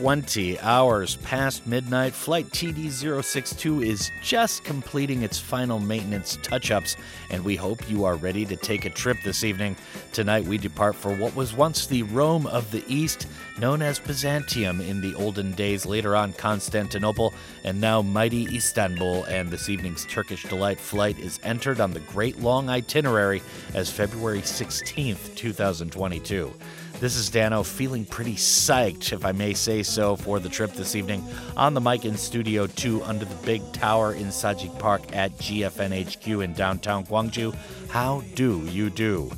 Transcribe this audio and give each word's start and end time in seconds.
20 0.00 0.58
hours 0.60 1.16
past 1.16 1.66
midnight, 1.66 2.14
Flight 2.14 2.46
TD062 2.46 3.84
is 3.84 4.10
just 4.22 4.64
completing 4.64 5.22
its 5.22 5.38
final 5.38 5.78
maintenance 5.78 6.38
touch 6.40 6.70
ups, 6.70 6.96
and 7.28 7.44
we 7.44 7.54
hope 7.54 7.86
you 7.90 8.06
are 8.06 8.16
ready 8.16 8.46
to 8.46 8.56
take 8.56 8.86
a 8.86 8.90
trip 8.90 9.18
this 9.22 9.44
evening. 9.44 9.76
Tonight, 10.12 10.46
we 10.46 10.56
depart 10.56 10.96
for 10.96 11.14
what 11.14 11.36
was 11.36 11.52
once 11.52 11.86
the 11.86 12.02
Rome 12.04 12.46
of 12.46 12.70
the 12.70 12.82
East, 12.88 13.26
known 13.58 13.82
as 13.82 13.98
Byzantium 13.98 14.80
in 14.80 15.02
the 15.02 15.14
olden 15.16 15.52
days, 15.52 15.84
later 15.84 16.16
on 16.16 16.32
Constantinople, 16.32 17.34
and 17.64 17.78
now 17.78 18.00
mighty 18.00 18.56
Istanbul. 18.56 19.24
And 19.24 19.50
this 19.50 19.68
evening's 19.68 20.06
Turkish 20.06 20.44
Delight 20.44 20.80
flight 20.80 21.18
is 21.18 21.38
entered 21.42 21.78
on 21.78 21.92
the 21.92 22.00
Great 22.00 22.40
Long 22.40 22.70
Itinerary 22.70 23.42
as 23.74 23.90
February 23.90 24.40
16th, 24.40 25.34
2022. 25.36 26.54
This 27.00 27.16
is 27.16 27.30
Dano 27.30 27.62
feeling 27.62 28.04
pretty 28.04 28.34
psyched, 28.34 29.14
if 29.14 29.24
I 29.24 29.32
may 29.32 29.54
say 29.54 29.82
so, 29.82 30.16
for 30.16 30.38
the 30.38 30.50
trip 30.50 30.74
this 30.74 30.94
evening 30.94 31.24
on 31.56 31.72
the 31.72 31.80
mic 31.80 32.04
in 32.04 32.14
Studio 32.14 32.66
2 32.66 33.02
under 33.04 33.24
the 33.24 33.34
big 33.46 33.62
tower 33.72 34.12
in 34.12 34.26
Sajik 34.26 34.78
Park 34.78 35.16
at 35.16 35.32
GFNHQ 35.38 36.44
in 36.44 36.52
downtown 36.52 37.06
Gwangju. 37.06 37.56
How 37.88 38.22
do 38.34 38.60
you 38.66 38.90
do? 38.90 39.30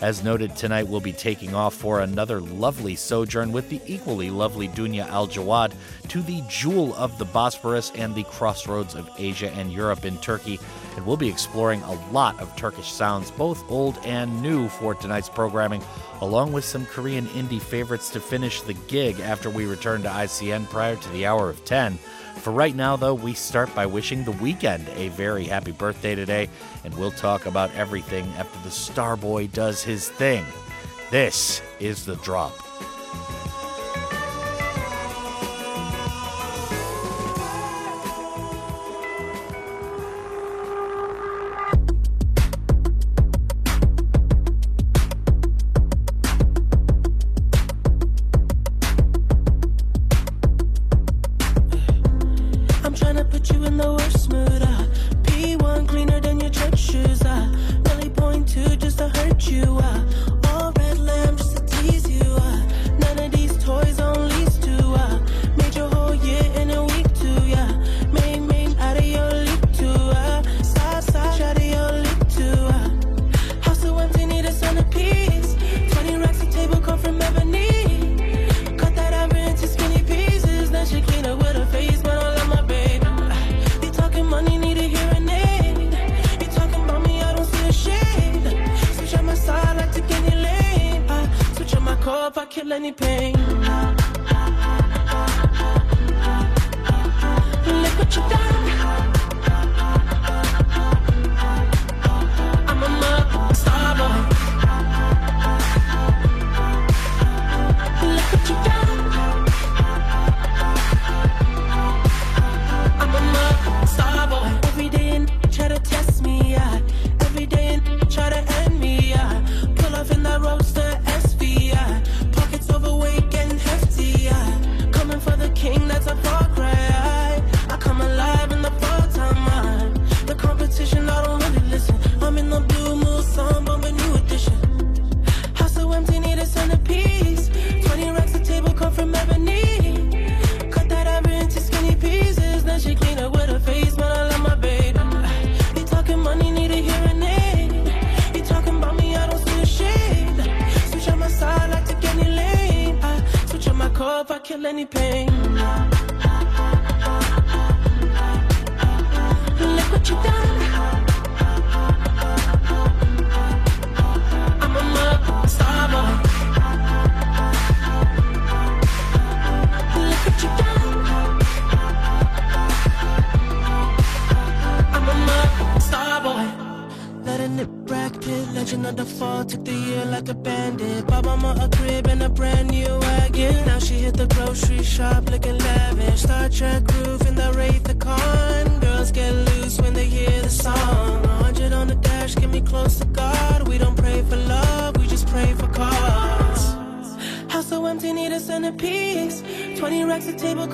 As 0.00 0.24
noted, 0.24 0.56
tonight 0.56 0.88
we'll 0.88 1.00
be 1.00 1.12
taking 1.12 1.54
off 1.54 1.74
for 1.74 2.00
another 2.00 2.40
lovely 2.40 2.96
sojourn 2.96 3.52
with 3.52 3.68
the 3.68 3.82
equally 3.84 4.30
lovely 4.30 4.68
Dunia 4.68 5.06
Aljawad 5.06 5.74
to 6.08 6.22
the 6.22 6.42
jewel 6.48 6.94
of 6.94 7.18
the 7.18 7.26
Bosporus 7.26 7.92
and 7.94 8.14
the 8.14 8.24
crossroads 8.24 8.94
of 8.94 9.10
Asia 9.18 9.50
and 9.52 9.70
Europe 9.70 10.06
in 10.06 10.16
Turkey. 10.20 10.58
And 10.96 11.06
we'll 11.06 11.16
be 11.16 11.28
exploring 11.28 11.82
a 11.82 12.10
lot 12.10 12.38
of 12.40 12.54
Turkish 12.56 12.90
sounds, 12.90 13.30
both 13.30 13.68
old 13.70 13.98
and 14.04 14.42
new, 14.42 14.68
for 14.68 14.94
tonight's 14.94 15.28
programming, 15.28 15.82
along 16.20 16.52
with 16.52 16.64
some 16.64 16.86
Korean 16.86 17.26
indie 17.28 17.60
favorites 17.60 18.10
to 18.10 18.20
finish 18.20 18.60
the 18.62 18.74
gig 18.74 19.20
after 19.20 19.48
we 19.50 19.66
return 19.66 20.02
to 20.02 20.08
ICN 20.08 20.68
prior 20.68 20.96
to 20.96 21.08
the 21.10 21.26
hour 21.26 21.48
of 21.48 21.64
10. 21.64 21.98
For 22.36 22.52
right 22.52 22.74
now, 22.74 22.96
though, 22.96 23.14
we 23.14 23.34
start 23.34 23.74
by 23.74 23.86
wishing 23.86 24.24
the 24.24 24.32
Weeknd 24.32 24.88
a 24.96 25.08
very 25.08 25.44
happy 25.44 25.72
birthday 25.72 26.14
today, 26.14 26.48
and 26.84 26.96
we'll 26.96 27.10
talk 27.10 27.46
about 27.46 27.74
everything 27.74 28.26
after 28.38 28.58
the 28.62 28.70
Starboy 28.70 29.52
does 29.52 29.82
his 29.82 30.08
thing. 30.08 30.44
This 31.10 31.60
is 31.80 32.04
The 32.06 32.16
Drop. 32.16 32.69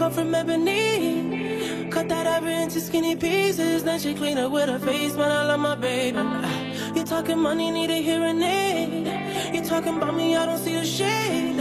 come 0.07 0.13
from 0.13 0.35
ebony. 0.35 1.89
Cut 1.91 2.09
that 2.09 2.27
ivory 2.27 2.55
into 2.55 2.81
skinny 2.81 3.17
pieces 3.17 3.83
Then 3.83 3.99
she 3.99 4.15
clean 4.15 4.39
it 4.39 4.51
with 4.51 4.69
her 4.69 4.79
face, 4.79 5.15
but 5.15 5.31
I 5.31 5.43
love 5.47 5.61
my 5.61 5.75
baby. 5.75 6.19
You 6.95 7.05
talking 7.05 7.39
money, 7.39 7.71
need 7.71 7.91
a 7.91 8.01
hearing 8.09 8.43
aid. 8.43 9.55
You 9.55 9.65
talking 9.65 9.97
about 9.97 10.15
me, 10.15 10.37
I 10.37 10.47
don't 10.47 10.59
see 10.59 10.75
a 10.75 10.85
shade. 10.85 11.59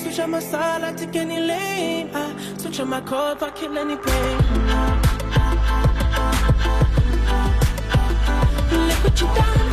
Switch 0.00 0.20
on 0.20 0.30
my 0.30 0.40
side, 0.40 0.82
I 0.84 0.92
take 0.92 1.16
any 1.16 1.40
lane. 1.40 2.10
I 2.14 2.56
Switch 2.58 2.80
on 2.80 2.88
my 2.88 3.00
car 3.00 3.32
if 3.32 3.42
I 3.42 3.50
kill 3.50 3.76
any 3.76 3.96
pain. 3.96 4.38
Look 8.88 9.04
what 9.04 9.20
you 9.20 9.26
done. 9.26 9.67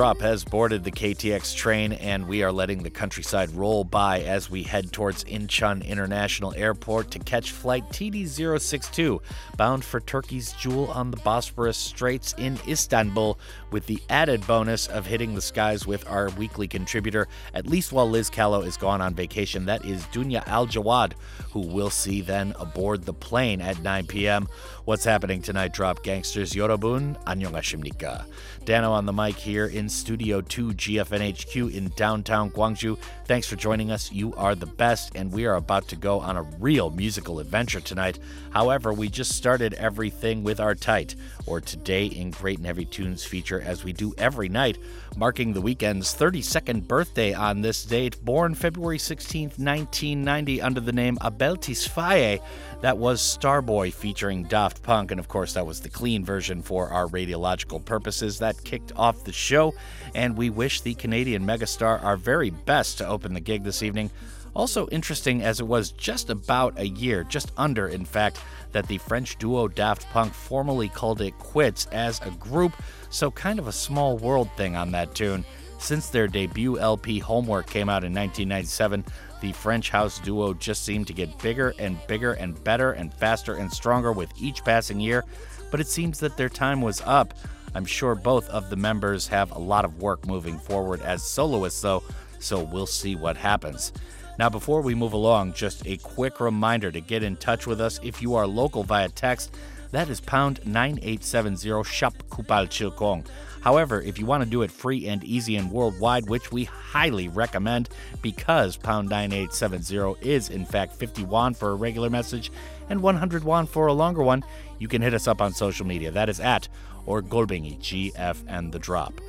Drop 0.00 0.22
has 0.22 0.44
boarded 0.44 0.82
the 0.82 0.90
KTX 0.90 1.54
train, 1.54 1.92
and 1.92 2.26
we 2.26 2.42
are 2.42 2.50
letting 2.50 2.82
the 2.82 2.88
countryside 2.88 3.50
roll 3.50 3.84
by 3.90 4.20
as 4.20 4.50
we 4.50 4.62
head 4.62 4.92
towards 4.92 5.24
Incheon 5.24 5.84
International 5.86 6.54
Airport 6.54 7.10
to 7.12 7.18
catch 7.18 7.52
flight 7.52 7.88
TD062, 7.90 9.20
bound 9.56 9.84
for 9.84 10.00
Turkey's 10.00 10.52
jewel 10.52 10.86
on 10.88 11.10
the 11.10 11.16
Bosporus 11.18 11.74
Straits 11.74 12.34
in 12.38 12.58
Istanbul, 12.68 13.38
with 13.70 13.86
the 13.86 14.00
added 14.08 14.46
bonus 14.46 14.86
of 14.86 15.06
hitting 15.06 15.34
the 15.34 15.40
skies 15.40 15.86
with 15.86 16.08
our 16.08 16.30
weekly 16.30 16.68
contributor, 16.68 17.28
at 17.54 17.66
least 17.66 17.92
while 17.92 18.08
Liz 18.08 18.30
Callow 18.30 18.62
is 18.62 18.76
gone 18.76 19.00
on 19.00 19.14
vacation. 19.14 19.66
That 19.66 19.84
is 19.84 20.04
Dunia 20.06 20.44
Aljawad, 20.44 21.12
who 21.50 21.60
we'll 21.60 21.90
see 21.90 22.20
then 22.20 22.54
aboard 22.58 23.04
the 23.04 23.14
plane 23.14 23.60
at 23.60 23.82
9 23.82 24.06
p.m. 24.06 24.48
What's 24.84 25.04
happening 25.04 25.42
tonight, 25.42 25.72
Drop 25.72 26.02
Gangsters? 26.02 26.52
Yorobun, 26.52 27.22
Annyeonghasimnika. 27.24 28.26
Dano 28.64 28.92
on 28.92 29.06
the 29.06 29.12
mic 29.12 29.36
here 29.36 29.66
in 29.66 29.88
Studio 29.88 30.40
2 30.40 30.72
GFNHQ 30.72 31.72
in 31.72 31.88
downtown 31.96 32.50
Gwangju. 32.50 32.98
Thanks 33.24 33.46
for 33.46 33.56
joining 33.56 33.79
us. 33.88 34.10
You 34.10 34.34
are 34.34 34.56
the 34.56 34.66
best, 34.66 35.12
and 35.14 35.30
we 35.30 35.46
are 35.46 35.54
about 35.54 35.86
to 35.88 35.96
go 35.96 36.18
on 36.18 36.36
a 36.36 36.42
real 36.42 36.90
musical 36.90 37.38
adventure 37.38 37.80
tonight. 37.80 38.18
However, 38.50 38.92
we 38.92 39.08
just 39.08 39.36
started 39.36 39.74
everything 39.74 40.42
with 40.42 40.58
our 40.58 40.74
tight, 40.74 41.14
or 41.46 41.60
Today 41.60 42.06
in 42.06 42.32
Great 42.32 42.58
and 42.58 42.66
Heavy 42.66 42.84
Tunes 42.84 43.24
feature, 43.24 43.60
as 43.60 43.84
we 43.84 43.92
do 43.92 44.12
every 44.18 44.48
night, 44.48 44.76
marking 45.16 45.52
the 45.52 45.60
Weeknd's 45.62 46.14
32nd 46.14 46.86
birthday 46.86 47.32
on 47.32 47.60
this 47.60 47.84
date. 47.84 48.24
Born 48.24 48.54
February 48.54 48.98
16, 48.98 49.42
1990, 49.56 50.62
under 50.62 50.80
the 50.80 50.92
name 50.92 51.18
Abel 51.24 51.56
Tesfaye. 51.56 52.40
That 52.80 52.98
was 52.98 53.20
Starboy 53.20 53.92
featuring 53.92 54.44
Daft 54.44 54.82
Punk, 54.82 55.10
and 55.10 55.20
of 55.20 55.28
course, 55.28 55.52
that 55.54 55.66
was 55.66 55.80
the 55.80 55.88
clean 55.88 56.24
version 56.24 56.62
for 56.62 56.88
our 56.88 57.06
radiological 57.06 57.84
purposes. 57.84 58.38
That 58.38 58.62
kicked 58.64 58.92
off 58.96 59.24
the 59.24 59.32
show, 59.32 59.74
and 60.14 60.36
we 60.36 60.50
wish 60.50 60.80
the 60.80 60.94
Canadian 60.94 61.44
megastar 61.44 62.02
our 62.02 62.16
very 62.16 62.50
best 62.50 62.98
to 62.98 63.06
open 63.06 63.34
the 63.34 63.40
gig 63.40 63.64
this 63.64 63.82
evening. 63.82 64.10
Also 64.54 64.88
interesting 64.88 65.42
as 65.42 65.60
it 65.60 65.66
was 65.66 65.92
just 65.92 66.28
about 66.28 66.78
a 66.78 66.88
year, 66.88 67.24
just 67.24 67.52
under 67.56 67.86
in 67.88 68.04
fact, 68.04 68.40
that 68.72 68.86
the 68.88 68.98
French 68.98 69.36
duo 69.38 69.68
Daft 69.68 70.08
Punk 70.10 70.32
formally 70.32 70.88
called 70.88 71.20
it 71.20 71.38
quits 71.38 71.86
as 71.86 72.20
a 72.20 72.30
group, 72.30 72.72
so 73.10 73.30
kind 73.30 73.58
of 73.58 73.68
a 73.68 73.72
small 73.72 74.16
world 74.16 74.48
thing 74.56 74.76
on 74.76 74.92
that 74.92 75.14
tune. 75.14 75.44
Since 75.78 76.08
their 76.10 76.28
debut 76.28 76.78
LP 76.78 77.18
Homework 77.18 77.66
came 77.66 77.88
out 77.88 78.04
in 78.04 78.14
1997, 78.14 79.04
the 79.40 79.52
French 79.52 79.90
house 79.90 80.18
duo 80.20 80.52
just 80.54 80.84
seemed 80.84 81.06
to 81.06 81.14
get 81.14 81.38
bigger 81.38 81.74
and 81.78 81.98
bigger 82.06 82.34
and 82.34 82.62
better 82.64 82.92
and 82.92 83.12
faster 83.14 83.54
and 83.54 83.72
stronger 83.72 84.12
with 84.12 84.30
each 84.38 84.62
passing 84.64 85.00
year, 85.00 85.24
but 85.70 85.80
it 85.80 85.86
seems 85.86 86.20
that 86.20 86.36
their 86.36 86.48
time 86.48 86.82
was 86.82 87.02
up. 87.06 87.34
I'm 87.74 87.86
sure 87.86 88.14
both 88.14 88.48
of 88.50 88.68
the 88.68 88.76
members 88.76 89.26
have 89.28 89.52
a 89.52 89.58
lot 89.58 89.84
of 89.84 90.02
work 90.02 90.26
moving 90.26 90.58
forward 90.58 91.00
as 91.02 91.22
soloists, 91.22 91.80
though, 91.80 92.02
so 92.38 92.62
we'll 92.62 92.86
see 92.86 93.14
what 93.14 93.36
happens. 93.36 93.92
Now, 94.38 94.48
before 94.48 94.80
we 94.80 94.94
move 94.94 95.12
along, 95.12 95.52
just 95.52 95.86
a 95.86 95.98
quick 95.98 96.40
reminder 96.40 96.90
to 96.90 97.00
get 97.00 97.22
in 97.22 97.36
touch 97.36 97.66
with 97.66 97.80
us 97.80 98.00
if 98.02 98.22
you 98.22 98.34
are 98.34 98.46
local 98.46 98.82
via 98.82 99.08
text. 99.10 99.54
That 99.92 100.08
is 100.08 100.20
pound 100.20 100.60
9870 100.64 101.82
Shop 101.82 102.14
Kupal 102.30 102.68
Chilkong. 102.68 103.26
However, 103.60 104.00
if 104.00 104.18
you 104.18 104.24
want 104.24 104.44
to 104.44 104.48
do 104.48 104.62
it 104.62 104.70
free 104.70 105.08
and 105.08 105.22
easy 105.24 105.56
and 105.56 105.70
worldwide, 105.70 106.28
which 106.28 106.52
we 106.52 106.64
highly 106.64 107.28
recommend 107.28 107.88
because 108.22 108.76
pound 108.76 109.08
9870 109.10 110.26
is 110.26 110.48
in 110.48 110.64
fact 110.64 110.94
50 110.94 111.24
won 111.24 111.54
for 111.54 111.70
a 111.70 111.74
regular 111.74 112.08
message 112.08 112.52
and 112.88 113.02
100 113.02 113.42
won 113.42 113.66
for 113.66 113.88
a 113.88 113.92
longer 113.92 114.22
one, 114.22 114.44
you 114.78 114.86
can 114.86 115.02
hit 115.02 115.12
us 115.12 115.26
up 115.26 115.42
on 115.42 115.52
social 115.52 115.86
media. 115.86 116.10
That 116.10 116.28
is 116.28 116.40
at 116.40 116.68
or 117.04 117.20
Golbingi, 117.20 117.78
GF 117.80 118.36
and 118.46 118.72
the 118.72 118.78
drop. 118.78 119.20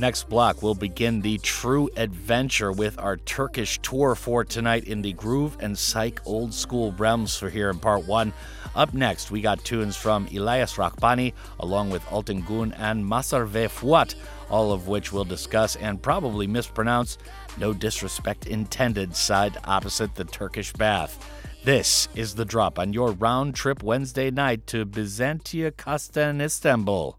Next 0.00 0.28
block, 0.28 0.62
we'll 0.62 0.76
begin 0.76 1.20
the 1.22 1.38
true 1.38 1.90
adventure 1.96 2.70
with 2.70 2.96
our 3.00 3.16
Turkish 3.16 3.80
tour 3.80 4.14
for 4.14 4.44
tonight 4.44 4.84
in 4.84 5.02
the 5.02 5.12
groove 5.12 5.56
and 5.58 5.76
psych 5.76 6.20
old 6.24 6.54
school 6.54 6.92
realms 6.92 7.36
for 7.36 7.50
here 7.50 7.68
in 7.68 7.80
part 7.80 8.06
one. 8.06 8.32
Up 8.76 8.94
next, 8.94 9.32
we 9.32 9.40
got 9.40 9.64
tunes 9.64 9.96
from 9.96 10.28
Elias 10.28 10.74
Rahbani 10.74 11.32
along 11.58 11.90
with 11.90 12.04
Altin 12.04 12.46
Gun 12.46 12.72
and 12.74 13.04
Mazhar 13.04 13.44
Ve 13.44 13.66
Fuat, 13.66 14.14
all 14.48 14.72
of 14.72 14.86
which 14.86 15.12
we'll 15.12 15.24
discuss 15.24 15.74
and 15.74 16.00
probably 16.00 16.46
mispronounce. 16.46 17.18
No 17.56 17.72
disrespect 17.72 18.46
intended, 18.46 19.16
side 19.16 19.58
opposite 19.64 20.14
the 20.14 20.24
Turkish 20.24 20.72
bath. 20.74 21.18
This 21.64 22.08
is 22.14 22.36
the 22.36 22.44
drop 22.44 22.78
on 22.78 22.92
your 22.92 23.10
round 23.10 23.56
trip 23.56 23.82
Wednesday 23.82 24.30
night 24.30 24.64
to 24.68 24.86
Byzantia 24.86 25.76
Costa 25.76 26.28
in 26.28 26.40
Istanbul. 26.40 27.18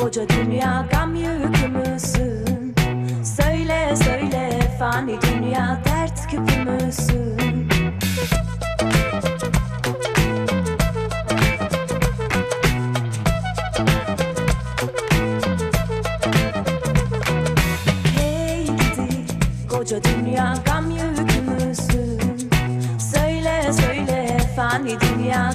Koca 0.00 0.28
dünya 0.28 0.86
gam 0.92 1.14
yükümüzün 1.14 2.74
Söyle 3.24 3.96
söyle 3.96 4.60
fani 4.78 5.18
dünya 5.22 5.80
dert 5.84 6.30
küpümüzün 6.30 7.68
Hey 18.16 18.64
gidi 18.66 19.08
koca 19.70 20.00
dünya 20.04 20.54
gam 20.66 20.90
yükümüzün 20.90 22.50
Söyle 23.12 23.72
söyle 23.72 24.38
fani 24.56 24.96
dünya 25.00 25.52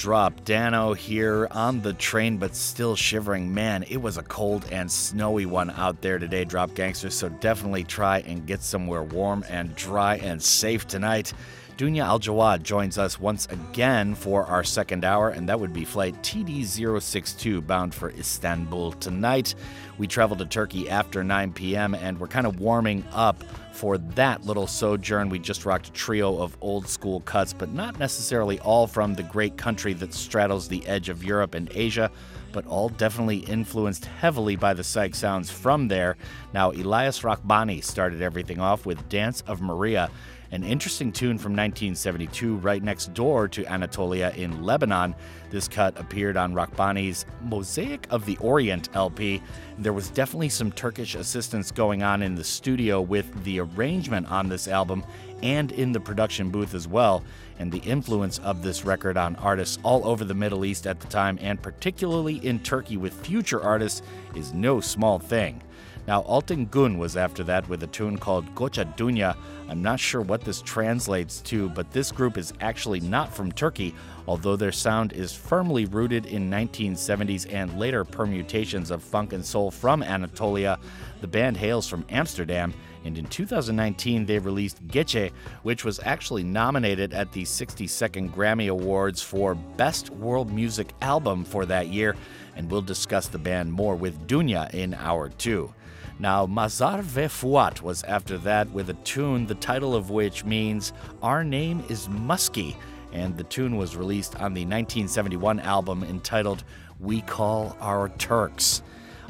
drop, 0.00 0.46
Dano 0.46 0.94
here 0.94 1.46
on 1.50 1.82
the 1.82 1.92
train, 1.92 2.38
but 2.38 2.56
still 2.56 2.96
shivering. 2.96 3.52
Man, 3.52 3.84
it 3.86 3.98
was 3.98 4.16
a 4.16 4.22
cold 4.22 4.64
and 4.72 4.90
snowy 4.90 5.44
one 5.44 5.68
out 5.68 6.00
there 6.00 6.18
today, 6.18 6.46
Drop 6.46 6.74
Gangsters, 6.74 7.14
so 7.14 7.28
definitely 7.28 7.84
try 7.84 8.20
and 8.20 8.46
get 8.46 8.62
somewhere 8.62 9.02
warm 9.02 9.44
and 9.50 9.76
dry 9.76 10.16
and 10.16 10.42
safe 10.42 10.88
tonight. 10.88 11.34
Dunia 11.76 12.06
Aljawad 12.06 12.62
joins 12.62 12.96
us 12.96 13.20
once 13.20 13.46
again 13.50 14.14
for 14.14 14.46
our 14.46 14.64
second 14.64 15.04
hour, 15.04 15.28
and 15.28 15.46
that 15.50 15.60
would 15.60 15.74
be 15.74 15.84
flight 15.84 16.14
TD062 16.22 17.66
bound 17.66 17.94
for 17.94 18.10
Istanbul 18.12 18.92
tonight. 18.92 19.54
We 19.98 20.06
travel 20.06 20.34
to 20.38 20.46
Turkey 20.46 20.88
after 20.88 21.22
9 21.22 21.52
p.m., 21.52 21.94
and 21.94 22.18
we're 22.18 22.26
kind 22.26 22.46
of 22.46 22.58
warming 22.58 23.04
up 23.12 23.44
for 23.72 23.98
that 23.98 24.44
little 24.44 24.66
sojourn. 24.66 25.28
We 25.28 25.38
just 25.38 25.64
rocked 25.64 25.88
a 25.88 25.92
trio 25.92 26.38
of 26.38 26.56
old 26.60 26.88
school 26.88 27.20
cuts, 27.20 27.52
but 27.52 27.72
not 27.72 27.98
necessarily 27.98 28.58
all 28.60 28.86
from 28.86 29.14
the 29.14 29.22
great 29.22 29.56
country 29.56 29.92
that 29.94 30.14
straddles 30.14 30.68
the 30.68 30.86
edge 30.86 31.08
of 31.08 31.24
Europe 31.24 31.54
and 31.54 31.70
Asia, 31.74 32.10
but 32.52 32.66
all 32.66 32.88
definitely 32.88 33.38
influenced 33.38 34.04
heavily 34.04 34.56
by 34.56 34.74
the 34.74 34.84
psych 34.84 35.14
sounds 35.14 35.50
from 35.50 35.88
there. 35.88 36.16
Now, 36.52 36.72
Elias 36.72 37.20
Rahbani 37.20 37.82
started 37.82 38.22
everything 38.22 38.60
off 38.60 38.86
with 38.86 39.08
Dance 39.08 39.42
of 39.46 39.60
Maria 39.60 40.10
an 40.52 40.64
interesting 40.64 41.12
tune 41.12 41.38
from 41.38 41.52
1972 41.52 42.56
right 42.56 42.82
next 42.82 43.14
door 43.14 43.46
to 43.48 43.64
Anatolia 43.66 44.32
in 44.36 44.62
Lebanon. 44.62 45.14
This 45.50 45.68
cut 45.68 45.98
appeared 45.98 46.36
on 46.36 46.54
Rahbani's 46.54 47.24
Mosaic 47.42 48.06
of 48.10 48.26
the 48.26 48.36
Orient 48.38 48.88
LP. 48.94 49.42
There 49.78 49.92
was 49.92 50.10
definitely 50.10 50.48
some 50.48 50.72
Turkish 50.72 51.14
assistance 51.14 51.70
going 51.70 52.02
on 52.02 52.22
in 52.22 52.34
the 52.34 52.44
studio 52.44 53.00
with 53.00 53.44
the 53.44 53.60
arrangement 53.60 54.30
on 54.30 54.48
this 54.48 54.66
album 54.66 55.04
and 55.42 55.72
in 55.72 55.92
the 55.92 56.00
production 56.00 56.50
booth 56.50 56.74
as 56.74 56.88
well. 56.88 57.22
And 57.58 57.70
the 57.70 57.78
influence 57.78 58.38
of 58.38 58.62
this 58.62 58.84
record 58.84 59.16
on 59.16 59.36
artists 59.36 59.78
all 59.82 60.06
over 60.06 60.24
the 60.24 60.34
Middle 60.34 60.64
East 60.64 60.86
at 60.86 60.98
the 60.98 61.06
time, 61.06 61.38
and 61.40 61.60
particularly 61.62 62.36
in 62.44 62.58
Turkey 62.60 62.96
with 62.96 63.14
future 63.24 63.62
artists, 63.62 64.02
is 64.34 64.52
no 64.52 64.80
small 64.80 65.18
thing. 65.18 65.62
Now, 66.10 66.22
Altin 66.22 66.68
Gun 66.72 66.98
was 66.98 67.16
after 67.16 67.44
that 67.44 67.68
with 67.68 67.84
a 67.84 67.86
tune 67.86 68.18
called 68.18 68.52
Gocha 68.56 68.84
Dunya. 68.96 69.36
I'm 69.68 69.80
not 69.80 70.00
sure 70.00 70.22
what 70.22 70.40
this 70.40 70.60
translates 70.60 71.40
to, 71.42 71.68
but 71.68 71.92
this 71.92 72.10
group 72.10 72.36
is 72.36 72.52
actually 72.60 72.98
not 72.98 73.32
from 73.32 73.52
Turkey, 73.52 73.94
although 74.26 74.56
their 74.56 74.72
sound 74.72 75.12
is 75.12 75.32
firmly 75.32 75.84
rooted 75.84 76.26
in 76.26 76.50
1970s 76.50 77.54
and 77.54 77.78
later 77.78 78.04
permutations 78.04 78.90
of 78.90 79.04
funk 79.04 79.32
and 79.32 79.46
soul 79.46 79.70
from 79.70 80.02
Anatolia. 80.02 80.80
The 81.20 81.28
band 81.28 81.56
hails 81.56 81.86
from 81.86 82.04
Amsterdam, 82.08 82.74
and 83.04 83.16
in 83.16 83.26
2019 83.26 84.26
they 84.26 84.40
released 84.40 84.84
Gece, 84.88 85.30
which 85.62 85.84
was 85.84 86.00
actually 86.02 86.42
nominated 86.42 87.14
at 87.14 87.30
the 87.30 87.44
62nd 87.44 88.34
Grammy 88.34 88.68
Awards 88.68 89.22
for 89.22 89.54
Best 89.54 90.10
World 90.10 90.52
Music 90.52 90.92
Album 91.02 91.44
for 91.44 91.66
that 91.66 91.86
year, 91.86 92.16
and 92.56 92.68
we'll 92.68 92.82
discuss 92.82 93.28
the 93.28 93.38
band 93.38 93.72
more 93.72 93.94
with 93.94 94.26
Dunia 94.26 94.74
in 94.74 94.94
hour 94.94 95.28
two. 95.28 95.72
Now, 96.20 96.46
Mazhar 96.46 97.00
Ve 97.00 97.28
Fuat 97.28 97.80
was 97.80 98.02
after 98.02 98.36
that 98.38 98.70
with 98.72 98.90
a 98.90 98.94
tune, 99.04 99.46
the 99.46 99.54
title 99.54 99.94
of 99.94 100.10
which 100.10 100.44
means 100.44 100.92
Our 101.22 101.42
Name 101.42 101.82
is 101.88 102.10
Musky, 102.10 102.76
and 103.10 103.38
the 103.38 103.44
tune 103.44 103.78
was 103.78 103.96
released 103.96 104.34
on 104.34 104.52
the 104.52 104.66
1971 104.66 105.60
album 105.60 106.04
entitled 106.04 106.62
We 106.98 107.22
Call 107.22 107.74
Our 107.80 108.10
Turks. 108.10 108.82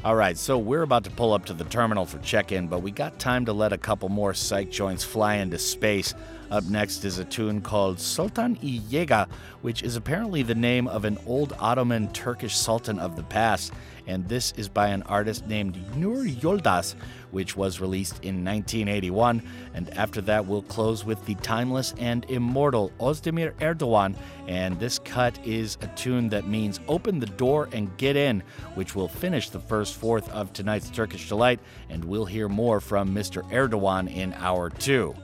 All 0.03 0.17
right, 0.17 0.37
so 0.37 0.57
we're 0.57 0.81
about 0.81 1.05
to 1.05 1.11
pull 1.11 1.31
up 1.31 1.45
to 1.45 1.53
the 1.53 1.63
terminal 1.63 2.05
for 2.05 2.17
check 2.17 2.51
in, 2.51 2.67
but 2.67 2.81
we 2.81 2.91
got 2.91 3.17
time 3.19 3.45
to 3.45 3.53
let 3.53 3.71
a 3.71 3.77
couple 3.77 4.09
more 4.09 4.33
psych 4.33 4.69
joints 4.69 5.05
fly 5.05 5.35
into 5.35 5.59
space. 5.59 6.13
Up 6.49 6.65
next 6.65 7.05
is 7.05 7.19
a 7.19 7.23
tune 7.23 7.61
called 7.61 8.01
Sultan 8.01 8.57
i 8.61 8.81
Yega, 8.89 9.29
which 9.61 9.81
is 9.81 9.95
apparently 9.95 10.43
the 10.43 10.55
name 10.55 10.89
of 10.89 11.05
an 11.05 11.17
old 11.25 11.53
Ottoman 11.57 12.11
Turkish 12.11 12.57
sultan 12.57 12.99
of 12.99 13.15
the 13.15 13.23
past 13.23 13.71
and 14.07 14.27
this 14.27 14.53
is 14.57 14.67
by 14.69 14.87
an 14.87 15.03
artist 15.03 15.47
named 15.47 15.77
Nur 15.95 16.25
Yoldas, 16.25 16.95
which 17.31 17.55
was 17.55 17.79
released 17.79 18.23
in 18.23 18.43
1981. 18.43 19.41
And 19.73 19.89
after 19.91 20.21
that, 20.21 20.45
we'll 20.45 20.63
close 20.63 21.05
with 21.05 21.25
the 21.25 21.35
timeless 21.35 21.93
and 21.97 22.25
immortal 22.29 22.91
Ozdemir 22.99 23.53
Erdogan, 23.59 24.15
and 24.47 24.79
this 24.79 24.99
cut 24.99 25.39
is 25.45 25.77
a 25.81 25.87
tune 25.87 26.29
that 26.29 26.47
means 26.47 26.79
open 26.87 27.19
the 27.19 27.25
door 27.25 27.69
and 27.71 27.95
get 27.97 28.15
in, 28.15 28.43
which 28.75 28.95
will 28.95 29.07
finish 29.07 29.49
the 29.49 29.59
first 29.59 29.95
fourth 29.95 30.29
of 30.29 30.53
tonight's 30.53 30.89
Turkish 30.89 31.29
Delight, 31.29 31.59
and 31.89 32.03
we'll 32.03 32.25
hear 32.25 32.49
more 32.49 32.79
from 32.79 33.13
Mr. 33.13 33.43
Erdogan 33.51 34.13
in 34.13 34.33
hour 34.33 34.69
two. 34.69 35.15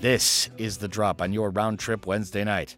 This 0.00 0.48
is 0.56 0.78
the 0.78 0.88
drop 0.88 1.20
on 1.20 1.32
your 1.32 1.50
round 1.50 1.78
trip 1.78 2.06
Wednesday 2.06 2.44
night. 2.44 2.76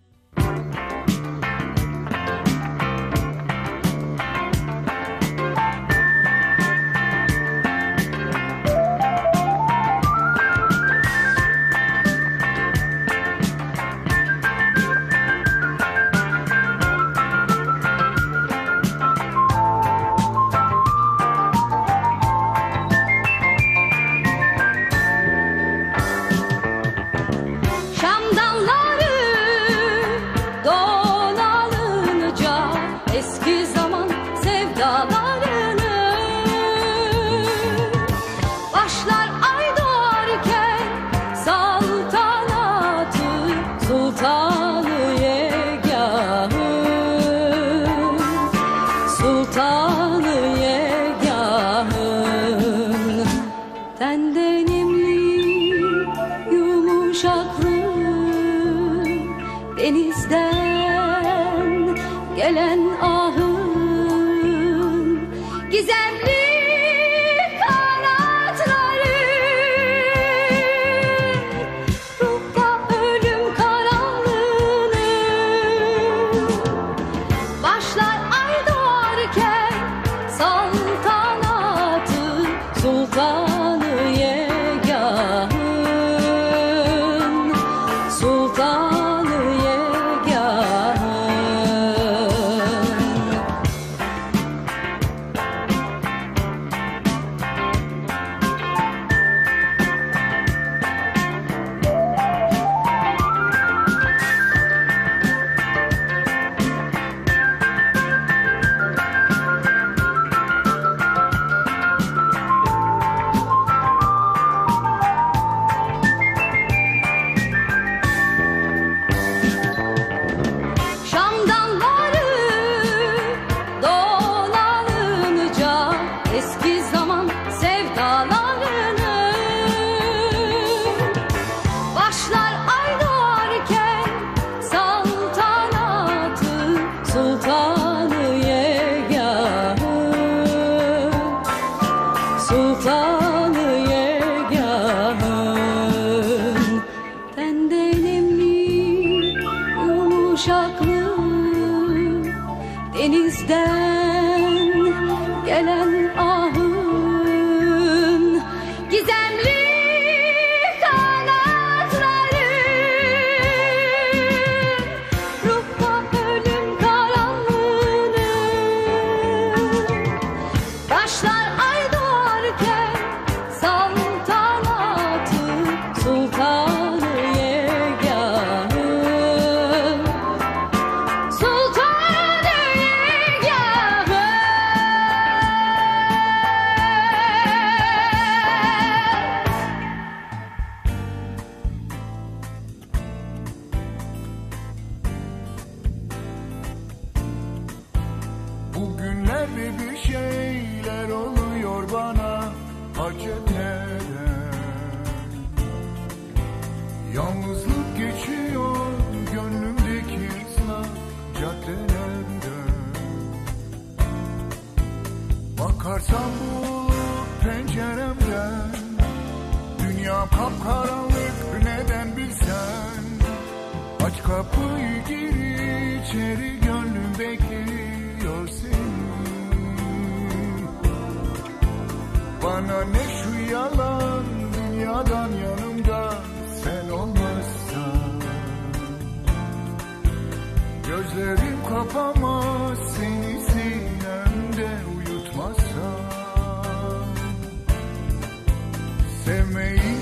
Sevmeyince 249.24 249.82
hayat 249.82 250.01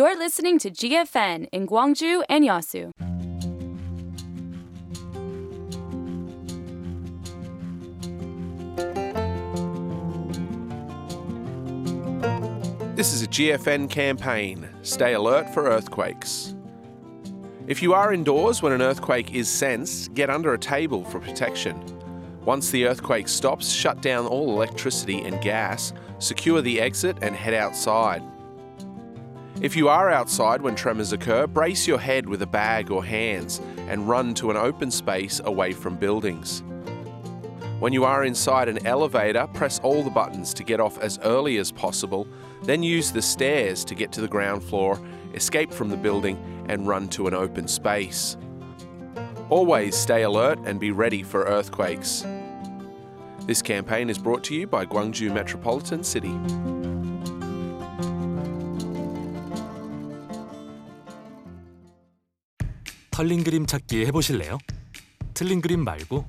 You're 0.00 0.16
listening 0.16 0.58
to 0.60 0.70
GFN 0.70 1.48
in 1.52 1.66
Gwangju 1.66 2.22
and 2.30 2.42
Yeosu. 2.42 2.90
This 12.96 13.12
is 13.12 13.22
a 13.22 13.26
GFN 13.26 13.90
campaign. 13.90 14.66
Stay 14.80 15.12
alert 15.12 15.52
for 15.52 15.64
earthquakes. 15.64 16.54
If 17.66 17.82
you 17.82 17.92
are 17.92 18.14
indoors 18.14 18.62
when 18.62 18.72
an 18.72 18.80
earthquake 18.80 19.34
is 19.34 19.50
sensed, 19.50 20.14
get 20.14 20.30
under 20.30 20.54
a 20.54 20.58
table 20.58 21.04
for 21.04 21.20
protection. 21.20 21.78
Once 22.46 22.70
the 22.70 22.86
earthquake 22.86 23.28
stops, 23.28 23.70
shut 23.70 24.00
down 24.00 24.26
all 24.26 24.48
electricity 24.48 25.20
and 25.20 25.38
gas, 25.42 25.92
secure 26.20 26.62
the 26.62 26.80
exit, 26.80 27.18
and 27.20 27.36
head 27.36 27.52
outside. 27.52 28.22
If 29.60 29.76
you 29.76 29.90
are 29.90 30.08
outside 30.08 30.62
when 30.62 30.74
tremors 30.74 31.12
occur, 31.12 31.46
brace 31.46 31.86
your 31.86 31.98
head 31.98 32.26
with 32.26 32.40
a 32.40 32.46
bag 32.46 32.90
or 32.90 33.04
hands 33.04 33.60
and 33.88 34.08
run 34.08 34.32
to 34.36 34.50
an 34.50 34.56
open 34.56 34.90
space 34.90 35.38
away 35.44 35.74
from 35.74 35.96
buildings. 35.96 36.62
When 37.78 37.92
you 37.92 38.04
are 38.04 38.24
inside 38.24 38.70
an 38.70 38.86
elevator, 38.86 39.46
press 39.52 39.78
all 39.80 40.02
the 40.02 40.08
buttons 40.08 40.54
to 40.54 40.64
get 40.64 40.80
off 40.80 40.98
as 41.00 41.18
early 41.24 41.58
as 41.58 41.70
possible, 41.70 42.26
then 42.62 42.82
use 42.82 43.12
the 43.12 43.20
stairs 43.20 43.84
to 43.84 43.94
get 43.94 44.12
to 44.12 44.22
the 44.22 44.28
ground 44.28 44.64
floor, 44.64 44.98
escape 45.34 45.74
from 45.74 45.90
the 45.90 45.96
building, 45.96 46.38
and 46.70 46.88
run 46.88 47.06
to 47.08 47.26
an 47.26 47.34
open 47.34 47.68
space. 47.68 48.38
Always 49.50 49.94
stay 49.94 50.22
alert 50.22 50.58
and 50.64 50.80
be 50.80 50.90
ready 50.90 51.22
for 51.22 51.44
earthquakes. 51.44 52.24
This 53.40 53.60
campaign 53.60 54.08
is 54.08 54.16
brought 54.16 54.42
to 54.44 54.54
you 54.54 54.66
by 54.66 54.86
Gwangju 54.86 55.34
Metropolitan 55.34 56.02
City. 56.02 56.34
털린 63.20 63.44
그림 63.44 63.66
찾기 63.66 64.06
해보실래요? 64.06 64.56
틀린 65.34 65.60
그림 65.60 65.84
말고 65.84 66.24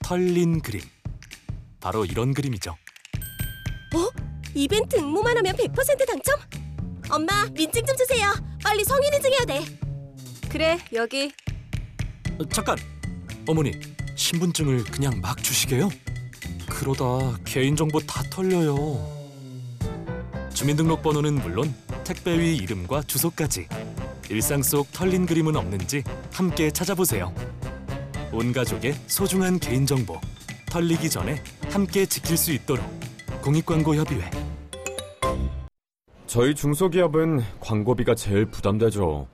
털린 0.00 0.60
그림. 0.60 0.82
바로 1.80 2.04
이런 2.04 2.34
그림이죠. 2.34 2.76
이벤트 4.54 4.96
응모만 4.96 5.38
하면 5.38 5.56
100% 5.56 6.06
당첨? 6.06 6.38
엄마, 7.08 7.46
민증 7.46 7.86
좀 7.86 7.96
주세요. 7.96 8.30
빨리 8.62 8.84
성인 8.84 9.14
인증해야 9.14 9.44
돼. 9.46 9.64
그래, 10.50 10.78
여기. 10.92 11.32
어, 12.38 12.46
잠깐! 12.50 12.76
어머니, 13.48 13.72
신분증을 14.14 14.84
그냥 14.84 15.18
막 15.22 15.42
주시게요? 15.42 15.88
그러다 16.68 17.38
개인정보 17.46 18.00
다 18.00 18.22
털려요. 18.28 18.98
주민등록번호는 20.52 21.36
물론 21.36 21.74
택배위 22.04 22.56
이름과 22.58 23.04
주소까지 23.04 23.66
일상 24.30 24.62
속 24.62 24.90
털린 24.92 25.26
그림은 25.26 25.54
없는지 25.56 26.02
함께 26.34 26.70
찾아보세요. 26.70 27.32
온 28.32 28.52
가족의 28.52 28.94
소중한 29.06 29.58
개인정보 29.60 30.20
털리기 30.68 31.08
전에 31.08 31.40
함께 31.70 32.04
지킬 32.06 32.36
수 32.36 32.50
있도록 32.52 32.84
공익광고협의회 33.40 34.28
저희 36.26 36.56
중소기업은 36.56 37.44
광고비가 37.60 38.16
제일 38.16 38.46
부담되죠. 38.46 39.28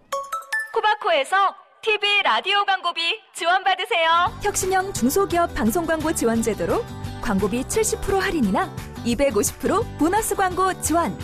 코바코에서 0.74 1.54
TV 1.82 2.20
라디오 2.22 2.66
광고비 2.66 3.00
지원받으세요. 3.34 4.10
혁신형 4.42 4.92
중소기업 4.92 5.54
방송 5.54 5.86
광고 5.86 6.12
지원 6.12 6.42
제도로 6.42 6.84
광고비 7.22 7.62
70% 7.62 8.18
할인이나 8.18 8.70
250% 9.06 9.98
보너스 9.98 10.36
광고 10.36 10.78
지원. 10.82 11.16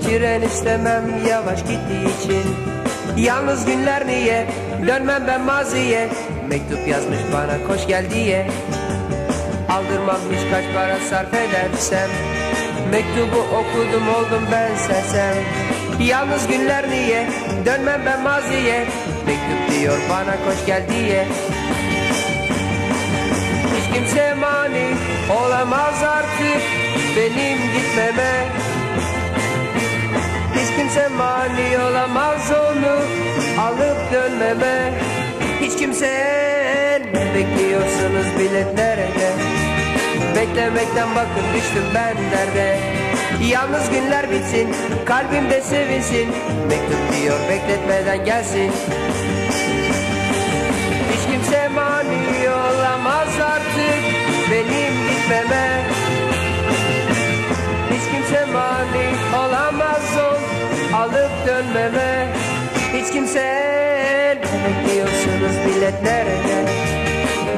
Tren 0.02 0.42
istemem 0.42 1.04
yavaş 1.28 1.58
gittiği 1.60 2.18
için. 2.18 2.56
Yalnız 3.16 3.66
günler 3.66 4.06
niye? 4.06 4.46
Dönmem 4.86 5.26
ben 5.26 5.40
maziye. 5.40 6.08
Mektup 6.48 6.88
yazmış 6.88 7.18
bana 7.32 7.66
koş 7.68 7.86
gel 7.86 8.10
diye. 8.10 8.46
Aldırmam 9.68 10.20
hiç 10.32 10.50
kaç 10.50 10.64
para 10.74 10.98
sarf 11.10 11.34
edersem. 11.34 12.10
Mektubu 12.90 13.40
okudum 13.40 14.08
oldum 14.08 14.48
ben 14.52 14.74
sersem. 14.76 15.34
Yalnız 16.00 16.46
günler 16.46 16.90
niye? 16.90 17.26
Dönmem 17.66 18.02
ben 18.06 18.22
maziye. 18.22 18.86
Mektup 19.26 19.80
diyor 19.80 19.98
bana 20.10 20.32
koş 20.32 20.66
gel 20.66 20.82
diye. 20.88 21.26
Hiç 23.76 23.94
kimse 23.94 24.34
mani 24.34 24.86
olamaz 25.30 26.02
artık 26.02 26.87
benim 27.16 27.58
gitmeme. 27.58 28.46
Hiç 30.54 30.76
kimse 30.76 31.08
mani 31.08 31.78
olamaz 31.90 32.50
onu 32.50 32.96
alıp 33.62 34.12
dönmeme. 34.12 34.92
Hiç 35.60 35.76
kimse 35.78 36.08
bekliyorsunuz 37.34 38.26
bilet 38.38 38.74
nerede? 38.74 39.32
Beklemekten 40.36 41.08
bakın 41.14 41.44
düştüm 41.54 41.84
ben 41.94 42.16
derde. 42.16 42.78
Yalnız 43.48 43.90
günler 43.90 44.30
bitsin 44.30 44.68
kalbimde 45.04 45.60
sevinsin. 45.60 46.28
Mektup 46.68 47.12
diyor 47.16 47.38
bekletmeden 47.50 48.24
gelsin. 48.24 48.72
Hiç 51.12 51.32
kimse 51.32 51.68
mani 51.68 52.48
olamaz 52.50 53.28
artık 53.40 54.02
benim 54.50 54.92
gitmeme 55.08 55.87
Hiç 58.08 58.14
kimse 58.14 58.46
mani 58.52 59.06
olamaz 59.36 60.16
ol 60.18 60.40
alıp 60.96 61.46
dönmeme 61.46 62.26
Hiç 62.94 63.12
kimse 63.12 63.40
ne 64.44 64.64
bekliyorsunuz 64.64 65.56
bilet 65.66 66.02
nerede 66.02 66.64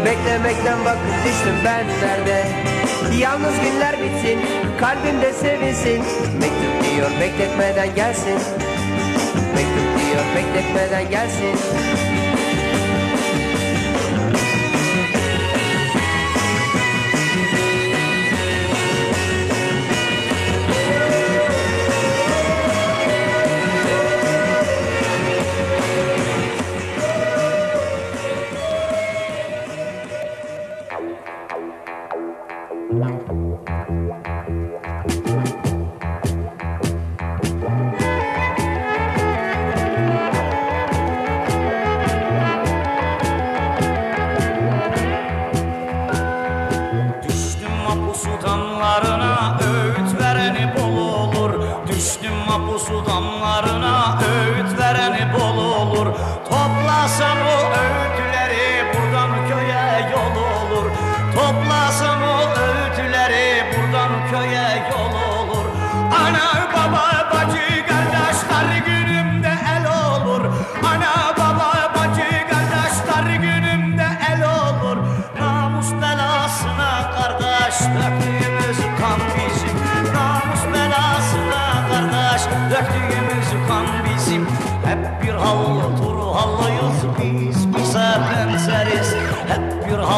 Beklemekten 0.04 0.84
bakıp 0.84 1.24
düştüm 1.24 1.54
ben 1.64 1.84
derde 2.02 2.46
Yalnız 3.18 3.54
günler 3.64 3.92
bitsin 3.92 4.40
kalbimde 4.80 5.32
sevinsin. 5.32 5.98
Mektup 6.40 6.74
diyor 6.84 7.10
bekletmeden 7.20 7.94
gelsin. 7.94 8.38
Mektup 9.54 9.88
diyor 10.00 10.24
bekletmeden 10.36 11.10
gelsin 11.10 11.54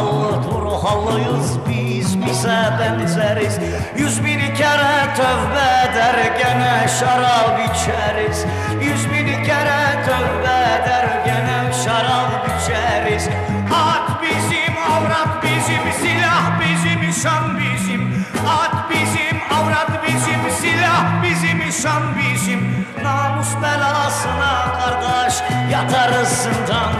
hallı 0.02 0.42
turhallıyız 0.42 1.58
biz 1.68 2.26
bize 2.26 2.62
benzeriz. 2.80 3.58
Yüz 3.96 4.24
bin 4.24 4.54
kere 4.54 5.14
tövbe 5.16 5.90
eder 5.90 6.14
gene 6.38 6.88
şarap 7.00 7.60
içeriz 7.70 8.44
Yüz 8.80 9.12
bin 9.12 9.44
kere 9.44 10.04
tövbe 10.04 10.82
eder 10.82 11.06
gene 11.24 11.72
şarap 11.84 12.48
içeriz 12.48 13.28
At 13.74 14.22
bizim, 14.22 14.74
avrat 14.92 15.42
bizim, 15.42 15.92
silah 16.00 16.60
bizim, 16.60 17.12
şan 17.22 17.58
bizim. 17.58 18.26
At 18.48 18.90
bizim, 18.90 19.40
avrat 19.58 20.06
bizim, 20.06 20.50
silah 20.60 21.22
bizim, 21.22 21.72
şan 21.82 22.02
bizim. 22.18 22.86
Namus 23.04 23.48
belasına 23.62 24.64
kardeş 24.78 25.34
yatarız 25.72 26.28
zindan 26.28 26.91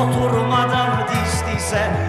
oturmadan 0.00 1.08
dizdiysen 1.08 2.07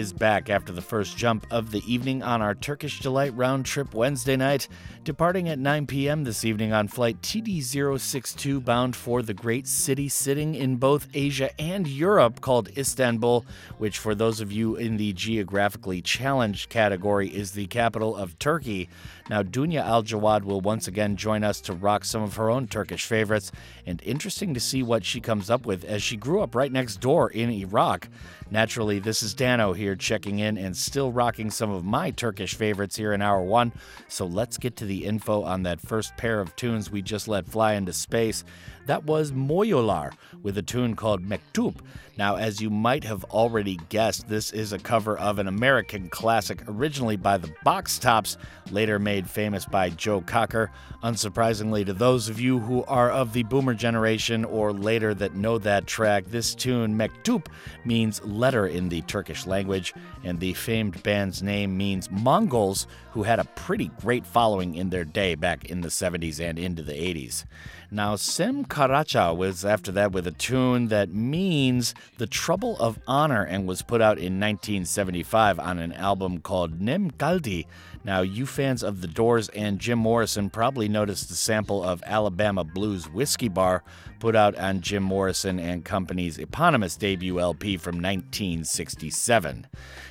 is 0.00 0.14
back 0.14 0.48
after 0.48 0.72
the 0.72 0.80
first 0.80 1.14
jump 1.14 1.46
of 1.50 1.72
the 1.72 1.82
evening 1.86 2.22
on 2.22 2.40
our 2.40 2.54
Turkish 2.54 3.00
Delight 3.00 3.36
round 3.36 3.66
trip 3.66 3.92
Wednesday 3.92 4.34
night, 4.34 4.66
departing 5.04 5.46
at 5.50 5.58
9 5.58 5.86
p.m. 5.86 6.24
this 6.24 6.42
evening 6.42 6.72
on 6.72 6.88
flight 6.88 7.20
TD062 7.20 8.64
bound 8.64 8.96
for 8.96 9.20
the 9.20 9.34
great 9.34 9.66
city 9.66 10.08
sitting 10.08 10.54
in 10.54 10.76
both 10.76 11.06
Asia 11.12 11.50
and 11.60 11.86
Europe 11.86 12.40
called 12.40 12.70
Istanbul, 12.78 13.44
which, 13.76 13.98
for 13.98 14.14
those 14.14 14.40
of 14.40 14.50
you 14.50 14.74
in 14.74 14.96
the 14.96 15.12
geographically 15.12 16.00
challenged 16.00 16.70
category, 16.70 17.28
is 17.28 17.52
the 17.52 17.66
capital 17.66 18.16
of 18.16 18.38
Turkey. 18.38 18.88
Now, 19.30 19.44
Dunia 19.44 19.84
Aljawad 19.86 20.42
will 20.42 20.60
once 20.60 20.88
again 20.88 21.14
join 21.14 21.44
us 21.44 21.60
to 21.60 21.72
rock 21.72 22.04
some 22.04 22.20
of 22.20 22.34
her 22.34 22.50
own 22.50 22.66
Turkish 22.66 23.06
favorites, 23.06 23.52
and 23.86 24.02
interesting 24.02 24.54
to 24.54 24.60
see 24.60 24.82
what 24.82 25.04
she 25.04 25.20
comes 25.20 25.48
up 25.48 25.64
with 25.64 25.84
as 25.84 26.02
she 26.02 26.16
grew 26.16 26.40
up 26.40 26.56
right 26.56 26.72
next 26.72 26.96
door 26.96 27.30
in 27.30 27.48
Iraq. 27.48 28.08
Naturally, 28.50 28.98
this 28.98 29.22
is 29.22 29.32
Dano 29.32 29.72
here 29.72 29.94
checking 29.94 30.40
in 30.40 30.58
and 30.58 30.76
still 30.76 31.12
rocking 31.12 31.48
some 31.52 31.70
of 31.70 31.84
my 31.84 32.10
Turkish 32.10 32.56
favorites 32.56 32.96
here 32.96 33.12
in 33.12 33.22
hour 33.22 33.40
one. 33.40 33.70
So 34.08 34.26
let's 34.26 34.58
get 34.58 34.74
to 34.78 34.84
the 34.84 35.04
info 35.04 35.44
on 35.44 35.62
that 35.62 35.80
first 35.80 36.16
pair 36.16 36.40
of 36.40 36.56
tunes 36.56 36.90
we 36.90 37.00
just 37.00 37.28
let 37.28 37.46
fly 37.46 37.74
into 37.74 37.92
space. 37.92 38.42
That 38.90 39.04
was 39.04 39.30
Mogollar 39.30 40.12
with 40.42 40.58
a 40.58 40.62
tune 40.62 40.96
called 40.96 41.24
Mektup. 41.24 41.76
Now, 42.18 42.34
as 42.34 42.60
you 42.60 42.70
might 42.70 43.04
have 43.04 43.22
already 43.26 43.78
guessed, 43.88 44.28
this 44.28 44.52
is 44.52 44.72
a 44.72 44.80
cover 44.80 45.16
of 45.16 45.38
an 45.38 45.46
American 45.46 46.08
classic 46.08 46.64
originally 46.66 47.16
by 47.16 47.38
the 47.38 47.54
Box 47.62 48.00
Tops, 48.00 48.36
later 48.72 48.98
made 48.98 49.30
famous 49.30 49.64
by 49.64 49.90
Joe 49.90 50.22
Cocker. 50.22 50.72
Unsurprisingly, 51.04 51.86
to 51.86 51.92
those 51.92 52.28
of 52.28 52.40
you 52.40 52.58
who 52.58 52.82
are 52.86 53.10
of 53.10 53.32
the 53.32 53.44
boomer 53.44 53.74
generation 53.74 54.44
or 54.44 54.72
later 54.72 55.14
that 55.14 55.36
know 55.36 55.56
that 55.58 55.86
track, 55.86 56.24
this 56.26 56.56
tune, 56.56 56.98
Mektup, 56.98 57.46
means 57.84 58.22
letter 58.24 58.66
in 58.66 58.88
the 58.88 59.02
Turkish 59.02 59.46
language, 59.46 59.94
and 60.24 60.40
the 60.40 60.52
famed 60.54 61.00
band's 61.04 61.44
name 61.44 61.76
means 61.76 62.10
Mongols, 62.10 62.88
who 63.12 63.22
had 63.22 63.38
a 63.38 63.44
pretty 63.44 63.88
great 64.00 64.26
following 64.26 64.74
in 64.74 64.90
their 64.90 65.04
day 65.04 65.36
back 65.36 65.66
in 65.66 65.80
the 65.80 65.88
70s 65.88 66.40
and 66.40 66.58
into 66.58 66.82
the 66.82 66.92
80s. 66.92 67.44
Now, 67.92 68.14
Cem 68.14 68.66
Karaca 68.66 69.36
was 69.36 69.64
after 69.64 69.90
that 69.90 70.12
with 70.12 70.24
a 70.28 70.30
tune 70.30 70.88
that 70.88 71.12
means 71.12 71.92
The 72.18 72.28
Trouble 72.28 72.76
of 72.78 73.00
Honor 73.08 73.42
and 73.42 73.66
was 73.66 73.82
put 73.82 74.00
out 74.00 74.16
in 74.16 74.38
1975 74.38 75.58
on 75.58 75.80
an 75.80 75.92
album 75.94 76.38
called 76.38 76.80
Nem 76.80 77.10
Kaldı. 77.10 77.64
Now, 78.04 78.20
you 78.20 78.46
fans 78.46 78.84
of 78.84 79.00
The 79.00 79.08
Doors 79.08 79.48
and 79.48 79.80
Jim 79.80 79.98
Morrison 79.98 80.50
probably 80.50 80.88
noticed 80.88 81.30
the 81.30 81.34
sample 81.34 81.82
of 81.82 82.00
Alabama 82.06 82.62
Blues 82.62 83.10
Whiskey 83.10 83.48
Bar 83.48 83.82
put 84.20 84.36
out 84.36 84.54
on 84.56 84.82
Jim 84.82 85.02
Morrison 85.02 85.58
and 85.58 85.84
Company's 85.84 86.38
eponymous 86.38 86.96
debut 86.96 87.40
LP 87.40 87.76
from 87.76 87.96
1967. 87.96 89.66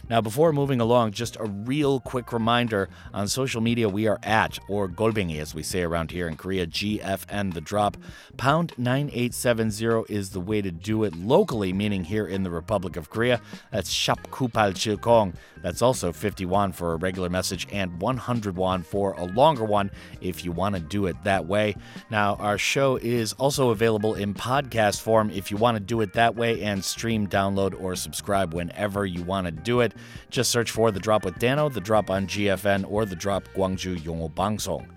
Now, 0.10 0.22
before 0.22 0.51
moving 0.51 0.82
along, 0.82 1.12
just 1.12 1.38
a 1.39 1.45
real 1.45 1.99
quick 1.99 2.34
reminder 2.34 2.89
on 3.14 3.28
social 3.28 3.62
media, 3.62 3.88
we 3.88 4.07
are 4.07 4.20
at, 4.24 4.57
or 4.68 4.89
Golbingi 4.89 5.39
as 5.39 5.53
we 5.53 5.62
say 5.62 5.84
around 5.84 6.10
here 6.10 6.28
in 6.28 6.36
Korea, 6.36 6.66
GFN 6.66 7.53
The 7.53 7.62
Drop. 7.62 7.95
Pound 8.36 8.74
9870 8.78 10.12
is 10.12 10.32
the 10.32 10.39
way 10.39 10.64
to 10.64 10.72
do 10.72 11.03
it 11.03 11.16
locally, 11.16 11.72
meaning 11.72 12.03
here 12.03 12.26
in 12.26 12.41
the 12.41 12.49
Republic 12.49 12.97
of 12.97 13.12
Korea. 13.12 13.39
That's 13.72 13.91
Shap 13.91 14.28
Kupal 14.32 14.74
Chilkong. 14.74 15.36
That's 15.62 15.84
also 15.84 16.12
50 16.12 16.45
won 16.45 16.72
for 16.72 16.93
a 16.93 16.95
regular 16.95 17.30
message 17.30 17.68
and 17.72 18.01
100 18.01 18.55
won 18.55 18.82
for 18.82 19.12
a 19.14 19.26
longer 19.26 19.66
one 19.66 19.91
if 20.22 20.43
you 20.43 20.51
want 20.51 20.74
to 20.74 20.82
do 20.82 21.05
it 21.05 21.18
that 21.24 21.45
way. 21.45 21.76
Now, 22.10 22.36
our 22.36 22.57
show 22.57 22.95
is 22.95 23.34
also 23.34 23.70
available 23.70 23.99
in 24.00 24.34
podcast 24.34 25.02
form 25.02 25.30
if 25.30 25.52
you 25.52 25.58
want 25.58 25.76
to 25.76 25.80
do 25.80 26.02
it 26.02 26.14
that 26.14 26.36
way 26.36 26.62
and 26.64 26.84
stream, 26.84 27.28
download, 27.28 27.80
or 27.80 27.95
subscribe 27.95 28.54
whenever 28.54 29.06
you 29.06 29.24
want 29.24 29.45
to 29.45 29.52
do 29.52 29.82
it. 29.82 29.93
Just 30.30 30.52
search 30.52 30.72
for 30.72 30.91
The 30.91 31.00
Drop 31.00 31.26
with 31.26 31.38
Dano, 31.38 31.70
The 31.70 31.82
Drop 31.82 32.10
on 32.10 32.28
GFN, 32.28 32.86
or 32.89 33.06
The 33.06 33.16
Drop 33.16 33.47
Gwangju 33.56 34.00
Yongo 34.00 34.32
Bangsong. 34.32 34.88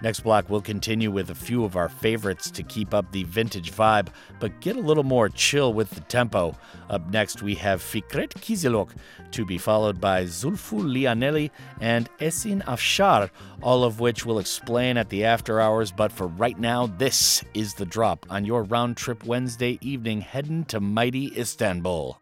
Next 0.00 0.20
block, 0.20 0.48
we'll 0.48 0.60
continue 0.60 1.10
with 1.10 1.30
a 1.30 1.34
few 1.34 1.64
of 1.64 1.76
our 1.76 1.88
favorites 1.88 2.50
to 2.52 2.62
keep 2.62 2.94
up 2.94 3.10
the 3.10 3.24
vintage 3.24 3.72
vibe, 3.72 4.08
but 4.38 4.60
get 4.60 4.76
a 4.76 4.80
little 4.80 5.02
more 5.02 5.28
chill 5.28 5.72
with 5.72 5.90
the 5.90 6.00
tempo. 6.02 6.56
Up 6.88 7.10
next, 7.10 7.42
we 7.42 7.56
have 7.56 7.82
Fikret 7.82 8.34
Kizilok, 8.34 8.90
to 9.32 9.44
be 9.44 9.58
followed 9.58 10.00
by 10.00 10.24
Zulfu 10.24 10.80
Livaneli 10.80 11.50
and 11.80 12.08
Esin 12.18 12.64
Afsar, 12.64 13.30
all 13.62 13.84
of 13.84 14.00
which 14.00 14.24
we'll 14.24 14.38
explain 14.38 14.96
at 14.96 15.08
the 15.08 15.24
after 15.24 15.60
hours. 15.60 15.90
But 15.90 16.12
for 16.12 16.28
right 16.28 16.58
now, 16.58 16.86
this 16.86 17.44
is 17.54 17.74
the 17.74 17.86
drop 17.86 18.24
on 18.30 18.44
your 18.44 18.62
round 18.62 18.96
trip 18.96 19.24
Wednesday 19.24 19.78
evening 19.80 20.20
heading 20.20 20.64
to 20.66 20.80
mighty 20.80 21.38
Istanbul. 21.38 22.20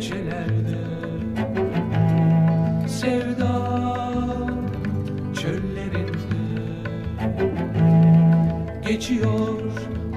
Kelepçelerde 0.00 0.80
Sevda 2.88 3.52
çöllerinde 5.34 6.10
Geçiyor 8.88 9.60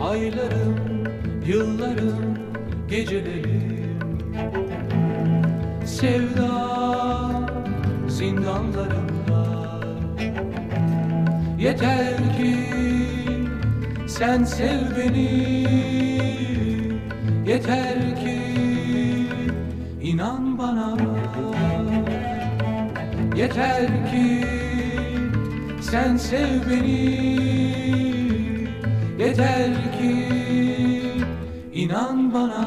aylarım, 0.01 1.03
yıllarım, 1.45 2.37
gecelerim. 2.89 3.99
Sevda 5.85 7.49
zindanlarında 8.07 9.43
Yeter 11.59 12.17
ki 12.17 12.55
sen 14.07 14.43
sev 14.43 14.79
beni. 14.97 15.63
Yeter 17.47 18.15
ki 18.15 18.32
inan 20.13 20.57
bana. 20.57 20.93
Yeter 23.35 23.89
ki 24.09 24.45
sen 25.81 26.17
sev 26.17 26.69
beni. 26.69 27.01
Yeter 29.17 29.73
ki 29.97 30.13
inan 31.73 32.33
bana 32.33 32.61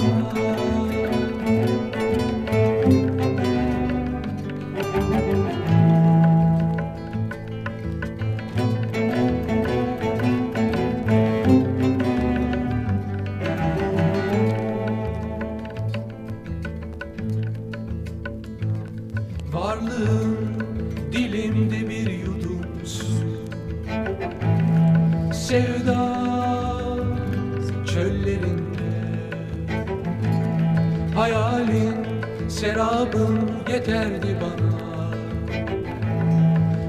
yeterdi 33.87 34.37
bana. 34.41 34.97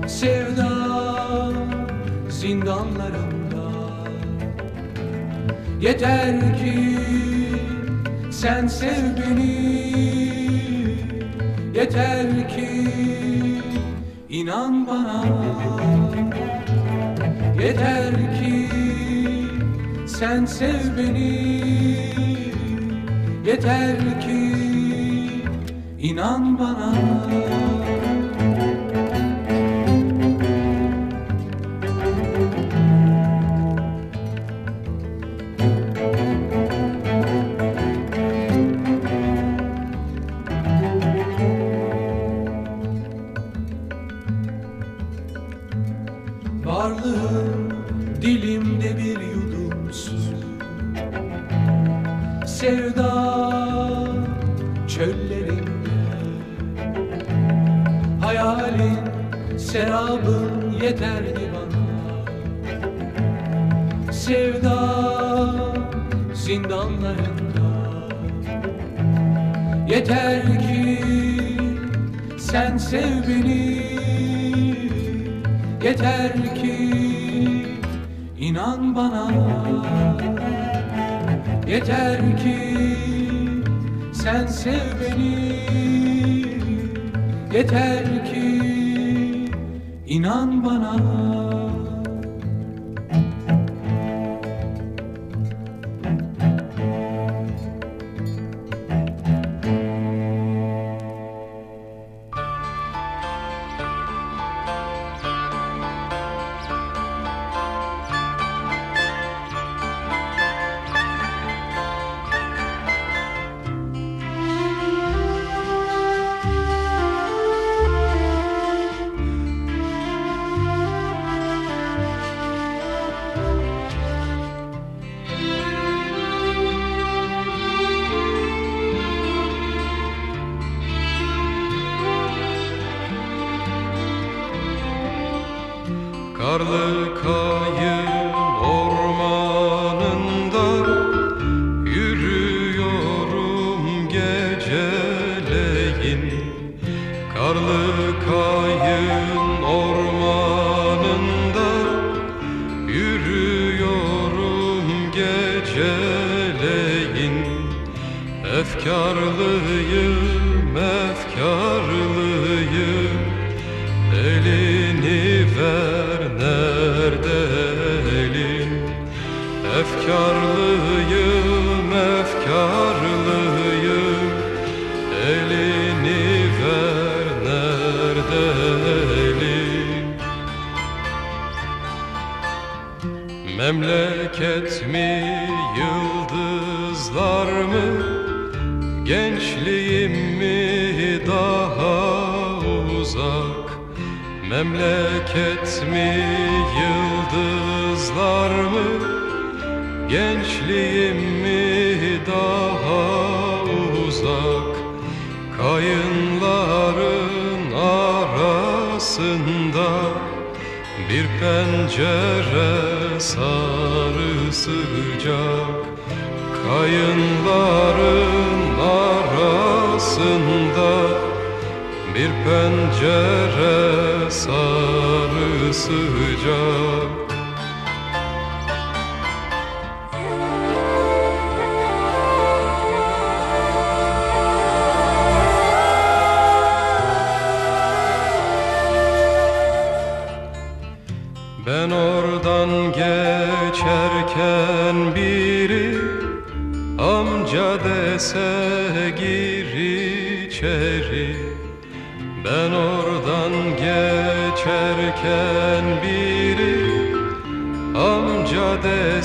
Sevda 0.08 0.70
zindanlarında 2.30 3.68
Yeter 5.82 6.58
ki 6.58 6.98
sen 8.32 8.68
sev 8.68 9.18
beni. 9.18 9.78
Yeter 11.76 12.50
ki 12.50 12.70
inan 14.30 14.88
bana. 14.88 15.24
Yeter 17.62 18.14
ki 18.14 18.70
sen 20.08 20.46
sev 20.46 20.98
beni. 20.98 21.58
Yeter 23.46 23.98
ki 24.22 24.27
İnan 26.08 26.60
bana. 26.60 27.67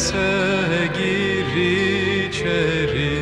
Nefese 0.02 0.90
gir 0.98 1.46
içeri 2.26 3.14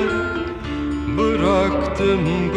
Bıraktım 1.18 2.47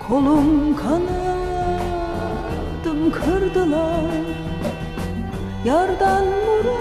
Kolum 0.09 0.77
kanadım 0.77 1.11
kırdılar. 3.13 4.11
Yardan 5.65 6.25
muradım 6.25 6.81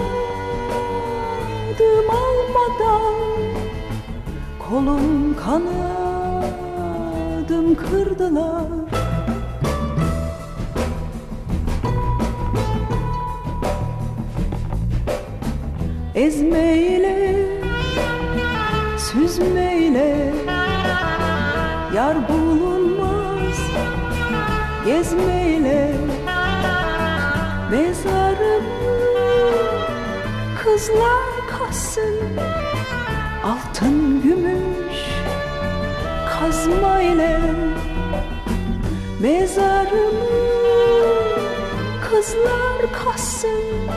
almadan 2.10 3.14
Kolum 4.68 5.36
kanadım 5.44 6.46
kırdılar. 7.74 8.80
Ezmeyle, 16.14 17.19
süzmeyle 19.12 20.32
Yar 21.94 22.28
bulunmaz. 22.28 23.58
Gezmeyle 24.86 25.94
Mezarımı 27.70 28.90
kızlar 30.64 31.48
kassın 31.50 32.38
Altın 33.44 34.22
gümüş 34.22 34.98
kazma 36.30 37.00
Mezarımı 39.20 40.40
kızlar 42.10 42.92
kassın 43.04 43.89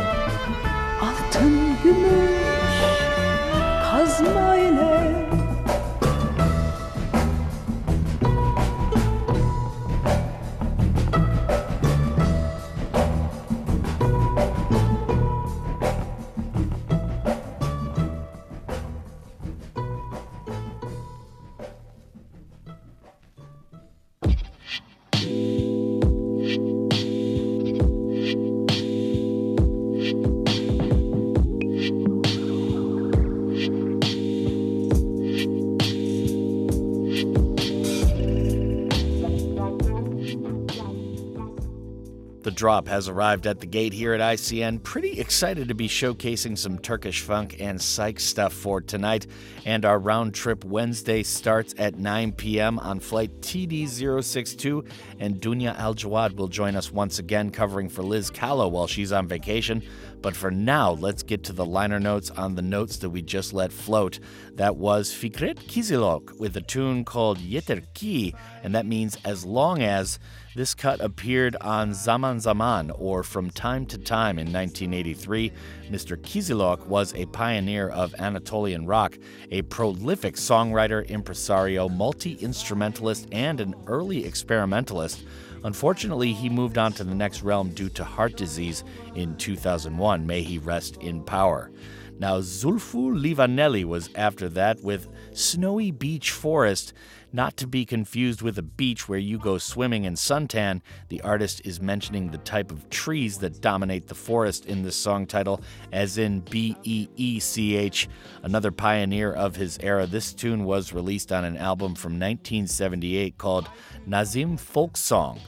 Drop 42.64 42.88
has 42.88 43.10
arrived 43.10 43.46
at 43.46 43.60
the 43.60 43.66
gate 43.66 43.92
here 43.92 44.14
at 44.14 44.22
ICN. 44.22 44.82
Pretty 44.84 45.20
excited 45.20 45.68
to 45.68 45.76
be 45.76 45.90
showcasing 45.90 46.58
some 46.58 46.80
Turkish 46.80 47.20
funk 47.20 47.58
and 47.60 47.82
psych 47.82 48.22
stuff 48.22 48.54
for 48.54 48.80
tonight. 48.80 49.28
And 49.66 49.84
our 49.84 50.00
round 50.00 50.34
trip 50.34 50.64
Wednesday 50.64 51.24
starts 51.24 51.76
at 51.78 52.00
9 52.00 52.32
p.m. 52.32 52.80
on 52.80 53.02
flight 53.02 53.42
TD062. 53.42 54.90
And 55.20 55.42
Dunia 55.42 55.76
Aljawad 55.76 56.38
will 56.38 56.48
join 56.48 56.78
us 56.78 56.90
once 56.90 57.20
again, 57.20 57.50
covering 57.50 57.90
for 57.90 58.02
Liz 58.02 58.30
Callow 58.30 58.70
while 58.70 58.88
she's 58.88 59.12
on 59.12 59.28
vacation. 59.28 59.84
But 60.22 60.34
for 60.34 60.50
now, 60.50 60.92
let's 60.92 61.22
get 61.22 61.44
to 61.44 61.52
the 61.52 61.66
liner 61.66 62.00
notes 62.00 62.30
on 62.30 62.56
the 62.56 62.62
notes 62.62 62.96
that 63.00 63.10
we 63.10 63.22
just 63.22 63.52
let 63.52 63.74
float. 63.74 64.22
That 64.54 64.78
was 64.78 65.10
Fikret 65.10 65.68
Kizilok 65.68 66.40
with 66.40 66.56
a 66.56 66.62
tune 66.62 67.04
called 67.04 67.40
Yeter 67.40 67.86
Ki, 67.94 68.34
and 68.64 68.74
that 68.74 68.86
means 68.86 69.18
as 69.26 69.44
long 69.44 69.82
as. 69.82 70.18
This 70.56 70.76
cut 70.76 71.02
appeared 71.02 71.56
on 71.62 71.96
Zaman 71.96 72.40
Zaman, 72.40 72.92
or 72.92 73.24
From 73.24 73.50
Time 73.50 73.88
to 73.88 73.98
Time, 73.98 74.38
in 74.38 74.54
1983. 74.54 75.52
Mr. 75.90 76.16
Kizilok 76.16 76.86
was 76.86 77.12
a 77.16 77.26
pioneer 77.26 77.90
of 77.90 78.14
Anatolian 78.20 78.86
rock, 78.86 79.18
a 79.50 79.64
prolific 79.64 80.36
songwriter, 80.36 81.10
impresario, 81.10 81.90
multi 81.90 82.34
instrumentalist, 82.34 83.28
and 83.32 83.60
an 83.60 83.74
early 83.88 84.26
experimentalist. 84.26 85.24
Unfortunately, 85.64 86.34
he 86.34 86.50
moved 86.50 86.78
on 86.78 86.94
to 86.94 87.04
the 87.04 87.16
next 87.16 87.42
realm 87.42 87.70
due 87.70 87.90
to 87.90 88.04
heart 88.04 88.38
disease 88.38 88.84
in 89.16 89.36
2001. 89.38 90.28
May 90.28 90.44
he 90.44 90.60
rest 90.60 90.98
in 90.98 91.24
power. 91.24 91.72
Now, 92.20 92.42
Zulfu 92.42 93.12
Livaneli 93.20 93.86
was 93.86 94.12
after 94.14 94.48
that 94.50 94.80
with 94.84 95.08
Snowy 95.34 95.92
Beach 95.92 96.32
Forest. 96.32 96.94
Not 97.36 97.58
to 97.58 97.68
be 97.68 97.84
confused 97.84 98.44
with 98.44 98.60
a 98.60 98.64
beach 98.64 99.10
where 99.10 99.18
you 99.18 99.40
go 99.40 99.58
swimming 99.58 100.06
and 100.06 100.16
suntan, 100.16 100.82
the 101.10 101.22
artist 101.22 101.62
is 101.66 101.82
mentioning 101.82 102.30
the 102.30 102.38
type 102.38 102.70
of 102.70 102.88
trees 102.92 103.40
that 103.40 103.60
dominate 103.60 104.08
the 104.08 104.14
forest 104.14 104.68
in 104.68 104.84
this 104.84 104.96
song 104.96 105.26
title, 105.26 105.62
as 105.92 106.20
in 106.20 106.42
B 106.42 106.78
E 106.84 107.08
E 107.16 107.40
C 107.40 107.76
H. 107.76 108.08
Another 108.44 108.72
pioneer 108.72 109.34
of 109.34 109.56
his 109.56 109.80
era, 109.80 110.06
this 110.06 110.32
tune 110.32 110.64
was 110.64 110.94
released 110.94 111.32
on 111.32 111.44
an 111.44 111.58
album 111.58 111.96
from 111.96 112.14
1978 112.14 113.40
called 113.40 113.68
Nazim 114.06 114.56
Folk 114.56 114.96
Song. 114.96 115.40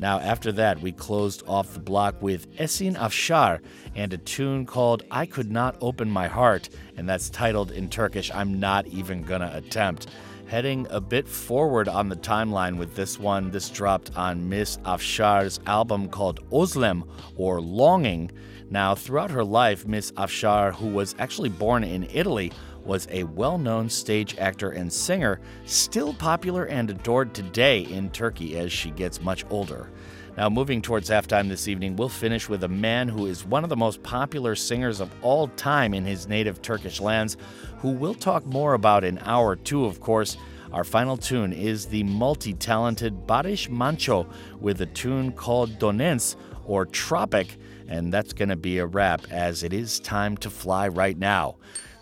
Now, 0.00 0.20
after 0.20 0.52
that, 0.52 0.80
we 0.80 0.92
closed 0.92 1.42
off 1.48 1.74
the 1.74 1.80
block 1.80 2.22
with 2.22 2.54
Esin 2.56 2.96
Afsar 2.96 3.60
and 3.96 4.12
a 4.12 4.18
tune 4.18 4.64
called 4.64 5.02
I 5.10 5.26
Could 5.26 5.50
Not 5.50 5.76
Open 5.80 6.08
My 6.08 6.28
Heart, 6.28 6.68
and 6.96 7.08
that's 7.08 7.30
titled 7.30 7.72
in 7.72 7.88
Turkish, 7.88 8.30
I'm 8.32 8.60
Not 8.60 8.86
Even 8.86 9.22
Gonna 9.22 9.50
Attempt 9.54 10.06
heading 10.48 10.86
a 10.88 11.00
bit 11.00 11.28
forward 11.28 11.88
on 11.88 12.08
the 12.08 12.16
timeline 12.16 12.78
with 12.78 12.94
this 12.96 13.18
one. 13.18 13.50
This 13.50 13.68
dropped 13.68 14.16
on 14.16 14.48
Miss 14.48 14.78
Afsar's 14.78 15.60
album 15.66 16.08
called 16.08 16.40
Ozlem 16.50 17.06
or 17.36 17.60
Longing. 17.60 18.30
Now, 18.70 18.94
throughout 18.94 19.30
her 19.30 19.44
life, 19.44 19.86
Miss 19.86 20.10
Afsar, 20.12 20.74
who 20.74 20.88
was 20.88 21.14
actually 21.18 21.50
born 21.50 21.84
in 21.84 22.08
Italy, 22.12 22.50
was 22.88 23.06
a 23.10 23.22
well 23.24 23.58
known 23.58 23.88
stage 23.88 24.36
actor 24.38 24.70
and 24.70 24.92
singer, 24.92 25.40
still 25.66 26.14
popular 26.14 26.64
and 26.64 26.90
adored 26.90 27.34
today 27.34 27.82
in 27.82 28.10
Turkey 28.10 28.58
as 28.58 28.72
she 28.72 28.90
gets 28.90 29.20
much 29.20 29.44
older. 29.50 29.90
Now, 30.38 30.48
moving 30.48 30.80
towards 30.80 31.10
halftime 31.10 31.48
this 31.48 31.68
evening, 31.68 31.96
we'll 31.96 32.08
finish 32.08 32.48
with 32.48 32.64
a 32.64 32.68
man 32.68 33.08
who 33.08 33.26
is 33.26 33.44
one 33.44 33.64
of 33.64 33.70
the 33.70 33.76
most 33.76 34.02
popular 34.02 34.54
singers 34.54 35.00
of 35.00 35.10
all 35.20 35.48
time 35.48 35.92
in 35.94 36.04
his 36.04 36.28
native 36.28 36.62
Turkish 36.62 37.00
lands, 37.00 37.36
who 37.80 37.90
we'll 37.90 38.14
talk 38.14 38.46
more 38.46 38.74
about 38.74 39.04
in 39.04 39.18
hour 39.18 39.54
two, 39.56 39.84
of 39.84 40.00
course. 40.00 40.36
Our 40.72 40.84
final 40.84 41.16
tune 41.16 41.52
is 41.52 41.86
the 41.86 42.04
multi 42.04 42.54
talented 42.54 43.26
Barış 43.26 43.68
Manço 43.68 44.30
with 44.60 44.80
a 44.80 44.86
tune 44.86 45.32
called 45.32 45.78
Donence 45.78 46.36
or 46.64 46.86
Tropic, 46.86 47.56
and 47.88 48.12
that's 48.12 48.32
going 48.32 48.50
to 48.50 48.56
be 48.56 48.78
a 48.78 48.86
wrap 48.86 49.22
as 49.30 49.62
it 49.62 49.72
is 49.72 49.98
time 49.98 50.36
to 50.38 50.50
fly 50.50 50.88
right 50.88 51.18
now. 51.18 51.56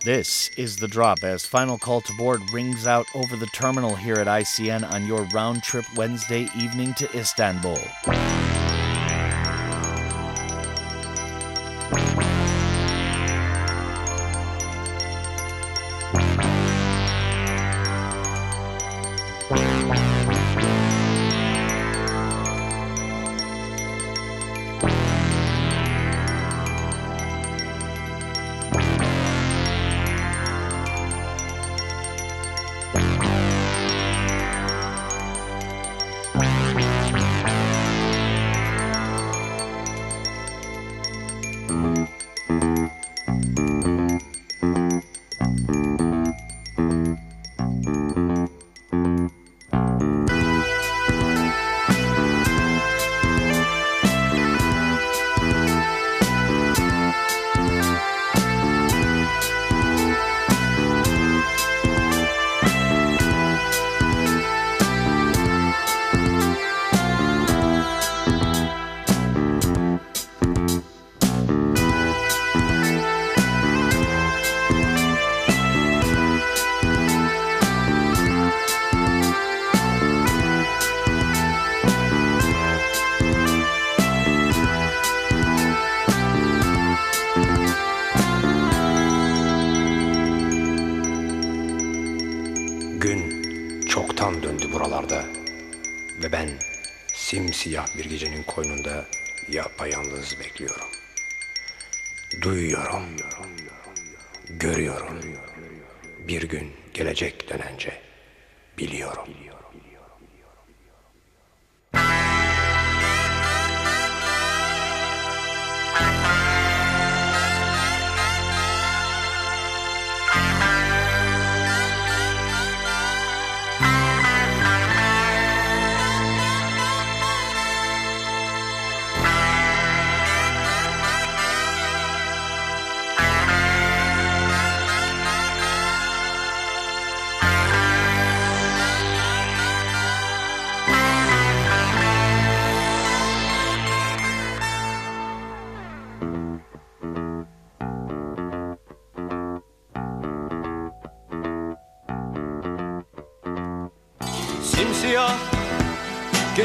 This 0.07 0.53
is 0.57 0.77
the 0.77 0.87
drop 0.87 1.25
as 1.25 1.45
Final 1.45 1.79
Call 1.79 2.01
to 2.03 2.13
Board 2.13 2.53
rings 2.53 2.87
out 2.87 3.07
over 3.13 3.35
the 3.35 3.47
terminal 3.47 3.97
here 3.97 4.15
at 4.15 4.29
ICN 4.29 4.89
on 4.93 5.05
your 5.05 5.23
round 5.35 5.65
trip 5.65 5.85
Wednesday 5.97 6.49
evening 6.55 6.95
to 6.95 7.13
Istanbul. 7.19 7.77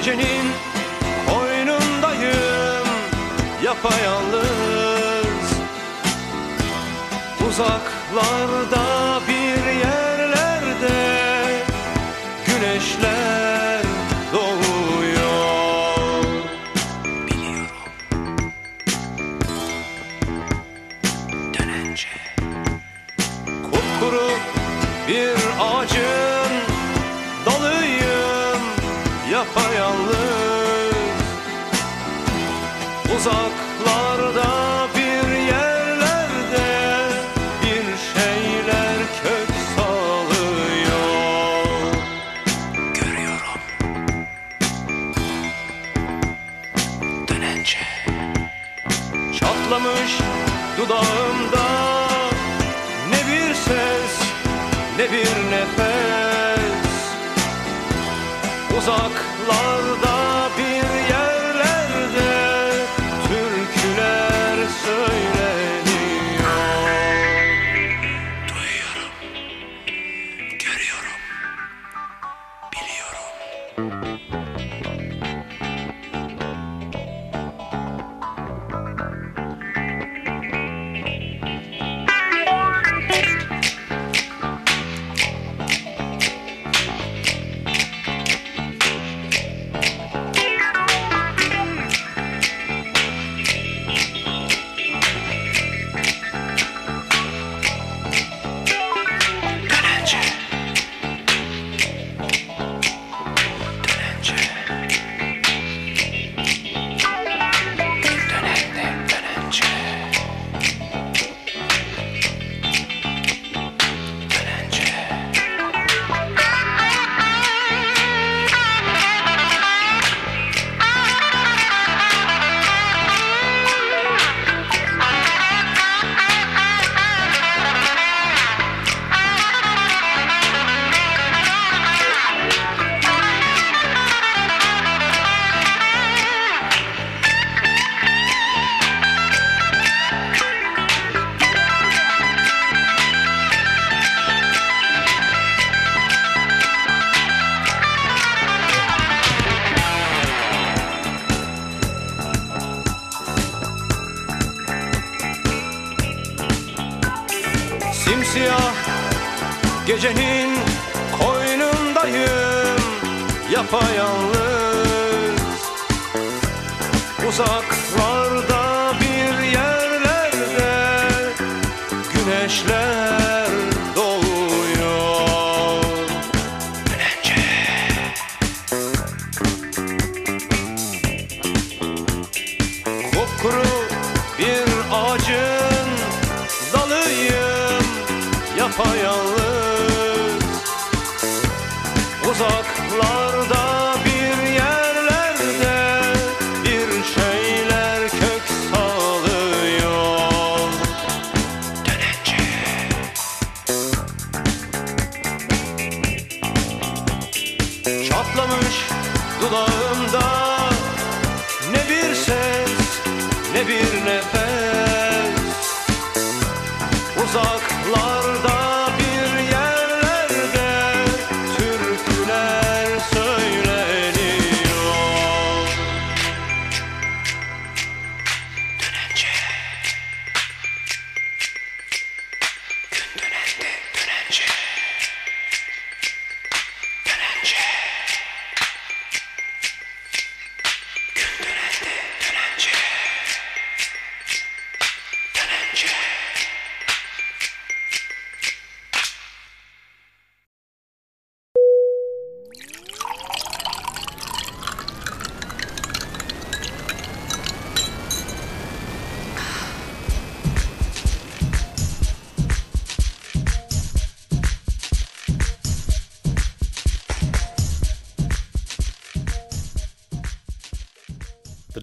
Gecenin 0.02 0.45
koynundayım. 1.30 2.88
Yapayalnız 3.64 4.30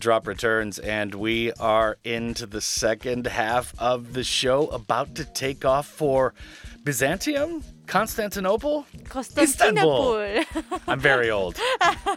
drop 0.09 0.27
returns, 0.27 0.79
and 0.79 1.15
we 1.15 1.53
are 1.61 1.99
into 2.03 2.47
the 2.47 2.63
second 2.63 3.27
half 3.27 3.75
of 3.79 4.15
the 4.15 4.25
show, 4.25 4.67
about 4.69 5.15
to 5.15 5.23
take 5.23 5.67
off 5.67 5.87
for 5.87 6.33
Byzantium, 6.83 7.63
Constantinople, 7.87 8.87
Constantinople. 9.05 10.45
I'm 10.87 10.99
very 10.99 11.31
old. 11.31 11.59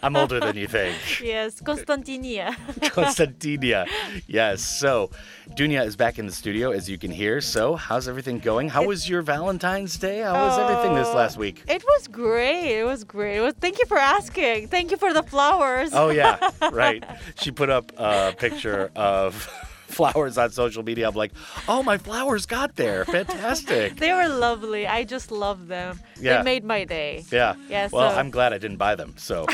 I'm 0.02 0.16
older 0.16 0.40
than 0.40 0.56
you 0.56 0.68
think. 0.68 0.96
yes, 1.22 1.60
Constantinia. 1.60 2.56
Constantinia. 2.96 3.88
Yes. 4.28 4.62
So, 4.62 5.12
Dunia 5.52 5.86
is 5.86 5.98
back 5.98 6.18
in 6.20 6.26
the 6.26 6.32
studio, 6.32 6.72
as 6.72 6.90
you 6.90 6.98
can 6.98 7.12
hear. 7.12 7.42
So, 7.42 7.76
how's 7.76 8.08
everything 8.08 8.40
going? 8.40 8.70
How 8.70 8.86
was 8.86 9.10
your 9.10 9.22
Valentine's 9.22 9.98
Day? 9.98 10.20
How 10.20 10.34
was 10.34 10.58
everything 10.60 10.96
this 10.96 11.08
Oh, 11.10 11.16
last 11.16 11.38
week? 11.38 11.64
It 11.68 11.81
great. 12.22 12.80
It 12.80 12.84
was 12.86 13.04
great. 13.04 13.38
It 13.38 13.42
was, 13.42 13.54
thank 13.60 13.80
you 13.80 13.86
for 13.88 13.98
asking. 13.98 14.68
Thank 14.68 14.92
you 14.92 14.98
for 14.98 15.14
the 15.14 15.24
flowers. 15.24 15.92
Oh, 15.94 16.10
yeah, 16.10 16.38
right. 16.72 17.04
She 17.36 17.52
put 17.52 17.70
up 17.70 17.92
a 17.98 18.34
picture 18.38 18.92
of 18.96 19.34
flowers 19.88 20.38
on 20.38 20.52
social 20.52 20.84
media. 20.84 21.08
I'm 21.08 21.16
like, 21.16 21.32
oh, 21.68 21.84
my 21.84 21.98
flowers 21.98 22.46
got 22.46 22.76
there. 22.76 23.06
Fantastic. 23.06 23.98
they 23.98 24.14
were 24.14 24.28
lovely. 24.30 24.88
I 24.88 25.04
just 25.04 25.32
love 25.32 25.68
them. 25.68 26.00
Yeah. 26.20 26.38
They 26.38 26.44
made 26.44 26.64
my 26.64 26.86
day. 26.86 27.26
Yeah. 27.32 27.56
Yeah, 27.70 27.90
Well, 27.92 28.12
so- 28.12 28.18
I'm 28.18 28.30
glad 28.30 28.54
I 28.54 28.58
didn't 28.60 28.78
buy 28.78 28.96
them. 28.96 29.16
So, 29.18 29.46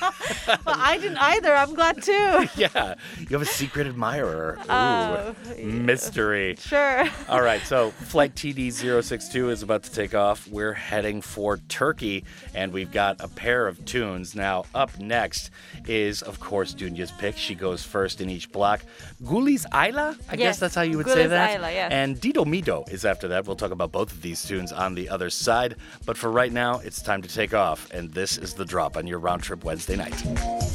Well, 0.00 0.71
I 0.82 0.98
didn't 0.98 1.18
either. 1.18 1.54
I'm 1.54 1.74
glad 1.74 2.02
too. 2.02 2.12
yeah, 2.56 2.94
you 3.18 3.26
have 3.30 3.42
a 3.42 3.46
secret 3.46 3.86
admirer. 3.86 4.58
Ooh, 4.60 4.64
Oh, 4.68 5.34
mystery. 5.62 6.56
Sure. 6.58 7.04
All 7.28 7.40
right, 7.42 7.62
so 7.62 7.90
flight 7.90 8.34
TD062 8.34 9.50
is 9.50 9.62
about 9.62 9.82
to 9.84 9.92
take 9.92 10.14
off. 10.14 10.48
We're 10.48 10.72
heading 10.72 11.20
for 11.22 11.58
Turkey, 11.68 12.24
and 12.54 12.72
we've 12.72 12.90
got 12.90 13.20
a 13.22 13.28
pair 13.28 13.66
of 13.68 13.84
tunes. 13.84 14.34
Now, 14.34 14.64
up 14.74 14.98
next 14.98 15.50
is, 15.86 16.22
of 16.22 16.40
course, 16.40 16.74
Dunia's 16.74 17.12
pick. 17.12 17.36
She 17.36 17.54
goes 17.54 17.82
first 17.84 18.20
in 18.20 18.28
each 18.30 18.50
block. 18.50 18.80
Guliz 19.22 19.66
Ayla? 19.70 20.16
I 20.28 20.34
Yes, 20.34 20.38
guess 20.38 20.58
that's 20.58 20.74
how 20.74 20.82
you 20.82 20.96
would 20.96 21.06
say 21.06 21.24
Guliz 21.26 21.28
that. 21.30 21.60
Ayla, 21.60 21.72
yes. 21.72 21.92
And 21.92 22.20
DIDOMIDO 22.20 22.90
is 22.92 23.04
after 23.04 23.28
that. 23.28 23.46
We'll 23.46 23.56
talk 23.56 23.70
about 23.70 23.92
both 23.92 24.10
of 24.12 24.22
these 24.22 24.42
tunes 24.44 24.72
on 24.72 24.94
the 24.94 25.08
other 25.08 25.30
side. 25.30 25.76
But 26.06 26.16
for 26.16 26.30
right 26.30 26.52
now, 26.52 26.78
it's 26.80 27.00
time 27.02 27.22
to 27.22 27.28
take 27.28 27.54
off, 27.54 27.90
and 27.92 28.10
this 28.12 28.38
is 28.38 28.54
the 28.54 28.64
drop 28.64 28.96
on 28.96 29.06
your 29.06 29.18
round 29.18 29.42
trip 29.42 29.64
Wednesday 29.64 29.96
night. 29.96 30.12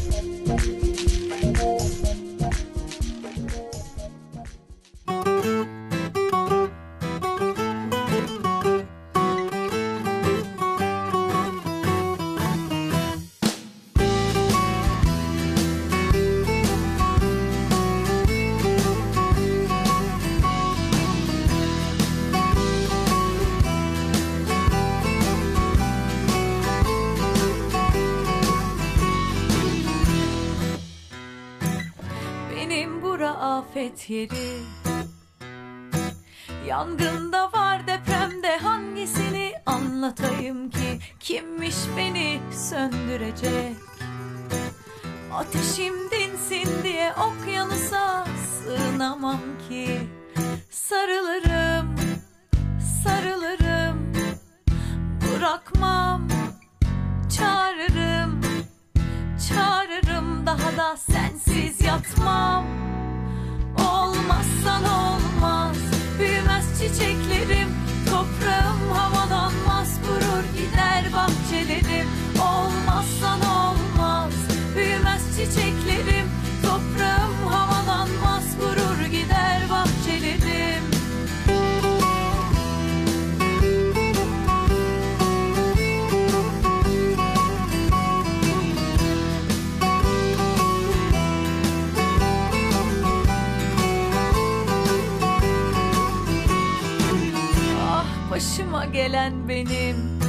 Benim 0.05 0.45
bura 0.45 0.86
afet 34.07 34.09
yeri. 34.09 34.59
Yangında 36.67 37.51
var 37.51 37.87
depremde 37.87 38.57
hangisini 38.57 39.53
anlatayım 39.65 40.69
ki? 40.69 40.99
Kimmiş 41.19 41.75
beni 41.97 42.39
söndürecek? 42.51 43.75
Ateşim 45.33 45.93
dinsin 46.11 46.83
diye 46.83 47.13
okyanusa 47.13 48.27
sığınamam 48.49 49.41
ki. 49.69 49.99
Sarılırım, 50.69 51.95
sarılırım. 53.03 54.13
Bırakmam, 55.21 56.27
çağırırım. 57.37 58.41
Çağırırım 59.49 60.45
daha 60.45 60.77
da 60.77 60.97
sensiz 60.97 61.81
yatmam 61.81 62.87
olmaz. 64.83 65.77
Büyümez 66.19 66.65
çiçeklerim 66.79 67.76
başıma 98.37 98.85
gelen 98.85 99.49
benim. 99.49 100.19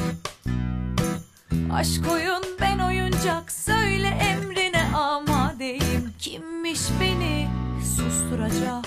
Aşk 1.72 2.12
oyun 2.12 2.42
ben 2.60 2.78
oyuncak 2.78 3.52
Söyle 3.52 4.08
emrine 4.08 4.82
amadeyim. 4.96 6.12
Kimmiş 6.18 6.80
beni 7.00 7.48
susturacak? 7.96 8.84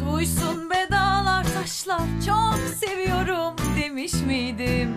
Duysun 0.00 0.70
be 0.70 0.88
dağlar 0.90 1.44
taşlar 1.54 2.00
Çok 2.26 2.58
seviyorum 2.80 3.56
demiş 3.80 4.12
miydim? 4.26 4.94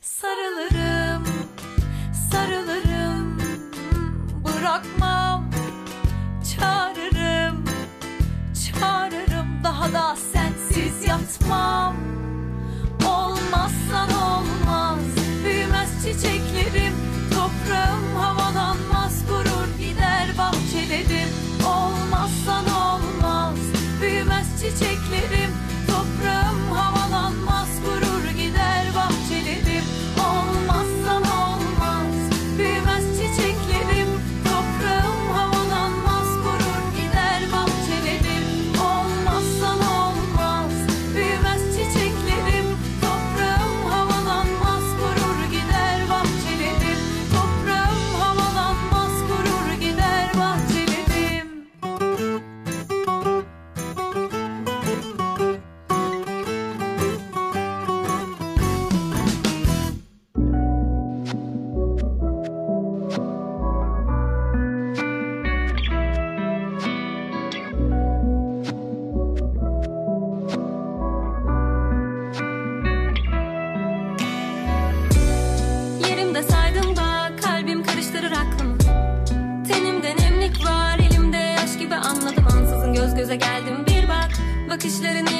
Sarılırım 0.00 1.24
Sarılırım 2.30 3.38
Bırakmam. 4.44 5.50
Çağırırım 6.56 7.64
Çağırırım 8.54 9.64
daha 9.64 9.92
da 9.92 10.16
sensiz 10.32 10.55
yatmam. 11.08 11.96
Olmazsan 13.06 14.10
olmaz. 14.10 14.98
Büyümez 15.44 15.90
çiçeklerim. 16.02 16.94
Toprağım 17.30 18.16
havalanmaz. 18.16 19.14
Kurur 19.28 19.68
gider 19.78 20.28
bahçelerim. 20.38 21.28
Olmazsan 21.66 22.64
olmaz. 22.64 23.58
Büyümez 24.02 24.46
çiçeklerim. 24.60 25.50
Toprağım 25.86 26.70
havalanmaz 26.72 27.68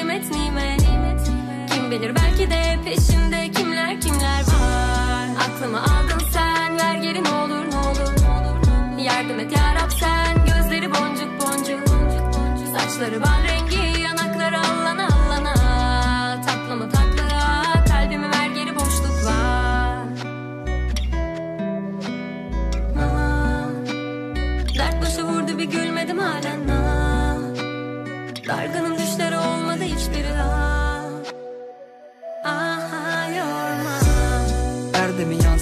nimet 0.06 0.30
nimet 0.30 1.30
Kim 1.74 1.90
bilir 1.90 2.14
belki 2.16 2.50
de 2.50 2.78
peşimde 2.84 3.50
kimler 3.50 4.00
kimler 4.00 4.40
var. 4.40 5.28
Aklımı 5.48 5.82
aldın 5.82 6.22
sen 6.32 6.78
ver 6.78 6.94
geri 6.94 7.24
ne 7.24 7.28
olur 7.28 7.70
ne 7.72 7.76
olur 7.76 8.12
Yardım 8.98 9.40
et 9.40 9.52
yarab 9.56 9.90
sen 10.00 10.36
gözleri 10.46 10.90
boncuk 10.90 11.40
boncuk 11.40 11.88
Saçları 12.76 13.22
bal 13.22 13.42
rengi 13.48 14.00
yanakları 14.00 14.58
allana 14.58 15.06
allana. 15.06 15.54
Tatlı 16.46 16.76
mı 16.76 16.90
tatlı 16.90 17.28
kalbimi 17.88 18.26
ver 18.26 18.46
geri 18.54 18.76
boşluk 18.76 19.24
var 19.26 20.06
Aa, 23.02 23.68
Dert 24.78 25.02
başı 25.02 25.24
vurdu 25.24 25.58
bir 25.58 25.64
gülmedim 25.64 26.18
halen. 26.18 26.66
Dargınım 28.48 28.95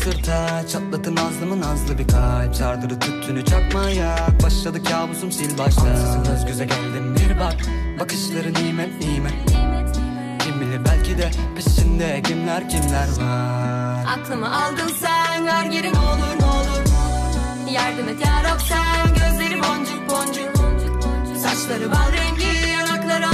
Yansırta 0.05 0.67
Çatlatın 0.69 1.17
nazlımı 1.17 1.61
nazlı 1.61 1.99
bir 1.99 2.09
kalp. 2.09 2.55
Sardırı 2.55 3.01
tüttünü 3.01 3.45
çakmaya 3.45 4.17
Başladı 4.43 4.85
kabusum 4.85 5.33
sil 5.37 5.53
başta 5.59 5.83
Ansızın 5.83 6.25
göz 6.25 6.47
göze 6.47 6.65
geldim 6.65 7.17
bir 7.17 7.41
bak 7.41 7.57
Bakışları 8.01 8.55
nimet 8.55 9.01
nimet 9.01 9.33
Kim 10.39 10.61
bilir 10.61 10.81
belki 10.85 11.19
de 11.19 11.31
peşinde 11.57 12.23
kimler 12.23 12.69
kimler 12.69 13.09
var. 13.21 14.05
Aklımı 14.19 14.65
aldın 14.65 14.89
sen 15.01 15.47
ver 15.47 15.65
geri 15.65 15.89
olur 15.89 16.41
ne 16.41 16.45
olur? 16.45 16.85
Yardım 17.71 18.09
et 18.09 18.27
yarab 18.27 18.61
sen 18.61 19.09
gözleri 19.09 19.63
boncuk 19.63 20.11
boncuk. 20.11 20.57
Saçları 21.43 21.91
bal 21.93 22.13
rengi 22.13 22.69
yanakları 22.71 23.27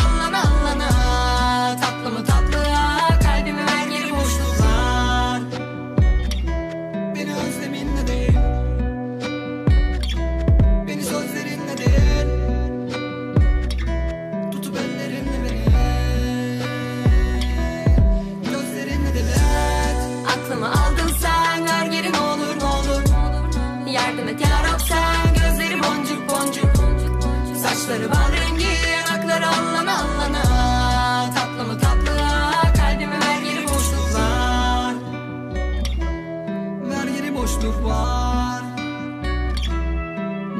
Saçları 27.91 28.11
bal 28.11 28.33
rengi 28.33 28.67
yanakları 28.93 29.47
allana 29.47 29.99
allana. 29.99 30.43
Tatlı 31.35 31.65
mı 31.65 31.79
tatlı 31.79 32.17
kalbime 32.77 33.21
ver 33.21 33.43
geri 33.43 33.65
boşluk 33.65 34.15
var 34.15 34.95
Ver 36.91 37.07
geri 37.09 37.35
boşluk 37.35 37.85
var 37.85 38.63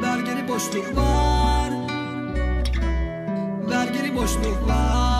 Ver 0.01 0.19
geri 0.19 0.47
boşluk 0.47 0.97
var 0.97 1.71
Ver 3.69 3.87
geri 3.87 4.15
boşluk 4.15 4.67
var 4.67 5.10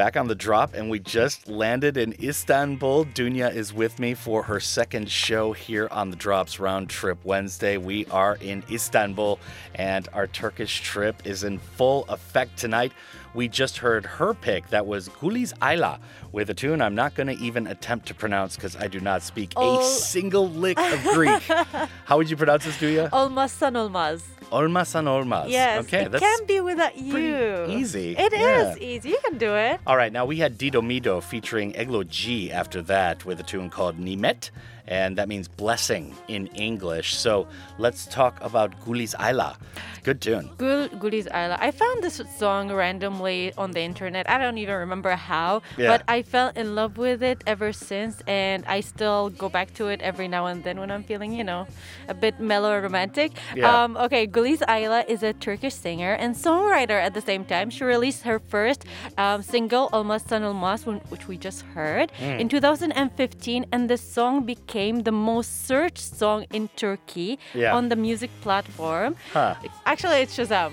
Back 0.00 0.16
on 0.16 0.28
the 0.28 0.34
drop, 0.34 0.72
and 0.72 0.88
we 0.88 0.98
just 0.98 1.46
landed 1.46 1.98
in 1.98 2.14
Istanbul. 2.22 3.04
Dunia 3.04 3.54
is 3.54 3.74
with 3.74 3.98
me 3.98 4.14
for 4.14 4.42
her 4.44 4.58
second 4.58 5.10
show 5.10 5.52
here 5.52 5.88
on 5.90 6.08
the 6.08 6.16
Drops 6.16 6.58
Round 6.58 6.88
Trip 6.88 7.18
Wednesday. 7.22 7.76
We 7.76 8.06
are 8.06 8.38
in 8.40 8.64
Istanbul, 8.70 9.38
and 9.74 10.08
our 10.14 10.26
Turkish 10.26 10.80
trip 10.80 11.26
is 11.26 11.44
in 11.44 11.58
full 11.58 12.06
effect 12.08 12.56
tonight. 12.56 12.92
We 13.34 13.46
just 13.46 13.76
heard 13.76 14.06
her 14.06 14.32
pick. 14.32 14.68
That 14.70 14.86
was 14.86 15.10
Guliz 15.10 15.52
Ayla 15.58 15.98
with 16.32 16.48
a 16.48 16.54
tune 16.54 16.80
I'm 16.80 16.94
not 16.94 17.14
going 17.14 17.26
to 17.26 17.36
even 17.44 17.66
attempt 17.66 18.06
to 18.08 18.14
pronounce 18.14 18.56
because 18.56 18.76
I 18.76 18.88
do 18.88 19.00
not 19.00 19.22
speak 19.22 19.52
Oh. 19.54 19.80
a 19.80 19.84
single 19.84 20.48
lick 20.48 20.78
of 20.78 21.04
Greek. 21.12 21.42
How 22.06 22.16
would 22.16 22.30
you 22.30 22.38
pronounce 22.38 22.64
this, 22.64 22.78
Dunia? 22.78 23.10
Olmazsan 23.10 23.74
olmaz. 23.74 24.22
Olmasan 24.50 25.06
olmaz. 25.06 25.50
Yes, 25.50 25.84
Okay, 25.84 26.02
it 26.04 26.12
that's 26.12 26.20
can't 26.24 26.48
be 26.48 26.60
without 26.60 26.96
you. 26.98 27.66
easy. 27.68 28.16
It 28.18 28.32
is 28.32 28.40
Yeah. 28.40 28.74
easy. 28.80 29.08
You 29.10 29.18
can 29.24 29.38
do 29.38 29.54
it. 29.56 29.80
All 29.86 29.96
right, 29.96 30.12
now 30.12 30.24
we 30.26 30.36
had 30.38 30.58
DIDOMIDO 30.58 31.20
featuring 31.22 31.72
Eglo 31.76 32.02
G 32.04 32.50
after 32.52 32.82
that 32.82 33.24
with 33.24 33.40
a 33.40 33.44
tune 33.44 33.70
called 33.70 33.98
Nimet, 33.98 34.50
and 34.90 35.16
that 35.16 35.28
means 35.28 35.46
blessing 35.48 36.14
in 36.28 36.48
English. 36.48 37.14
So 37.16 37.46
let's 37.78 38.06
talk 38.06 38.36
about 38.42 38.78
Guliz 38.84 39.14
Ayla. 39.16 39.56
Good 40.02 40.20
tune. 40.20 40.50
Gul 40.58 40.88
Guliz 40.98 41.28
Ayla. 41.30 41.56
I 41.60 41.70
found 41.70 42.02
this 42.02 42.20
song 42.38 42.72
randomly 42.72 43.52
on 43.56 43.70
the 43.70 43.80
internet. 43.80 44.28
I 44.28 44.38
don't 44.38 44.58
even 44.58 44.74
remember 44.74 45.12
how, 45.12 45.62
Yeah. 45.76 45.88
but 45.92 46.02
I 46.08 46.22
fell 46.22 46.50
in 46.56 46.74
love 46.74 46.96
with 46.98 47.22
it 47.22 47.44
ever 47.46 47.70
since, 47.72 48.20
and 48.26 48.64
I 48.66 48.80
still 48.80 49.30
go 49.30 49.48
back 49.48 49.74
to 49.74 49.88
it 49.88 50.00
every 50.02 50.26
now 50.26 50.46
and 50.46 50.64
then 50.64 50.80
when 50.80 50.90
I'm 50.90 51.04
feeling, 51.04 51.32
you 51.32 51.44
know, 51.44 51.66
a 52.08 52.14
bit 52.14 52.40
mellow 52.40 52.72
or 52.72 52.80
romantic. 52.80 53.32
Yeah. 53.54 53.68
Um, 53.84 53.96
okay, 53.96 54.26
Guliz 54.26 54.60
Ayla 54.66 55.06
is 55.06 55.22
a 55.22 55.32
Turkish 55.34 55.74
singer 55.74 56.14
and 56.14 56.34
songwriter 56.34 56.98
at 56.98 57.12
the 57.14 57.20
same 57.20 57.44
time. 57.44 57.68
She 57.70 57.84
released 57.84 58.22
her 58.24 58.38
first 58.40 58.84
um, 59.18 59.42
single, 59.42 59.90
Olmaz, 59.92 60.86
when- 60.86 61.04
which 61.12 61.28
we 61.28 61.36
just 61.36 61.60
heard, 61.76 62.10
Mm. 62.18 62.40
in 62.40 62.48
2015, 62.48 63.66
and 63.70 63.88
the 63.90 63.98
song 63.98 64.44
became 64.46 64.79
the 64.88 65.12
most 65.12 65.66
searched 65.66 65.98
song 66.18 66.44
in 66.52 66.68
Turkey 66.76 67.38
Yeah. 67.54 67.76
on 67.76 67.88
the 67.88 67.96
music 67.96 68.30
platform. 68.40 69.14
Huh. 69.32 69.54
Actually, 69.84 70.22
it's 70.22 70.36
Shazam. 70.36 70.72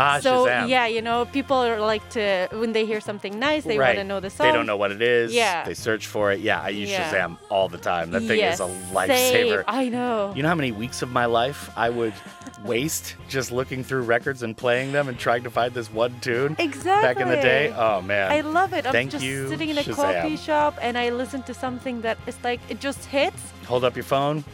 Ah, 0.00 0.20
so 0.20 0.46
Shazam. 0.46 0.68
yeah, 0.68 0.86
you 0.86 1.02
know, 1.02 1.24
people 1.26 1.56
are 1.56 1.80
like 1.80 2.08
to 2.10 2.48
when 2.52 2.72
they 2.72 2.86
hear 2.86 3.00
something 3.00 3.36
nice, 3.38 3.64
they 3.64 3.76
right. 3.76 3.88
want 3.88 3.98
to 3.98 4.04
know 4.04 4.20
the 4.20 4.30
song. 4.30 4.46
They 4.46 4.52
don't 4.52 4.64
know 4.64 4.76
what 4.76 4.92
it 4.92 5.02
is. 5.02 5.34
Yeah. 5.34 5.64
They 5.64 5.74
search 5.74 6.06
for 6.06 6.30
it. 6.30 6.38
Yeah, 6.38 6.62
I 6.62 6.68
use 6.68 6.88
Yeah. 6.88 7.10
Shazam 7.12 7.36
all 7.50 7.68
the 7.68 7.78
time. 7.78 8.12
That 8.12 8.22
thing 8.22 8.38
yes, 8.38 8.54
is 8.54 8.60
a 8.60 8.94
lifesaver. 8.94 9.56
Same. 9.58 9.64
I 9.66 9.88
know. 9.88 10.32
You 10.36 10.42
know 10.44 10.48
how 10.48 10.54
many 10.54 10.70
weeks 10.70 11.02
of 11.02 11.10
my 11.10 11.26
life 11.26 11.68
I 11.76 11.90
would 11.90 12.14
waste 12.64 13.16
just 13.28 13.50
looking 13.50 13.82
through 13.82 14.02
records 14.02 14.42
and 14.44 14.56
playing 14.56 14.92
them 14.92 15.08
and 15.08 15.18
trying 15.18 15.42
to 15.42 15.50
find 15.50 15.74
this 15.74 15.92
one 15.92 16.14
tune 16.20 16.54
Exactly. 16.60 17.02
back 17.02 17.20
in 17.20 17.28
the 17.28 17.42
day? 17.42 17.74
Oh 17.76 18.00
man. 18.00 18.30
I 18.30 18.42
love 18.42 18.72
it. 18.74 18.86
I'm 18.86 18.92
Thank 18.92 19.10
just 19.10 19.24
you, 19.24 19.48
sitting 19.48 19.68
in 19.68 19.78
a 19.78 19.82
Shazam. 19.82 19.94
coffee 19.96 20.36
shop 20.36 20.78
and 20.80 20.96
I 20.96 21.10
listen 21.10 21.42
to 21.42 21.54
something 21.54 22.00
that 22.02 22.18
is 22.28 22.36
like 22.44 22.60
it 22.68 22.78
just 22.78 23.04
hits. 23.06 23.52
Hold 23.66 23.82
up 23.84 23.96
your 23.96 24.04
phone. 24.04 24.44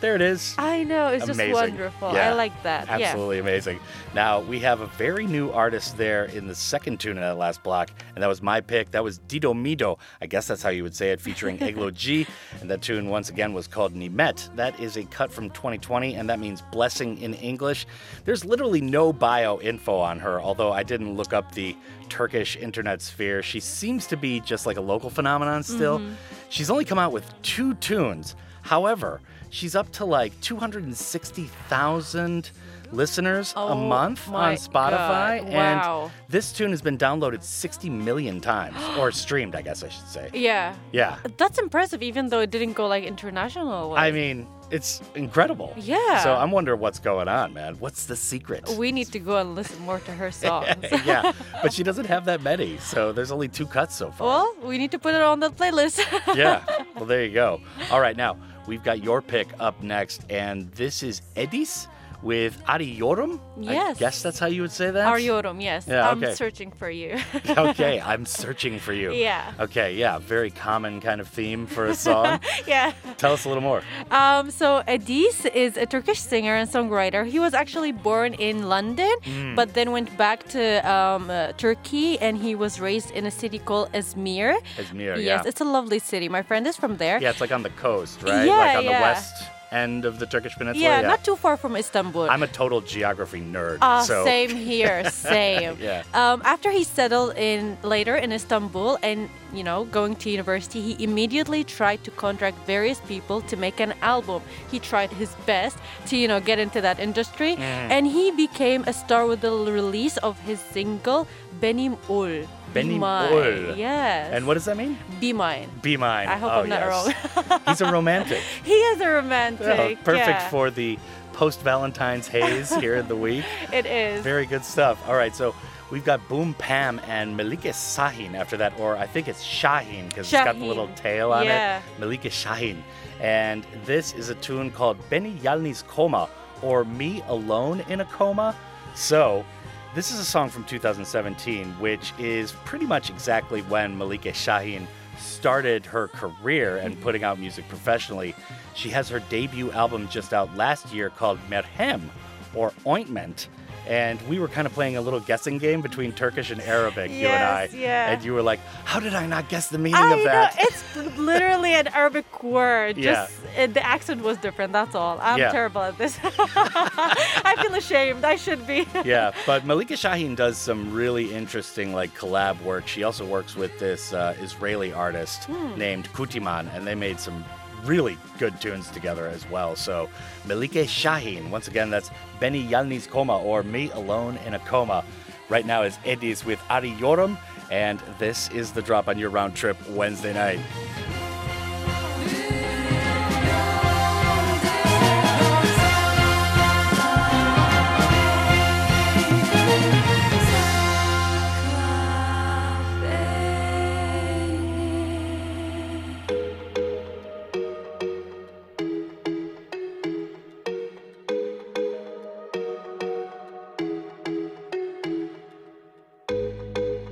There 0.00 0.14
it 0.14 0.22
is. 0.22 0.54
I 0.56 0.82
know 0.82 1.08
it's 1.08 1.24
Amazing. 1.24 1.50
just 1.50 1.60
wonderful. 1.70 2.12
Yeah, 2.14 2.30
I 2.30 2.32
like 2.32 2.62
that. 2.62 2.88
Absolutely 2.88 3.38
amazing. 3.38 3.78
Now, 4.14 4.40
we 4.40 4.58
have 4.60 4.80
a 4.80 4.86
very 4.86 5.26
new 5.26 5.50
artist 5.50 5.98
there 5.98 6.24
in 6.24 6.46
the 6.46 6.54
second 6.54 7.00
tune 7.00 7.16
in 7.18 7.22
that 7.22 7.36
last 7.36 7.62
block, 7.62 7.90
and 8.14 8.22
that 8.22 8.26
was 8.26 8.40
my 8.40 8.62
pick. 8.62 8.90
That 8.92 9.04
was 9.04 9.18
DIDOMIDO. 9.28 9.98
I 10.22 10.26
guess 10.26 10.46
that's 10.46 10.62
how 10.62 10.70
you 10.70 10.84
would 10.84 10.94
say 10.94 11.10
it, 11.10 11.20
featuring 11.20 11.62
Eglo 11.62 11.90
G. 11.90 12.26
And 12.62 12.70
that 12.70 12.80
tune, 12.80 13.10
once 13.10 13.28
again, 13.28 13.52
was 13.52 13.66
called 13.66 13.94
Nimet. 13.94 14.48
That 14.56 14.80
is 14.80 14.96
a 14.96 15.04
cut 15.04 15.30
from 15.30 15.50
2020, 15.50 16.14
and 16.14 16.30
that 16.30 16.38
means 16.38 16.62
blessing 16.72 17.18
in 17.18 17.34
English. 17.34 17.86
There's 18.24 18.42
literally 18.44 18.80
no 18.80 19.12
bio 19.12 19.60
info 19.60 19.96
on 19.98 20.18
her, 20.20 20.40
although 20.40 20.72
I 20.72 20.82
didn't 20.82 21.14
look 21.14 21.34
up 21.34 21.52
the 21.52 21.76
Turkish 22.08 22.56
internet 22.56 23.02
sphere. 23.02 23.42
She 23.42 23.60
seems 23.60 24.06
to 24.06 24.16
be 24.16 24.40
just 24.40 24.64
like 24.64 24.78
a 24.78 24.80
local 24.82 25.10
phenomenon 25.10 25.62
still. 25.62 25.98
Mm-hmm. 25.98 26.10
Mhm. 26.12 26.16
She's 26.48 26.70
only 26.70 26.86
come 26.86 26.98
out 26.98 27.12
with 27.12 27.30
two 27.42 27.74
tunes. 27.74 28.34
However, 28.62 29.20
she's 29.50 29.74
up 29.74 29.90
to 29.92 30.04
like 30.04 30.38
260,000 30.40 32.50
listeners 32.92 33.52
a 33.52 33.58
Oh 33.60 33.74
month 33.76 34.28
on 34.28 34.54
Spotify. 34.54 35.42
Wow. 35.44 36.04
And 36.04 36.12
this 36.28 36.52
tune 36.52 36.70
has 36.70 36.82
been 36.82 36.98
downloaded 36.98 37.42
60 37.42 37.88
million 37.90 38.40
times, 38.40 38.76
or 38.98 39.12
streamed, 39.24 39.54
I 39.54 39.62
guess 39.62 39.82
I 39.84 39.88
should 39.88 40.08
say. 40.08 40.30
Yeah. 40.34 40.74
Yeah. 40.92 41.18
That's 41.36 41.58
impressive, 41.58 42.02
even 42.02 42.28
though 42.28 42.40
it 42.40 42.50
didn't 42.50 42.72
go 42.74 42.86
like 42.88 43.04
international. 43.04 43.94
I 43.96 44.10
mean, 44.10 44.46
it's 44.70 45.00
incredible. 45.14 45.72
Yeah. 45.76 46.22
So 46.22 46.34
I'm 46.34 46.50
wondering 46.50 46.80
what's 46.80 46.98
going 46.98 47.28
on, 47.28 47.52
man. 47.54 47.76
What's 47.78 48.06
the 48.06 48.16
secret? 48.16 48.68
we 48.70 48.92
need 48.92 49.08
to 49.12 49.18
go 49.18 49.36
and 49.36 49.54
listen 49.54 49.80
more 49.82 50.00
to 50.00 50.12
her 50.12 50.30
songs. 50.44 50.68
yeah, 51.04 51.32
but 51.62 51.72
she 51.72 51.82
doesn't 51.82 52.06
have 52.06 52.24
that 52.24 52.42
many, 52.42 52.78
so 52.78 53.12
there's 53.12 53.30
only 53.32 53.48
two 53.48 53.66
cuts 53.66 53.94
so 53.96 54.10
far. 54.10 54.26
well, 54.26 54.54
we 54.62 54.78
need 54.78 54.90
to 54.92 54.98
put 54.98 55.14
it 55.14 55.22
on 55.22 55.40
the 55.40 55.50
playlist. 55.50 56.00
yeah. 56.36 56.64
Well, 56.96 57.06
there 57.06 57.24
you 57.24 57.32
go. 57.32 57.62
All 57.90 57.98
right, 58.00 58.14
now 58.14 58.36
we've 58.70 58.84
got 58.84 59.02
your 59.02 59.20
pick 59.20 59.48
up 59.58 59.82
next, 59.82 60.22
and 60.30 60.70
this 60.74 61.02
is 61.02 61.22
Edis 61.34 61.88
with 62.22 62.62
Arıyorum. 62.66 63.40
I 63.66 63.94
guess 63.98 64.22
that's 64.22 64.38
how 64.38 64.46
you 64.46 64.62
would 64.62 64.72
say 64.72 64.90
that. 64.90 65.06
Arıyorum, 65.06 65.60
yes. 65.60 65.86
Yeah, 65.86 66.08
I'm 66.08 66.34
searching 66.34 66.70
for 66.70 66.90
you. 66.90 67.18
okay, 67.48 68.00
I'm 68.04 68.26
searching 68.26 68.78
for 68.78 68.92
you. 68.92 69.12
Yeah. 69.12 69.52
Okay, 69.60 69.94
yeah, 69.94 70.18
very 70.18 70.50
common 70.50 71.00
kind 71.00 71.20
of 71.20 71.28
theme 71.28 71.66
for 71.66 71.86
a 71.86 71.94
song. 71.94 72.40
yeah. 72.66 72.92
Tell 73.18 73.32
us 73.32 73.44
a 73.44 73.48
little 73.48 73.62
more. 73.62 73.82
Um, 74.10 74.50
so 74.50 74.82
Edis 74.88 75.46
is 75.54 75.76
a 75.76 75.86
Turkish 75.86 76.20
singer 76.20 76.54
and 76.54 76.68
songwriter. 76.68 77.26
He 77.26 77.38
was 77.38 77.54
actually 77.54 77.92
born 77.92 78.34
in 78.34 78.68
London, 78.68 79.10
Mm. 79.20 79.54
but 79.56 79.74
then 79.74 79.92
went 79.92 80.16
back 80.16 80.48
to 80.48 80.78
um, 80.90 81.30
uh, 81.30 81.52
Turkey, 81.52 82.18
and 82.18 82.38
he 82.38 82.54
was 82.54 82.80
raised 82.80 83.10
in 83.12 83.26
a 83.26 83.30
city 83.30 83.58
called 83.58 83.92
Izmir. 83.92 84.56
Izmir, 84.78 85.16
yes, 85.16 85.18
yeah. 85.18 85.42
it's 85.44 85.60
a 85.60 85.64
lovely 85.64 85.98
city. 85.98 86.28
My 86.28 86.42
friend 86.42 86.66
is 86.66 86.76
from 86.76 86.96
there. 86.96 87.18
Yeah, 87.20 87.30
it's 87.30 87.40
like 87.40 87.52
on 87.52 87.62
the 87.62 87.70
coast, 87.70 88.22
right? 88.22 88.46
Yeah, 88.46 88.56
like 88.56 88.76
on 88.78 88.84
yeah. 88.84 88.98
the 88.98 89.02
west 89.02 89.59
end 89.72 90.04
of 90.04 90.18
the 90.18 90.26
Turkish 90.26 90.54
peninsula. 90.56 90.84
Yeah, 90.84 91.00
not 91.02 91.22
too 91.24 91.36
far 91.36 91.56
from 91.56 91.76
Istanbul. 91.76 92.28
I'm 92.30 92.42
a 92.42 92.46
total 92.48 92.80
geography 92.80 93.40
nerd. 93.40 93.78
Uh, 93.80 94.02
so 94.02 94.24
Same 94.24 94.50
here, 94.50 95.08
same. 95.10 95.76
Yeah. 95.80 96.02
Um, 96.14 96.42
after 96.44 96.70
he 96.70 96.84
settled 96.84 97.36
in 97.36 97.76
later 97.82 98.16
in 98.16 98.32
Istanbul 98.32 98.98
and 99.02 99.28
you 99.52 99.62
know 99.64 99.84
going 99.84 100.16
to 100.16 100.30
university, 100.30 100.80
he 100.80 101.02
immediately 101.02 101.62
tried 101.64 102.02
to 102.04 102.10
contract 102.10 102.56
various 102.66 103.00
people 103.06 103.40
to 103.42 103.56
make 103.56 103.80
an 103.80 103.94
album. 104.02 104.42
He 104.70 104.78
tried 104.78 105.10
his 105.12 105.30
best 105.46 105.78
to 106.06 106.16
you 106.16 106.28
know 106.28 106.40
get 106.40 106.58
into 106.58 106.80
that 106.80 106.98
industry, 106.98 107.56
Mm. 107.56 107.90
and 107.94 108.06
he 108.06 108.30
became 108.30 108.84
a 108.86 108.92
star 108.92 109.26
with 109.26 109.40
the 109.40 109.50
release 109.52 110.16
of 110.18 110.38
his 110.40 110.60
single 110.60 111.26
"Benim 111.60 111.96
Ol." 112.08 112.46
Be 112.72 112.82
Benim 112.82 113.00
Mine. 113.00 113.74
Yes. 113.76 114.32
And 114.32 114.46
what 114.46 114.54
does 114.54 114.64
that 114.66 114.76
mean? 114.76 114.98
Be 115.20 115.32
mine. 115.32 115.68
Be 115.82 115.96
mine. 115.96 116.28
I 116.28 116.36
hope 116.36 116.52
oh, 116.52 116.60
I'm 116.60 116.68
not 116.68 116.80
yes. 116.80 117.36
wrong. 117.48 117.60
He's 117.66 117.80
a 117.80 117.90
romantic. 117.90 118.40
he 118.64 118.72
is 118.72 119.00
a 119.00 119.08
romantic. 119.08 119.66
Oh, 119.66 120.04
perfect 120.04 120.28
yeah. 120.28 120.48
for 120.48 120.70
the 120.70 120.98
post 121.32 121.60
Valentine's 121.62 122.28
haze 122.28 122.74
here 122.76 122.96
in 122.96 123.08
the 123.08 123.16
week. 123.16 123.44
It 123.72 123.86
is. 123.86 124.22
Very 124.22 124.46
good 124.46 124.64
stuff. 124.64 125.06
All 125.08 125.14
right, 125.14 125.34
so 125.34 125.54
we've 125.90 126.04
got 126.04 126.26
Boom 126.28 126.54
Pam 126.54 127.00
and 127.06 127.36
Malika 127.36 127.68
Sahin 127.70 128.34
after 128.34 128.56
that, 128.56 128.78
or 128.78 128.96
I 128.96 129.06
think 129.06 129.28
it's 129.28 129.44
Shaheen 129.44 130.08
because 130.08 130.32
it's 130.32 130.44
got 130.44 130.58
the 130.58 130.64
little 130.64 130.88
tail 130.96 131.32
on 131.32 131.44
Yeah. 131.44 131.78
it. 131.78 131.82
Malika 131.98 132.28
Shaheen. 132.28 132.82
And 133.20 133.64
this 133.84 134.12
is 134.14 134.28
a 134.28 134.34
tune 134.36 134.70
called 134.70 134.96
Beni 135.10 135.34
Yalniz 135.38 135.86
Koma, 135.86 136.28
or 136.62 136.84
Me 136.84 137.22
Alone 137.28 137.80
in 137.88 138.00
a 138.00 138.04
Coma. 138.06 138.56
So, 138.94 139.44
this 139.92 140.12
is 140.12 140.20
a 140.20 140.24
song 140.24 140.48
from 140.48 140.62
2017, 140.64 141.66
which 141.80 142.12
is 142.18 142.52
pretty 142.64 142.86
much 142.86 143.10
exactly 143.10 143.62
when 143.62 143.98
Malika 143.98 144.30
Shaheen 144.30 144.86
started 145.18 145.84
her 145.84 146.06
career 146.08 146.76
and 146.76 147.00
putting 147.00 147.24
out 147.24 147.40
music 147.40 147.68
professionally. 147.68 148.34
She 148.74 148.88
has 148.90 149.08
her 149.08 149.18
debut 149.18 149.72
album 149.72 150.08
just 150.08 150.32
out 150.32 150.56
last 150.56 150.92
year 150.92 151.10
called 151.10 151.40
Merhem, 151.48 152.08
or 152.54 152.72
Ointment. 152.86 153.48
And 153.90 154.22
we 154.28 154.38
were 154.38 154.48
kind 154.48 154.66
of 154.66 154.72
playing 154.72 154.96
a 154.96 155.00
little 155.02 155.20
guessing 155.20 155.58
game 155.58 155.80
between 155.82 156.12
Turkish 156.12 156.50
and 156.50 156.60
Arabic, 156.62 157.10
you 157.10 157.26
and 157.26 157.44
I. 157.44 157.62
Yes, 157.64 157.74
yeah. 157.74 158.10
And 158.12 158.24
you 158.24 158.32
were 158.32 158.40
like, 158.42 158.60
"How 158.84 159.00
did 159.00 159.14
I 159.14 159.26
not 159.26 159.48
guess 159.48 159.68
the 159.68 159.78
meaning 159.78 159.96
I 160.00 160.14
of 160.16 160.24
that?" 160.24 160.54
know 160.56 160.62
it's 160.62 161.18
literally 161.18 161.72
an 161.74 161.88
Arabic 161.88 162.42
word. 162.42 162.96
Yeah. 162.96 163.12
Just 163.26 163.32
it, 163.58 163.74
the 163.74 163.84
accent 163.84 164.22
was 164.22 164.38
different. 164.38 164.72
That's 164.72 164.94
all. 164.94 165.18
I'm 165.20 165.38
Yeah. 165.38 165.50
terrible 165.52 165.82
at 165.82 165.98
this. 165.98 166.16
I 166.24 167.56
feel 167.60 167.74
ashamed. 167.74 168.24
I 168.24 168.36
should 168.36 168.66
be. 168.66 168.86
yeah, 169.04 169.32
but 169.46 169.64
Malika 169.66 169.94
Shaheen 169.94 170.36
does 170.36 170.56
some 170.56 170.92
really 170.94 171.34
interesting 171.34 171.92
like 171.92 172.14
collab 172.16 172.62
work. 172.62 172.86
She 172.86 173.02
also 173.02 173.26
works 173.26 173.56
with 173.56 173.76
this 173.78 174.12
uh, 174.12 174.34
Israeli 174.40 174.92
artist 174.92 175.44
Hmm. 175.44 175.76
named 175.76 176.08
Kutiman, 176.12 176.72
and 176.74 176.86
they 176.86 176.94
made 176.94 177.18
some 177.18 177.44
really 177.84 178.18
good 178.38 178.60
tunes 178.60 178.90
together 178.90 179.26
as 179.26 179.48
well. 179.50 179.76
So 179.76 180.08
Malika 180.46 180.86
Shahin, 180.86 181.50
once 181.50 181.68
again, 181.68 181.90
that's 181.90 182.10
Beni 182.38 182.66
Yalniz 182.66 183.08
Koma 183.08 183.38
or 183.38 183.62
Me 183.62 183.90
Alone 183.90 184.38
in 184.46 184.54
a 184.54 184.58
Coma. 184.60 185.04
Right 185.48 185.66
now 185.66 185.82
is 185.82 185.96
Edis 186.04 186.44
with 186.44 186.60
Arıyorum, 186.70 187.36
and 187.70 188.00
this 188.18 188.48
is 188.50 188.72
the 188.72 188.82
drop 188.82 189.08
on 189.08 189.18
your 189.18 189.30
round 189.30 189.56
trip 189.56 189.76
Wednesday 189.90 190.32
night. 190.32 190.60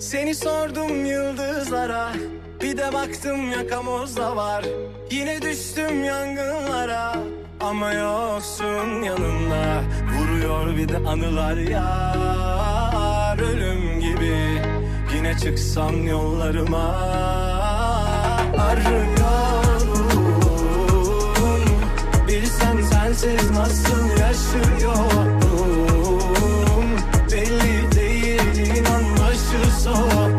Seni 0.09 0.35
sordum 0.35 1.05
yıldızlara 1.05 2.12
Bir 2.62 2.76
de 2.76 2.93
baktım 2.93 3.52
yakamozda 3.52 4.36
var. 4.36 4.64
Yine 5.10 5.43
düştüm 5.43 6.05
yangınlara 6.05 7.16
Ama 7.60 7.93
yoksun 7.93 9.02
yanımda. 9.02 9.82
Vuruyor 10.18 10.76
bir 10.76 10.89
de 10.89 10.97
anılar 10.97 11.56
yar 11.56 13.39
Ölüm 13.39 14.01
gibi. 14.01 14.62
Yine 15.16 15.39
çıksam 15.39 16.06
yollarıma 16.06 16.94
Arıyorum. 18.59 19.68
Bilsen 22.28 22.80
sensiz 22.82 23.51
nasıl 23.51 24.09
yaşıyorum 24.20 25.28
Belli 27.32 27.98
başı 29.89 29.97
soğuk 29.97 30.38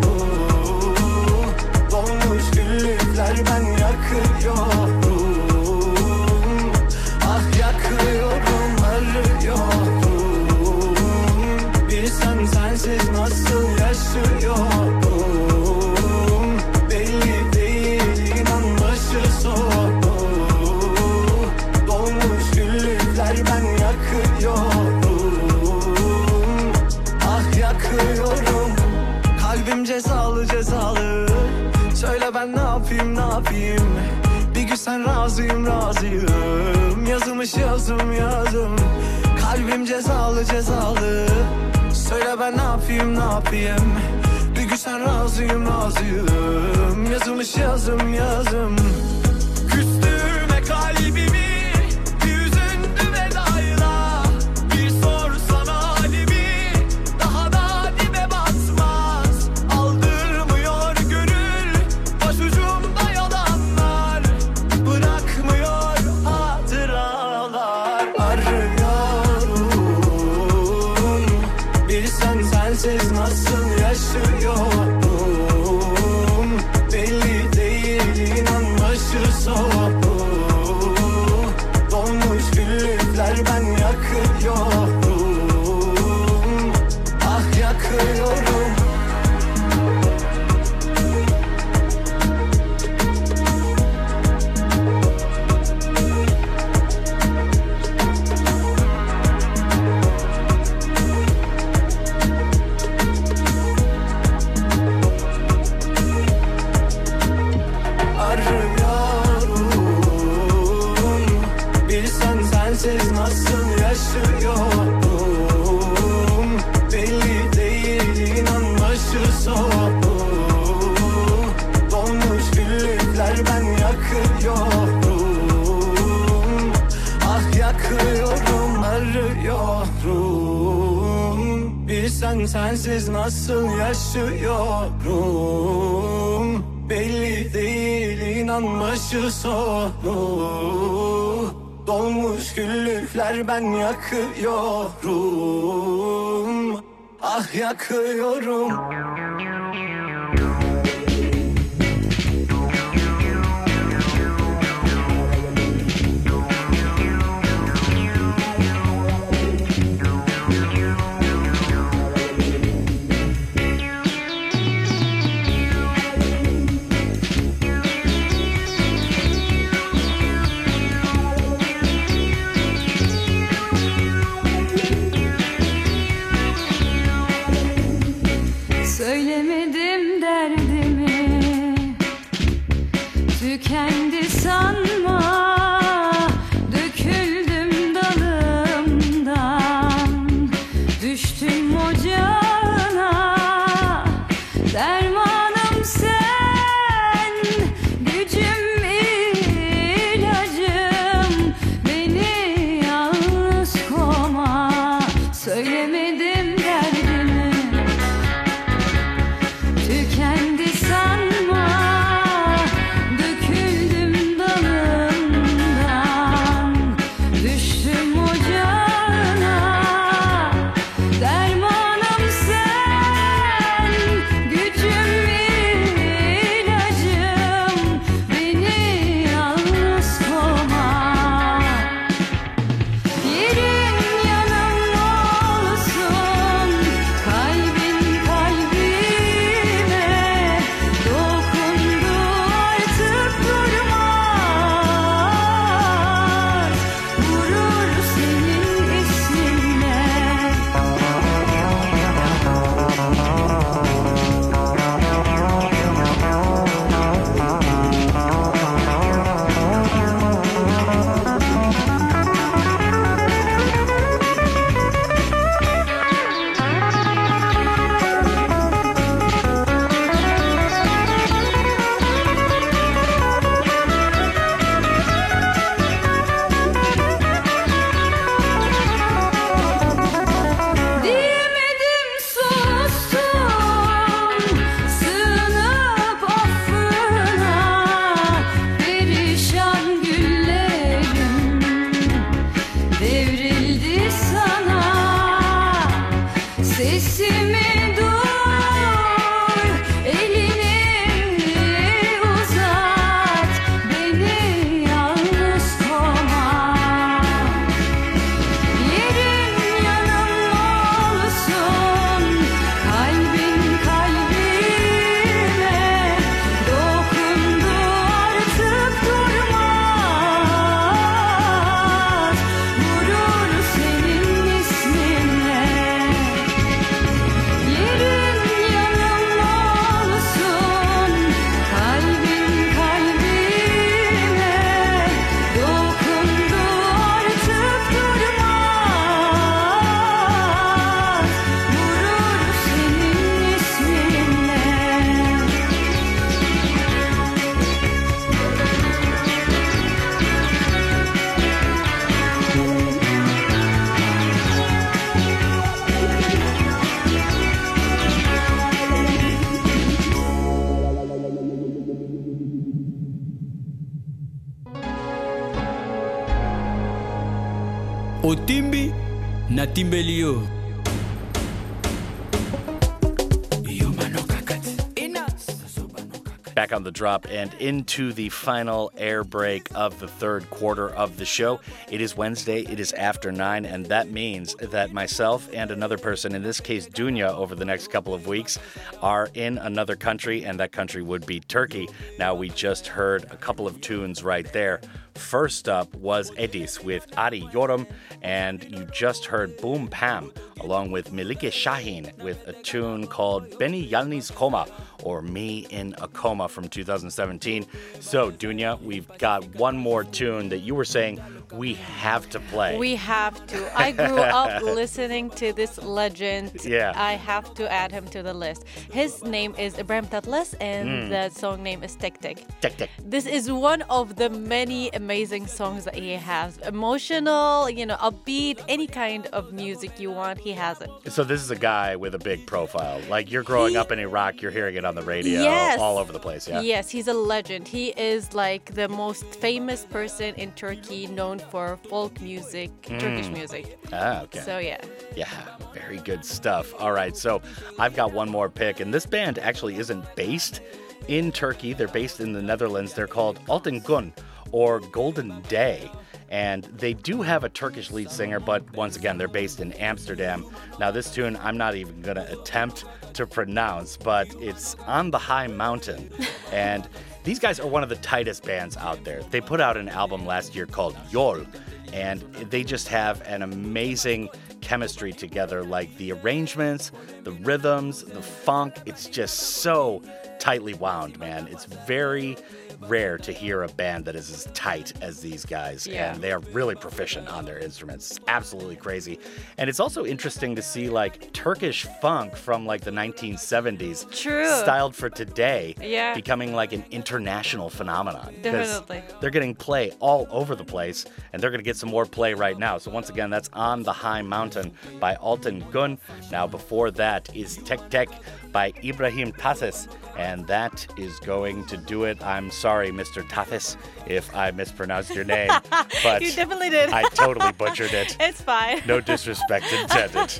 drop 377.09 377.25
and 377.31 377.51
into 377.55 378.13
the 378.13 378.29
final 378.29 378.91
air 378.95 379.23
break 379.23 379.67
of 379.73 379.99
the 379.99 380.07
third 380.07 380.47
quarter 380.51 380.89
of 380.89 381.17
the 381.17 381.25
show. 381.25 381.59
It 381.89 382.01
is 382.01 382.15
Wednesday, 382.15 382.61
it 382.61 382.79
is 382.79 382.93
after 382.93 383.31
nine, 383.31 383.65
and 383.65 383.83
that 383.87 384.11
means 384.11 384.53
that 384.57 384.93
myself 384.93 385.49
and 385.51 385.71
another 385.71 385.97
person, 385.97 386.35
in 386.35 386.43
this 386.43 386.59
case 386.59 386.87
Dunia, 386.87 387.33
over 387.33 387.55
the 387.55 387.65
next 387.65 387.87
couple 387.87 388.13
of 388.13 388.27
weeks, 388.27 388.59
are 389.01 389.27
in 389.33 389.57
another 389.57 389.95
country, 389.95 390.45
and 390.45 390.59
that 390.59 390.71
country 390.71 391.01
would 391.01 391.25
be 391.25 391.39
Turkey. 391.39 391.89
Now, 392.19 392.35
we 392.35 392.49
just 392.49 392.85
heard 392.85 393.23
a 393.31 393.37
couple 393.37 393.65
of 393.65 393.81
tunes 393.81 394.23
right 394.23 394.45
there. 394.53 394.79
First 395.15 395.67
up 395.67 395.93
was 395.95 396.29
Edis 396.31 396.83
with 396.83 397.09
Arıyorum, 397.11 397.87
and 398.21 398.63
you 398.63 398.85
just 398.93 399.25
heard 399.25 399.57
Boom 399.57 399.87
Pam 399.87 400.31
along 400.61 400.91
with 400.91 401.11
Melike 401.11 401.51
Shahin 401.51 402.11
with 402.21 402.47
a 402.47 402.53
tune 402.53 403.07
called 403.07 403.57
Beni 403.57 403.89
Yalniz 403.89 404.33
Koma 404.33 404.67
or 405.03 405.21
Me 405.21 405.65
in 405.69 405.95
a 406.01 406.07
Coma 406.07 406.47
from 406.49 406.67
2017. 406.67 407.65
So, 407.99 408.31
Dunia, 408.31 408.81
we've 408.81 409.07
got 409.17 409.43
one 409.55 409.77
more 409.77 410.03
tune 410.03 410.49
that 410.49 410.59
you 410.59 410.75
were 410.75 410.85
saying 410.85 411.19
we 411.53 411.73
have 411.75 412.29
to 412.29 412.39
play. 412.39 412.77
We 412.77 412.95
have 412.95 413.45
to. 413.47 413.79
I 413.79 413.91
grew 413.91 414.19
up 414.19 414.61
listening 414.81 415.29
to 415.31 415.51
this 415.53 415.81
legend. 415.81 416.51
Yeah. 416.63 416.93
I 416.95 417.13
have 417.13 417.53
to 417.55 417.71
add 417.71 417.91
him 417.91 418.05
to 418.09 418.21
the 418.21 418.33
list. 418.33 418.65
His 418.91 419.23
name 419.23 419.55
is 419.57 419.77
Ibrahim 419.77 420.05
Tatlises, 420.07 420.55
and 420.61 420.89
Mm. 420.89 421.09
the 421.09 421.29
song 421.39 421.61
name 421.63 421.83
is 421.83 421.95
Tek 421.95 422.19
Tek. 422.21 422.37
Tek 422.61 422.77
Tek. 422.77 422.89
This 423.03 423.25
is 423.25 423.51
one 423.51 423.81
of 423.83 424.15
the 424.15 424.29
many 424.29 424.89
amazing 424.91 425.47
songs 425.47 425.85
that 425.85 425.95
he 425.95 426.13
has. 426.13 426.57
Emotional, 426.59 427.69
you 427.69 427.85
know, 427.85 427.95
upbeat, 427.97 428.59
any 428.67 428.87
kind 428.87 429.25
of 429.27 429.53
music 429.53 429.99
you 429.99 430.11
want, 430.11 430.39
he 430.39 430.51
has 430.51 430.81
it. 430.81 430.89
So 431.07 431.23
this 431.23 431.41
is 431.41 431.51
a 431.51 431.55
guy 431.55 431.95
with 431.95 432.13
a 432.15 432.19
big 432.19 432.45
profile. 432.45 432.99
Like 433.09 433.31
you're 433.31 433.43
growing 433.43 433.75
up 433.77 433.91
in 433.91 433.99
Iraq, 433.99 434.41
you're 434.41 434.51
hearing 434.51 434.75
it 434.75 434.85
on 434.89 434.95
the 434.95 435.01
radio 435.03 435.41
Yes. 435.43 435.79
all 435.79 435.97
over 435.97 436.11
the 436.11 436.19
place, 436.19 436.47
yeah. 436.47 436.61
Yes, 436.61 436.89
he's 436.89 437.07
a 437.07 437.13
legend. 437.13 437.67
He 437.67 437.89
is 437.89 438.33
like 438.33 438.73
the 438.73 438.89
most 438.89 439.23
famous 439.35 439.85
person 439.85 440.33
in 440.35 440.51
Turkey 440.53 441.07
known 441.07 441.39
for 441.51 441.77
folk 441.89 442.19
music, 442.21 442.69
Turkish 442.81 443.27
Mm. 443.27 443.33
music. 443.33 443.79
Ah, 443.93 444.21
okay. 444.23 444.39
So 444.41 444.57
yeah. 444.57 444.81
Yeah, 445.15 445.27
very 445.73 445.97
good 445.97 446.25
stuff. 446.25 446.73
All 446.79 446.91
right, 446.91 447.15
so 447.15 447.41
I've 447.77 447.95
got 447.95 448.11
one 448.13 448.29
more 448.29 448.49
pick, 448.49 448.79
and 448.79 448.93
this 448.93 449.05
band 449.05 449.37
actually 449.39 449.77
isn't 449.77 450.03
based 450.15 450.61
in 451.07 451.31
Turkey. 451.31 451.73
They're 451.73 451.87
based 451.87 452.19
in 452.19 452.33
the 452.33 452.41
Netherlands. 452.41 452.93
They're 452.93 453.07
called 453.07 453.39
Altın 453.47 453.83
Gün 453.85 454.11
or 454.51 454.79
Golden 454.79 455.41
Day. 455.47 455.89
And 456.31 456.65
they 456.77 456.93
do 456.93 457.23
have 457.23 457.43
a 457.43 457.49
Turkish 457.49 457.89
lead 457.89 458.11
singer, 458.11 458.39
but 458.39 458.61
once 458.75 458.95
again, 458.95 459.17
they're 459.17 459.27
based 459.27 459.59
in 459.61 459.71
Amsterdam. 459.73 460.45
Now, 460.79 460.91
this 460.91 461.09
tune 461.11 461.35
I'm 461.41 461.57
not 461.57 461.73
even 461.75 462.01
going 462.01 462.17
to 462.17 462.31
attempt 462.31 462.85
to 463.15 463.27
pronounce, 463.27 463.97
but 463.97 464.27
it's 464.41 464.75
On 464.87 465.11
the 465.11 465.17
High 465.17 465.47
Mountain. 465.47 466.09
and 466.51 466.87
these 467.23 467.39
guys 467.39 467.59
are 467.59 467.67
one 467.67 467.83
of 467.83 467.89
the 467.89 467.97
tightest 467.97 468.43
bands 468.43 468.77
out 468.77 469.03
there. 469.03 469.21
They 469.23 469.41
put 469.41 469.61
out 469.61 469.77
an 469.77 469.89
album 469.89 470.25
last 470.25 470.55
year 470.55 470.65
called 470.65 470.95
Yol, 471.11 471.45
and 471.93 472.21
they 472.49 472.63
just 472.63 472.87
have 472.87 473.21
an 473.27 473.41
amazing 473.41 474.29
chemistry 474.61 475.13
together 475.13 475.63
like 475.63 475.95
the 475.97 476.11
arrangements 476.11 476.91
the 477.23 477.31
rhythms 477.31 478.03
the 478.03 478.21
funk 478.21 478.75
it's 478.85 479.05
just 479.07 479.37
so 479.37 480.01
tightly 480.37 480.73
wound 480.73 481.17
man 481.17 481.47
it's 481.49 481.65
very 481.65 482.37
rare 482.81 483.17
to 483.17 483.31
hear 483.31 483.63
a 483.63 483.67
band 483.67 484.05
that 484.05 484.15
is 484.15 484.29
as 484.31 484.47
tight 484.53 484.93
as 485.01 485.19
these 485.21 485.45
guys 485.45 485.85
Yeah. 485.87 486.13
and 486.13 486.21
they 486.21 486.31
are 486.31 486.39
really 486.53 486.75
proficient 486.75 487.27
on 487.27 487.45
their 487.45 487.57
instruments 487.59 488.11
it's 488.11 488.19
absolutely 488.27 488.75
crazy 488.77 489.19
and 489.57 489.69
it's 489.69 489.79
also 489.79 490.05
interesting 490.05 490.55
to 490.55 490.61
see 490.61 490.89
like 490.89 491.31
turkish 491.33 491.85
funk 492.01 492.35
from 492.35 492.65
like 492.65 492.81
the 492.81 492.91
1970s 492.91 494.09
True. 494.11 494.49
styled 494.57 494.95
for 494.95 495.09
today 495.09 495.75
Yeah. 495.81 496.13
becoming 496.13 496.53
like 496.53 496.71
an 496.73 496.85
international 496.91 497.69
phenomenon 497.69 498.33
Definitely. 498.41 499.03
they're 499.19 499.29
getting 499.29 499.55
play 499.55 499.91
all 499.99 500.27
over 500.31 500.55
the 500.55 500.63
place, 500.63 501.05
and 501.33 501.41
they're 501.41 501.49
going 501.49 501.59
to 501.59 501.63
get 501.65 501.75
some 501.75 501.89
more 501.89 502.05
play 502.05 502.33
right 502.33 502.57
now. 502.57 502.77
So 502.77 502.91
once 502.91 503.09
again, 503.09 503.29
that's 503.29 503.49
on 503.53 503.83
the 503.83 503.91
High 503.91 504.21
Mountain 504.21 504.71
by 504.99 505.15
Altin 505.15 505.69
Gun. 505.71 505.97
Now 506.31 506.47
before 506.47 506.91
that 506.91 507.35
is 507.35 507.57
Tek 507.57 507.89
Tek 507.89 508.09
by 508.51 508.73
Ibrahim 508.83 509.31
Tassis, 509.33 509.87
and 510.17 510.45
that 510.47 510.85
is 510.97 511.17
going 511.19 511.65
to 511.67 511.77
do 511.77 512.03
it. 512.03 512.21
I'm 512.23 512.51
sorry, 512.51 512.91
Mr. 512.91 513.23
Tassis, 513.23 513.77
if 514.07 514.33
I 514.35 514.51
mispronounced 514.51 515.13
your 515.15 515.23
name, 515.25 515.49
but 516.03 516.21
You 516.21 516.31
definitely 516.31 516.69
did. 516.69 516.89
I 516.89 517.03
totally 517.09 517.51
butchered 517.53 517.93
it. 517.93 518.17
It's 518.29 518.41
fine. 518.41 518.81
No 518.85 518.99
disrespect 519.01 519.65
intended. 519.71 520.31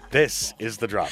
this 0.10 0.54
is 0.58 0.78
the 0.78 0.86
drop. 0.86 1.10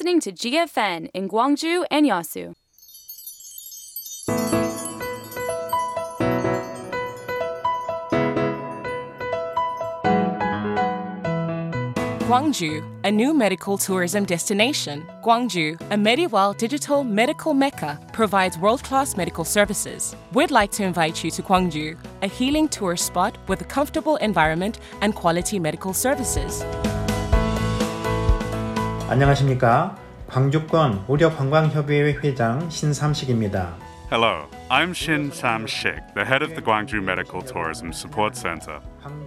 Listening 0.00 0.20
to 0.20 0.32
GFN 0.32 1.10
in 1.12 1.28
Gwangju 1.28 1.84
and 1.90 2.06
Yeosu. 2.06 2.54
Gwangju, 12.20 12.82
a 13.04 13.10
new 13.10 13.34
medical 13.34 13.76
tourism 13.76 14.24
destination. 14.24 15.06
Gwangju, 15.22 15.78
a 15.90 15.98
medieval 15.98 16.54
digital 16.54 17.04
medical 17.04 17.52
mecca, 17.52 18.00
provides 18.14 18.56
world 18.56 18.82
class 18.82 19.18
medical 19.18 19.44
services. 19.44 20.16
We'd 20.32 20.50
like 20.50 20.72
to 20.72 20.82
invite 20.82 21.22
you 21.22 21.30
to 21.32 21.42
Gwangju, 21.42 21.98
a 22.22 22.26
healing 22.26 22.70
tourist 22.70 23.04
spot 23.04 23.36
with 23.48 23.60
a 23.60 23.64
comfortable 23.64 24.16
environment 24.16 24.78
and 25.02 25.14
quality 25.14 25.58
medical 25.58 25.92
services. 25.92 26.64
안녕하십니까? 29.09 29.95
광주권 30.27 31.05
의료관광협의회 31.07 32.19
회장 32.23 32.69
신삼식입니다. 32.69 33.75
Hello, 34.09 34.45
I'm 34.69 34.93
Shin 34.93 35.31
Sam 35.31 35.65
Shik, 35.65 36.13
the 36.13 36.25
head 36.25 36.41
of 36.41 36.55
the 36.55 36.61
Gwangju 36.61 37.03
Medical 37.03 37.41
Tourism 37.41 37.91
Support 37.91 38.35
Center. 38.35 38.79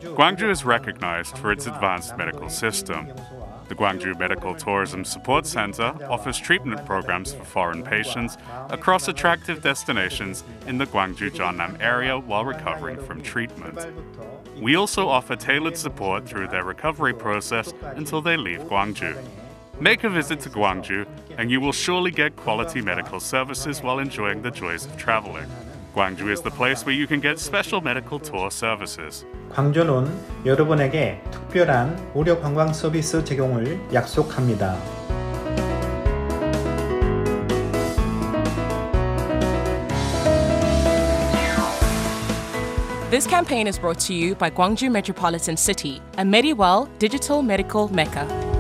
Gwangju 0.03 0.51
is 0.51 0.65
recognized 0.65 1.39
for 1.39 1.53
its 1.53 1.67
advanced 1.67 2.17
medical 2.17 2.49
system. 2.49 3.09
The 3.69 3.75
Gwangju 3.75 4.19
Medical 4.19 4.55
Tourism 4.55 5.05
Support 5.05 5.47
Center 5.47 5.95
offers 6.09 6.39
treatment 6.39 6.87
programs 6.87 7.35
for 7.35 7.45
foreign 7.45 7.83
patients 7.83 8.37
across 8.71 9.09
attractive 9.09 9.63
destinations 9.63 10.45
in 10.67 10.79
the 10.79 10.87
Gwangju 10.87 11.35
Jeonnam 11.35 11.77
area 11.81 12.19
while 12.19 12.45
recovering 12.45 12.99
from 13.05 13.21
treatment. 13.21 13.79
We 14.61 14.77
also 14.77 15.09
offer 15.09 15.37
tailored 15.37 15.77
support 15.77 16.27
through 16.27 16.49
their 16.49 16.65
recovery 16.65 17.15
process 17.15 17.73
until 17.97 18.23
they 18.23 18.37
leave 18.37 18.61
Gwangju. 18.61 19.17
Make 19.80 20.04
a 20.04 20.10
visit 20.10 20.40
to 20.42 20.50
Gwangju, 20.50 21.08
and 21.40 21.50
you 21.50 21.60
will 21.60 21.72
surely 21.72 22.12
get 22.12 22.36
quality 22.36 22.80
medical 22.80 23.20
services 23.20 23.82
while 23.82 23.98
enjoying 23.98 24.44
the 24.44 24.52
joys 24.52 24.86
of 24.86 24.96
traveling. 24.98 25.48
Gwangju 25.96 26.32
is 26.32 26.42
the 26.42 26.52
place 26.52 26.86
where 26.86 26.94
you 26.94 27.08
can 27.08 27.20
get 27.20 27.40
special 27.40 27.82
medical 27.82 28.20
tour 28.20 28.52
services. 28.52 29.26
광저는 29.52 30.46
여러분에게 30.46 31.22
특별한 31.32 32.12
무료 32.14 32.40
관광 32.40 32.72
서비스 32.72 33.24
제공을 33.26 33.80
약속합니다. 33.94 34.78
This 43.10 43.28
campaign 43.28 43.68
is 43.68 43.80
brought 43.80 44.00
to 44.08 44.14
you 44.14 44.36
by 44.36 44.52
Gwangju 44.52 44.92
Metropolitan 44.92 45.58
City, 45.58 46.00
a 46.18 46.24
Mediwell 46.24 46.88
digital 47.00 47.42
medical 47.42 47.88
mecca. 47.90 48.53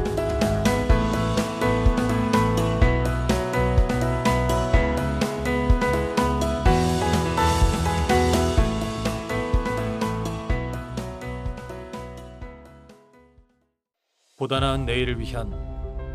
보다 14.43 14.59
나은 14.59 14.83
내일을 14.85 15.21
위한 15.21 15.49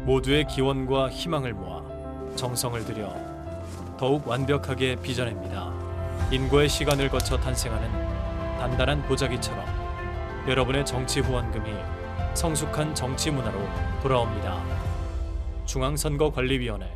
모두의 0.05 0.46
기원과 0.46 1.09
희망을 1.09 1.55
모아 1.55 1.82
정성을 2.36 2.84
들여 2.84 3.96
더욱 3.98 4.28
완벽하게 4.28 4.96
빚어냅니다. 4.96 5.72
인고의 6.30 6.68
시간을 6.68 7.09
거쳐 7.09 7.38
탄생하는 7.38 7.90
단단한 8.59 9.02
보자기처럼 9.05 9.64
여러분의 10.46 10.84
정치 10.84 11.20
후원금이 11.20 11.70
성숙한 12.34 12.94
정치 12.94 13.30
문화로 13.30 13.59
돌아옵니다. 14.02 14.62
중앙선거관리위원회 15.64 16.86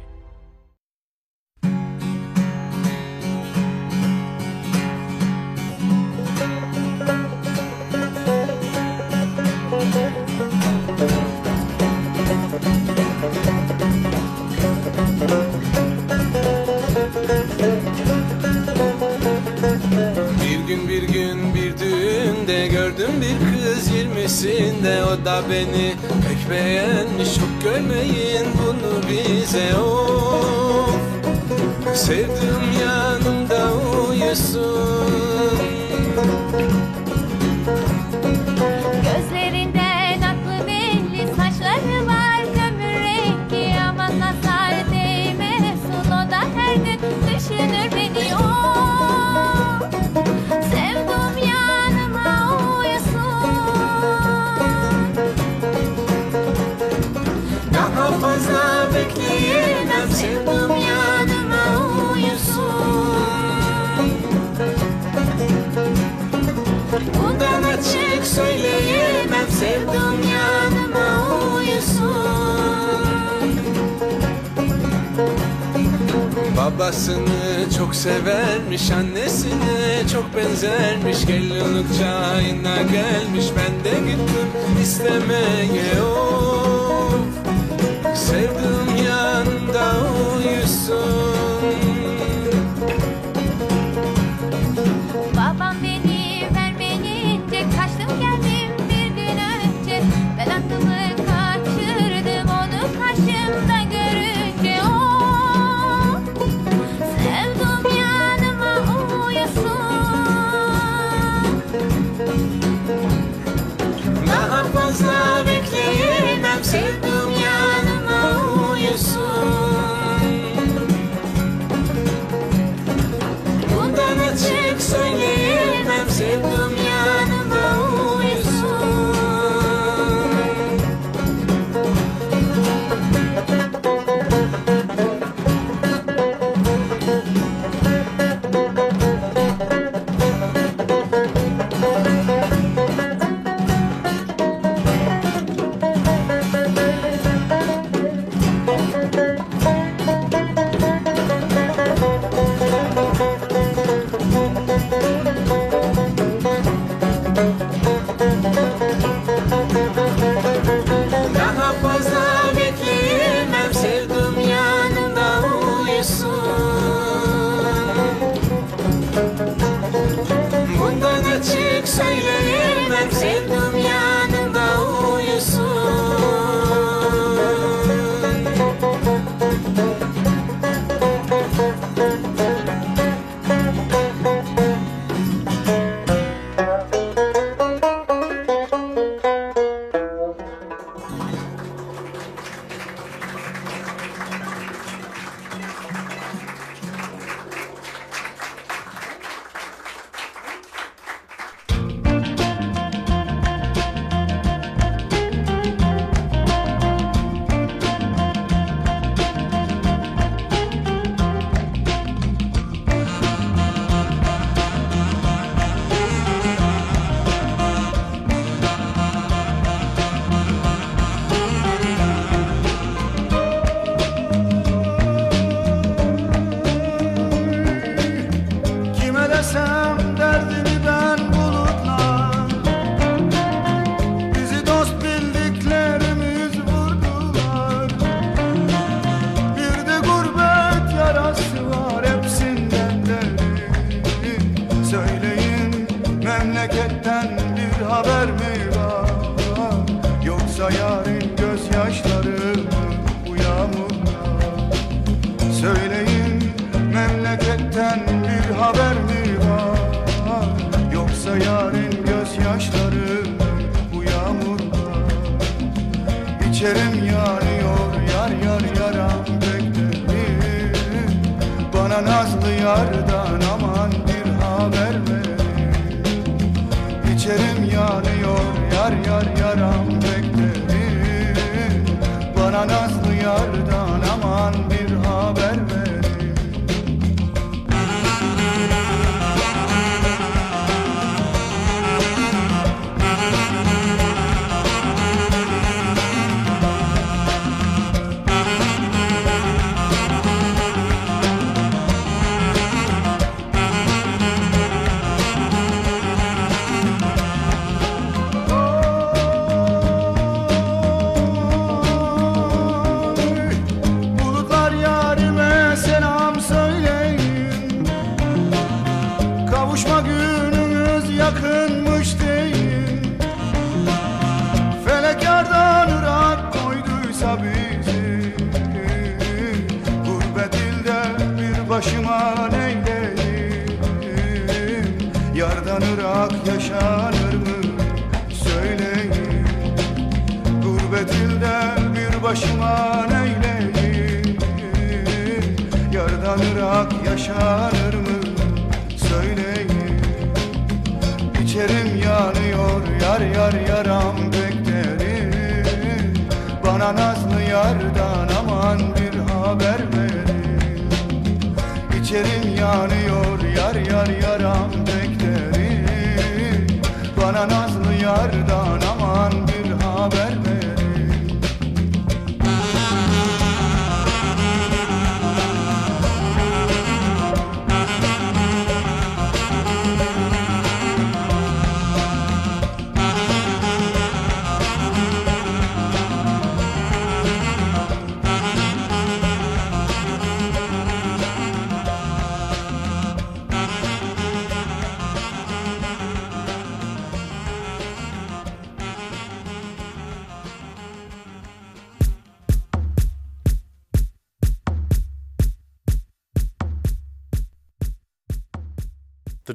yirmisinde 24.44 25.05
O 25.05 25.24
da 25.24 25.43
beni 25.51 25.94
pek 26.28 26.51
beğenmiş. 26.51 27.35
Çok 27.35 27.62
görmeyin 27.62 28.47
bunu 28.59 29.09
bize 29.09 29.74
of. 29.74 30.94
Sevdim 31.94 32.62
yanımda 32.82 33.73
uyusun 34.09 35.59
Babasını 76.56 77.70
çok 77.78 77.94
severmiş 77.94 78.90
annesine 78.90 80.09
çok 80.12 80.36
benzermiş. 80.36 81.26
Gelinlik 81.26 81.98
çağına 81.98 82.82
gelmiş 82.82 83.46
ben 83.56 83.84
de 83.84 84.10
gittim 84.10 84.82
istemeye. 84.82 86.02
Of 86.02 87.24
Sevdim 88.14 89.04
yanımda 89.06 89.94
uyusun 90.36 91.81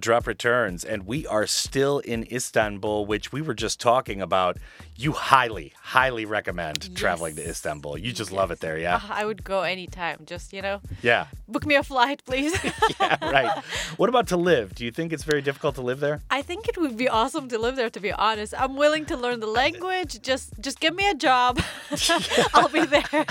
drop 0.08 0.26
returns, 0.26 0.86
and 0.86 1.06
we 1.06 1.28
are 1.28 1.46
still 1.46 2.00
in 2.00 2.26
Istanbul, 2.32 3.06
which 3.06 3.34
we 3.34 3.42
were 3.42 3.54
just 3.54 3.78
talking 3.78 4.22
about. 4.22 4.58
You 4.96 5.12
highly, 5.12 5.74
highly 5.82 6.24
recommend 6.24 6.96
traveling 6.96 7.36
to 7.36 7.46
Istanbul. 7.46 7.98
You 7.98 8.14
just 8.14 8.32
love 8.32 8.50
it 8.50 8.62
there, 8.62 8.78
yeah? 8.78 9.02
Ah, 9.04 9.16
I 9.20 9.26
would 9.26 9.44
go 9.44 9.64
anytime. 9.64 10.20
Just, 10.26 10.54
you 10.54 10.62
know, 10.62 10.80
Yeah, 11.02 11.28
book 11.48 11.66
me 11.66 11.76
a 11.76 11.84
flight, 11.84 12.24
please. 12.26 12.54
yeah, 13.00 13.18
right. 13.22 13.64
What 13.98 14.10
about 14.10 14.28
to 14.30 14.38
live? 14.38 14.76
Do 14.76 14.86
you 14.86 14.92
think 14.92 15.14
it's 15.14 15.24
very 15.24 15.42
difficult 15.42 15.76
to 15.76 15.82
live 15.82 16.00
there? 16.00 16.22
I 16.30 16.42
think 16.42 16.68
it 16.68 16.78
would 16.78 16.98
be 16.98 17.08
awesome 17.10 17.48
to 17.50 17.58
live 17.58 17.76
there 17.76 17.90
to 17.90 18.00
be 18.00 18.12
honest. 18.12 18.54
I'm 18.58 18.76
willing 18.76 19.06
to 19.06 19.18
learn 19.18 19.40
the 19.40 19.48
language. 19.48 20.22
Just 20.22 20.54
just 20.60 20.80
give 20.80 20.96
me 20.96 21.10
a 21.10 21.16
job. 21.16 21.60
I'll 22.54 22.70
be 22.70 22.86
there. 22.86 23.26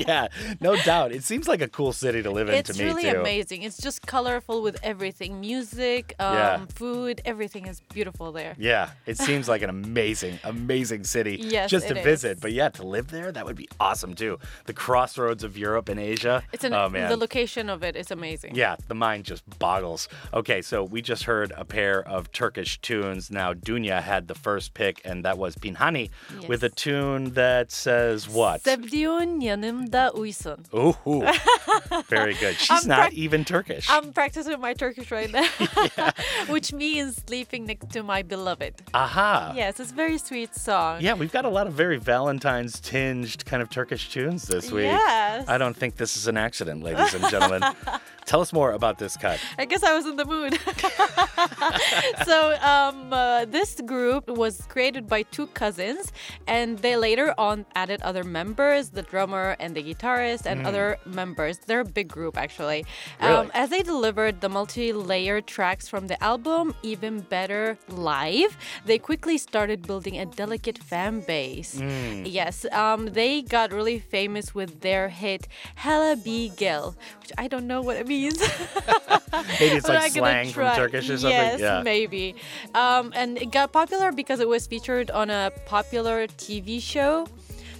yeah, 0.00 0.28
no 0.60 0.76
doubt. 0.76 1.12
It 1.12 1.24
seems 1.24 1.48
like 1.48 1.60
a 1.62 1.68
cool 1.68 1.92
city 1.92 2.22
to 2.22 2.30
live 2.30 2.48
in 2.48 2.54
it's 2.54 2.70
to 2.72 2.78
me, 2.78 2.88
It's 2.88 2.94
really 2.96 3.10
too. 3.10 3.20
amazing. 3.20 3.62
It's 3.62 3.78
just 3.78 4.06
colorful 4.06 4.62
with 4.62 4.78
everything. 4.82 5.40
Music, 5.40 6.14
um, 6.18 6.34
Yeah. 6.34 6.60
food, 6.74 7.20
everything 7.24 7.66
is 7.66 7.80
beautiful 7.80 8.32
there. 8.32 8.54
Yeah, 8.58 8.90
it 9.06 9.18
seems 9.18 9.48
like 9.48 9.62
an 9.62 9.70
amazing, 9.70 10.38
amazing 10.44 11.04
city 11.04 11.38
Yes, 11.40 11.70
just 11.70 11.88
to 11.88 11.96
it 11.98 12.04
visit. 12.04 12.40
But 12.40 12.52
yeah, 12.52 12.68
to 12.70 12.82
live 12.86 13.08
there, 13.08 13.32
that 13.32 13.44
would 13.46 13.56
be 13.56 13.68
awesome 13.80 14.14
too. 14.14 14.38
The 14.66 14.74
crossroads 14.74 15.42
of 15.44 15.56
Europe 15.56 15.88
and 15.88 15.98
Asia. 15.98 16.42
It's 16.52 16.64
an, 16.64 16.74
oh 16.74 16.88
man. 16.88 17.08
the 17.08 17.16
location 17.16 17.37
of 17.38 17.84
it 17.84 17.94
is 17.94 18.10
amazing. 18.10 18.56
Yeah, 18.56 18.74
the 18.88 18.94
mind 18.94 19.24
just 19.24 19.44
boggles. 19.58 20.08
Okay, 20.34 20.60
so 20.60 20.82
we 20.82 21.00
just 21.02 21.22
heard 21.22 21.52
a 21.56 21.64
pair 21.64 22.02
of 22.02 22.32
Turkish 22.32 22.80
tunes. 22.80 23.30
Now, 23.30 23.54
Dunia 23.54 24.02
had 24.02 24.26
the 24.26 24.34
first 24.34 24.74
pick, 24.74 25.00
and 25.04 25.24
that 25.24 25.38
was 25.38 25.54
Pinhani 25.54 26.10
with 26.48 26.64
a 26.64 26.68
tune 26.68 27.34
that 27.34 27.70
says 27.70 28.28
what? 28.28 28.64
Yanımda 28.64 30.14
uysun. 30.14 30.66
Ooh, 30.74 32.02
very 32.08 32.34
good. 32.34 32.56
She's 32.56 32.70
I'm 32.70 32.88
not 32.88 33.12
even 33.12 33.44
Turkish. 33.44 33.88
I'm 33.88 34.12
practicing 34.12 34.58
my 34.60 34.74
Turkish 34.74 35.12
right 35.12 35.30
now, 35.30 35.46
which 36.48 36.72
means 36.72 37.22
sleeping 37.26 37.66
next 37.66 37.90
to 37.90 38.02
my 38.02 38.22
beloved. 38.22 38.82
Aha. 38.94 39.52
Yes, 39.54 39.78
it's 39.78 39.92
a 39.92 39.94
very 39.94 40.18
sweet 40.18 40.56
song. 40.56 41.00
Yeah, 41.00 41.14
we've 41.14 41.32
got 41.32 41.44
a 41.44 41.48
lot 41.48 41.68
of 41.68 41.72
very 41.74 41.98
Valentine's 41.98 42.80
tinged 42.80 43.44
kind 43.44 43.62
of 43.62 43.70
Turkish 43.70 44.10
tunes 44.10 44.42
this 44.48 44.72
week. 44.72 44.84
Yes. 44.84 45.48
I 45.48 45.58
don't 45.58 45.76
think 45.76 45.96
this 45.96 46.16
is 46.16 46.26
an 46.26 46.36
accident, 46.36 46.82
ladies 46.82 47.14
and 47.14 47.27
gentlemen. 47.30 47.62
Tell 48.28 48.42
us 48.42 48.52
more 48.52 48.72
about 48.72 48.98
this 48.98 49.16
cut. 49.16 49.40
I 49.56 49.64
guess 49.64 49.82
I 49.82 49.94
was 49.96 50.04
in 50.04 50.16
the 50.16 50.26
mood. 50.26 50.52
so 52.28 52.36
um, 52.60 53.10
uh, 53.12 53.44
this 53.46 53.80
group 53.80 54.28
was 54.28 54.54
created 54.68 55.06
by 55.08 55.22
two 55.22 55.46
cousins, 55.62 56.12
and 56.46 56.78
they 56.80 56.96
later 56.96 57.32
on 57.38 57.64
added 57.74 58.02
other 58.02 58.24
members, 58.24 58.90
the 58.90 59.00
drummer 59.02 59.56
and 59.58 59.74
the 59.74 59.82
guitarist, 59.82 60.44
and 60.44 60.58
Mm. 60.58 60.66
other 60.66 60.98
members. 61.06 61.54
They're 61.66 61.80
a 61.80 61.84
big 62.00 62.08
group 62.08 62.36
actually. 62.36 62.84
Really? 63.22 63.32
Um, 63.34 63.50
as 63.54 63.70
they 63.70 63.82
delivered 63.82 64.40
the 64.42 64.48
multi-layered 64.48 65.46
tracks 65.46 65.88
from 65.88 66.08
the 66.08 66.22
album 66.22 66.74
even 66.82 67.20
better 67.20 67.78
live, 67.88 68.56
they 68.84 68.98
quickly 68.98 69.38
started 69.38 69.86
building 69.86 70.18
a 70.18 70.26
delicate 70.26 70.78
fan 70.78 71.20
base. 71.20 71.76
Mm. 71.76 72.26
Yes, 72.30 72.66
um, 72.72 73.06
they 73.20 73.40
got 73.42 73.72
really 73.72 73.98
famous 74.00 74.54
with 74.54 74.80
their 74.80 75.08
hit 75.08 75.48
"Hele 75.76 76.16
Bi 76.16 76.50
Gel," 76.60 76.96
which 77.22 77.32
I 77.38 77.46
don't 77.48 77.66
know 77.66 77.80
what 77.80 77.96
it 77.96 78.06
means. 78.06 78.17
Maybe 79.60 79.76
it's 79.76 79.88
like 79.88 80.12
slang 80.12 80.50
from. 80.50 80.74
Turkish 80.76 81.08
or 81.10 81.18
something. 81.18 81.30
Yes, 81.30 81.60
yeah. 81.60 81.82
maybe. 81.82 82.34
Um, 82.74 83.12
and 83.14 83.38
it 83.38 83.50
got 83.50 83.72
popular 83.72 84.12
because 84.12 84.40
it 84.40 84.48
was 84.48 84.66
featured 84.66 85.10
on 85.10 85.30
a 85.30 85.52
popular 85.66 86.26
TV 86.26 86.80
show. 86.80 87.26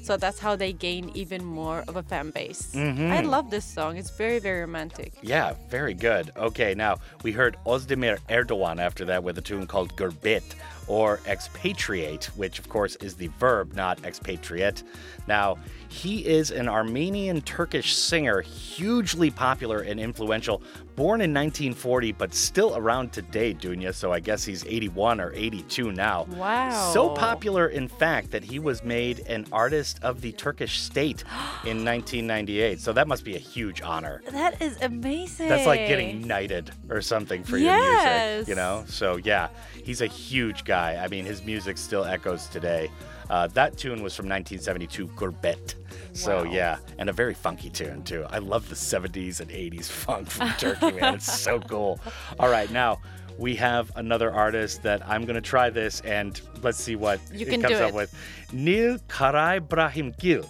So 0.03 0.17
that's 0.17 0.39
how 0.39 0.57
they 0.57 0.73
gained 0.73 1.15
even 1.17 1.45
more 1.45 1.85
of 1.87 1.97
a 1.97 2.03
fan 2.03 2.31
base. 2.31 2.75
I 2.75 2.79
Mhm. 2.79 3.27
love 3.29 3.51
this 3.51 3.65
song. 3.67 3.99
It's 3.99 4.09
very, 4.11 4.39
very 4.39 4.61
romantic. 4.61 5.13
Yeah, 5.21 5.53
very 5.69 5.93
good. 5.93 6.31
Okay, 6.37 6.75
now 6.75 6.97
we 7.23 7.33
heard 7.33 7.59
Ozdemir 7.67 8.19
Erdogan 8.31 8.79
after 8.81 9.05
that 9.05 9.23
with 9.23 9.37
a 9.37 9.43
tune 9.43 9.67
called 9.67 9.95
Gurbet 9.97 10.45
or 10.87 11.21
expatriate, 11.27 12.27
which 12.37 12.59
of 12.59 12.71
course 12.71 12.97
is 12.97 13.17
the 13.17 13.27
verb, 13.39 13.75
not 13.75 14.03
expatriate. 14.05 14.83
Now, 15.27 15.59
he 15.89 16.27
is 16.27 16.51
an 16.51 16.69
Armenian 16.69 17.41
Turkish 17.43 17.95
singer, 17.97 18.41
hugely 18.43 19.31
popular 19.31 19.81
and 19.81 19.99
influential, 19.99 20.63
born 20.97 21.21
in 21.21 21.33
1940, 21.33 22.13
but 22.13 22.35
still 22.35 22.77
around 22.77 23.13
today, 23.13 23.55
Dunia. 23.55 23.95
So 23.95 24.13
I 24.13 24.21
guess 24.21 24.45
he's 24.45 24.65
81 24.67 25.21
or 25.21 25.33
82 25.35 25.93
now. 25.93 26.25
Wow. 26.31 26.91
So 26.93 27.11
popular, 27.11 27.69
in 27.69 27.89
fact, 27.89 28.31
that 28.33 28.45
he 28.45 28.59
was 28.59 28.83
made 28.85 29.21
an 29.21 29.47
artist 29.53 29.99
of 30.03 30.21
the 30.21 30.33
Turkish 30.33 30.81
state 30.81 31.23
in 31.65 31.85
1998. 31.85 32.81
So 32.81 32.93
that 32.93 33.09
must 33.09 33.25
be 33.25 33.37
a 33.37 33.41
huge 33.41 33.81
honor. 33.81 34.23
That 34.31 34.61
is 34.61 34.81
amazing. 34.83 35.49
That's 35.49 35.67
like 35.67 35.87
getting 35.87 36.27
knighted 36.27 36.71
or 36.91 37.01
something 37.01 37.43
for 37.45 37.57
your 37.59 37.73
Yes. 37.73 38.37
music, 38.39 38.49
you 38.49 38.55
know? 38.57 38.85
So, 38.89 39.17
yeah, 39.17 39.49
he's 39.85 40.01
a 40.01 40.07
huge 40.07 40.65
guy. 40.65 40.97
I 41.03 41.09
mean, 41.09 41.25
his 41.25 41.43
music 41.45 41.79
still 41.79 42.05
echoes 42.05 42.47
today. 42.49 42.91
Uh, 43.31 43.47
that 43.49 43.77
tune 43.77 44.03
was 44.03 44.15
from 44.15 44.27
1972, 44.29 45.09
Gurbet. 45.09 45.75
So 46.13 46.43
yeah, 46.45 46.79
and 46.99 47.09
a 47.09 47.13
very 47.13 47.35
funky 47.35 47.71
tune 47.71 48.03
too. 48.03 48.25
I 48.31 48.39
love 48.39 48.69
the 48.69 48.75
70s 48.75 49.41
and 49.41 49.51
80s 49.51 49.87
funk 49.87 50.29
from 50.29 50.51
Turkey, 50.59 50.93
man. 50.93 51.15
It's 51.15 51.33
so 51.41 51.61
cool. 51.69 52.01
All 52.41 52.49
right, 52.49 52.71
now 52.71 53.01
we 53.39 53.55
have 53.55 53.93
another 53.95 54.33
artist 54.33 54.83
that 54.83 55.07
I'm 55.09 55.25
gonna 55.25 55.41
try 55.41 55.71
this 55.71 56.01
and 56.01 56.41
let's 56.63 56.79
see 56.79 56.97
what 56.97 57.21
You 57.33 57.47
it 57.47 57.61
comes 57.61 57.77
up 57.77 57.95
with. 57.95 58.13
Nil 58.53 58.99
Karaibrahimgil. 59.09 60.49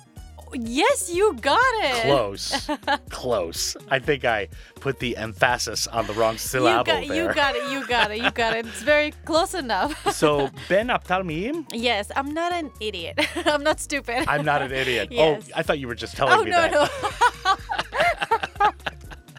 Yes, 0.54 1.10
you 1.12 1.34
got 1.40 1.58
it. 1.84 2.02
Close. 2.04 2.70
Close. 3.10 3.76
I 3.90 3.98
think 3.98 4.24
I 4.24 4.48
put 4.80 4.98
the 4.98 5.16
emphasis 5.16 5.86
on 5.86 6.06
the 6.06 6.12
wrong 6.14 6.34
You 6.34 6.38
syllable 6.38 6.84
got, 6.84 7.06
there. 7.06 7.16
you 7.28 7.34
got 7.34 7.54
it. 7.56 7.70
You 7.72 7.86
got 7.86 8.10
it. 8.10 8.18
You 8.22 8.30
got 8.30 8.56
it. 8.56 8.66
It's 8.66 8.82
very 8.82 9.12
close 9.24 9.54
enough. 9.54 10.12
so 10.14 10.48
Ben 10.68 10.88
Aptal 10.88 11.22
Miyim? 11.24 11.66
yes, 11.72 12.10
I'm 12.16 12.32
not 12.32 12.52
an 12.52 12.70
idiot. 12.80 13.18
I'm 13.46 13.62
not 13.62 13.80
stupid. 13.80 14.24
I'm 14.28 14.44
not 14.44 14.62
an 14.62 14.72
idiot. 14.72 15.08
Oh, 15.12 15.14
yes. 15.14 15.48
Oh, 15.48 15.58
I 15.58 15.62
thought 15.62 15.78
you 15.78 15.88
were 15.88 15.94
just 15.94 16.16
telling 16.16 16.34
Oh 16.38 16.44
me 16.44 16.50
no 16.50 16.60
that. 16.60 16.72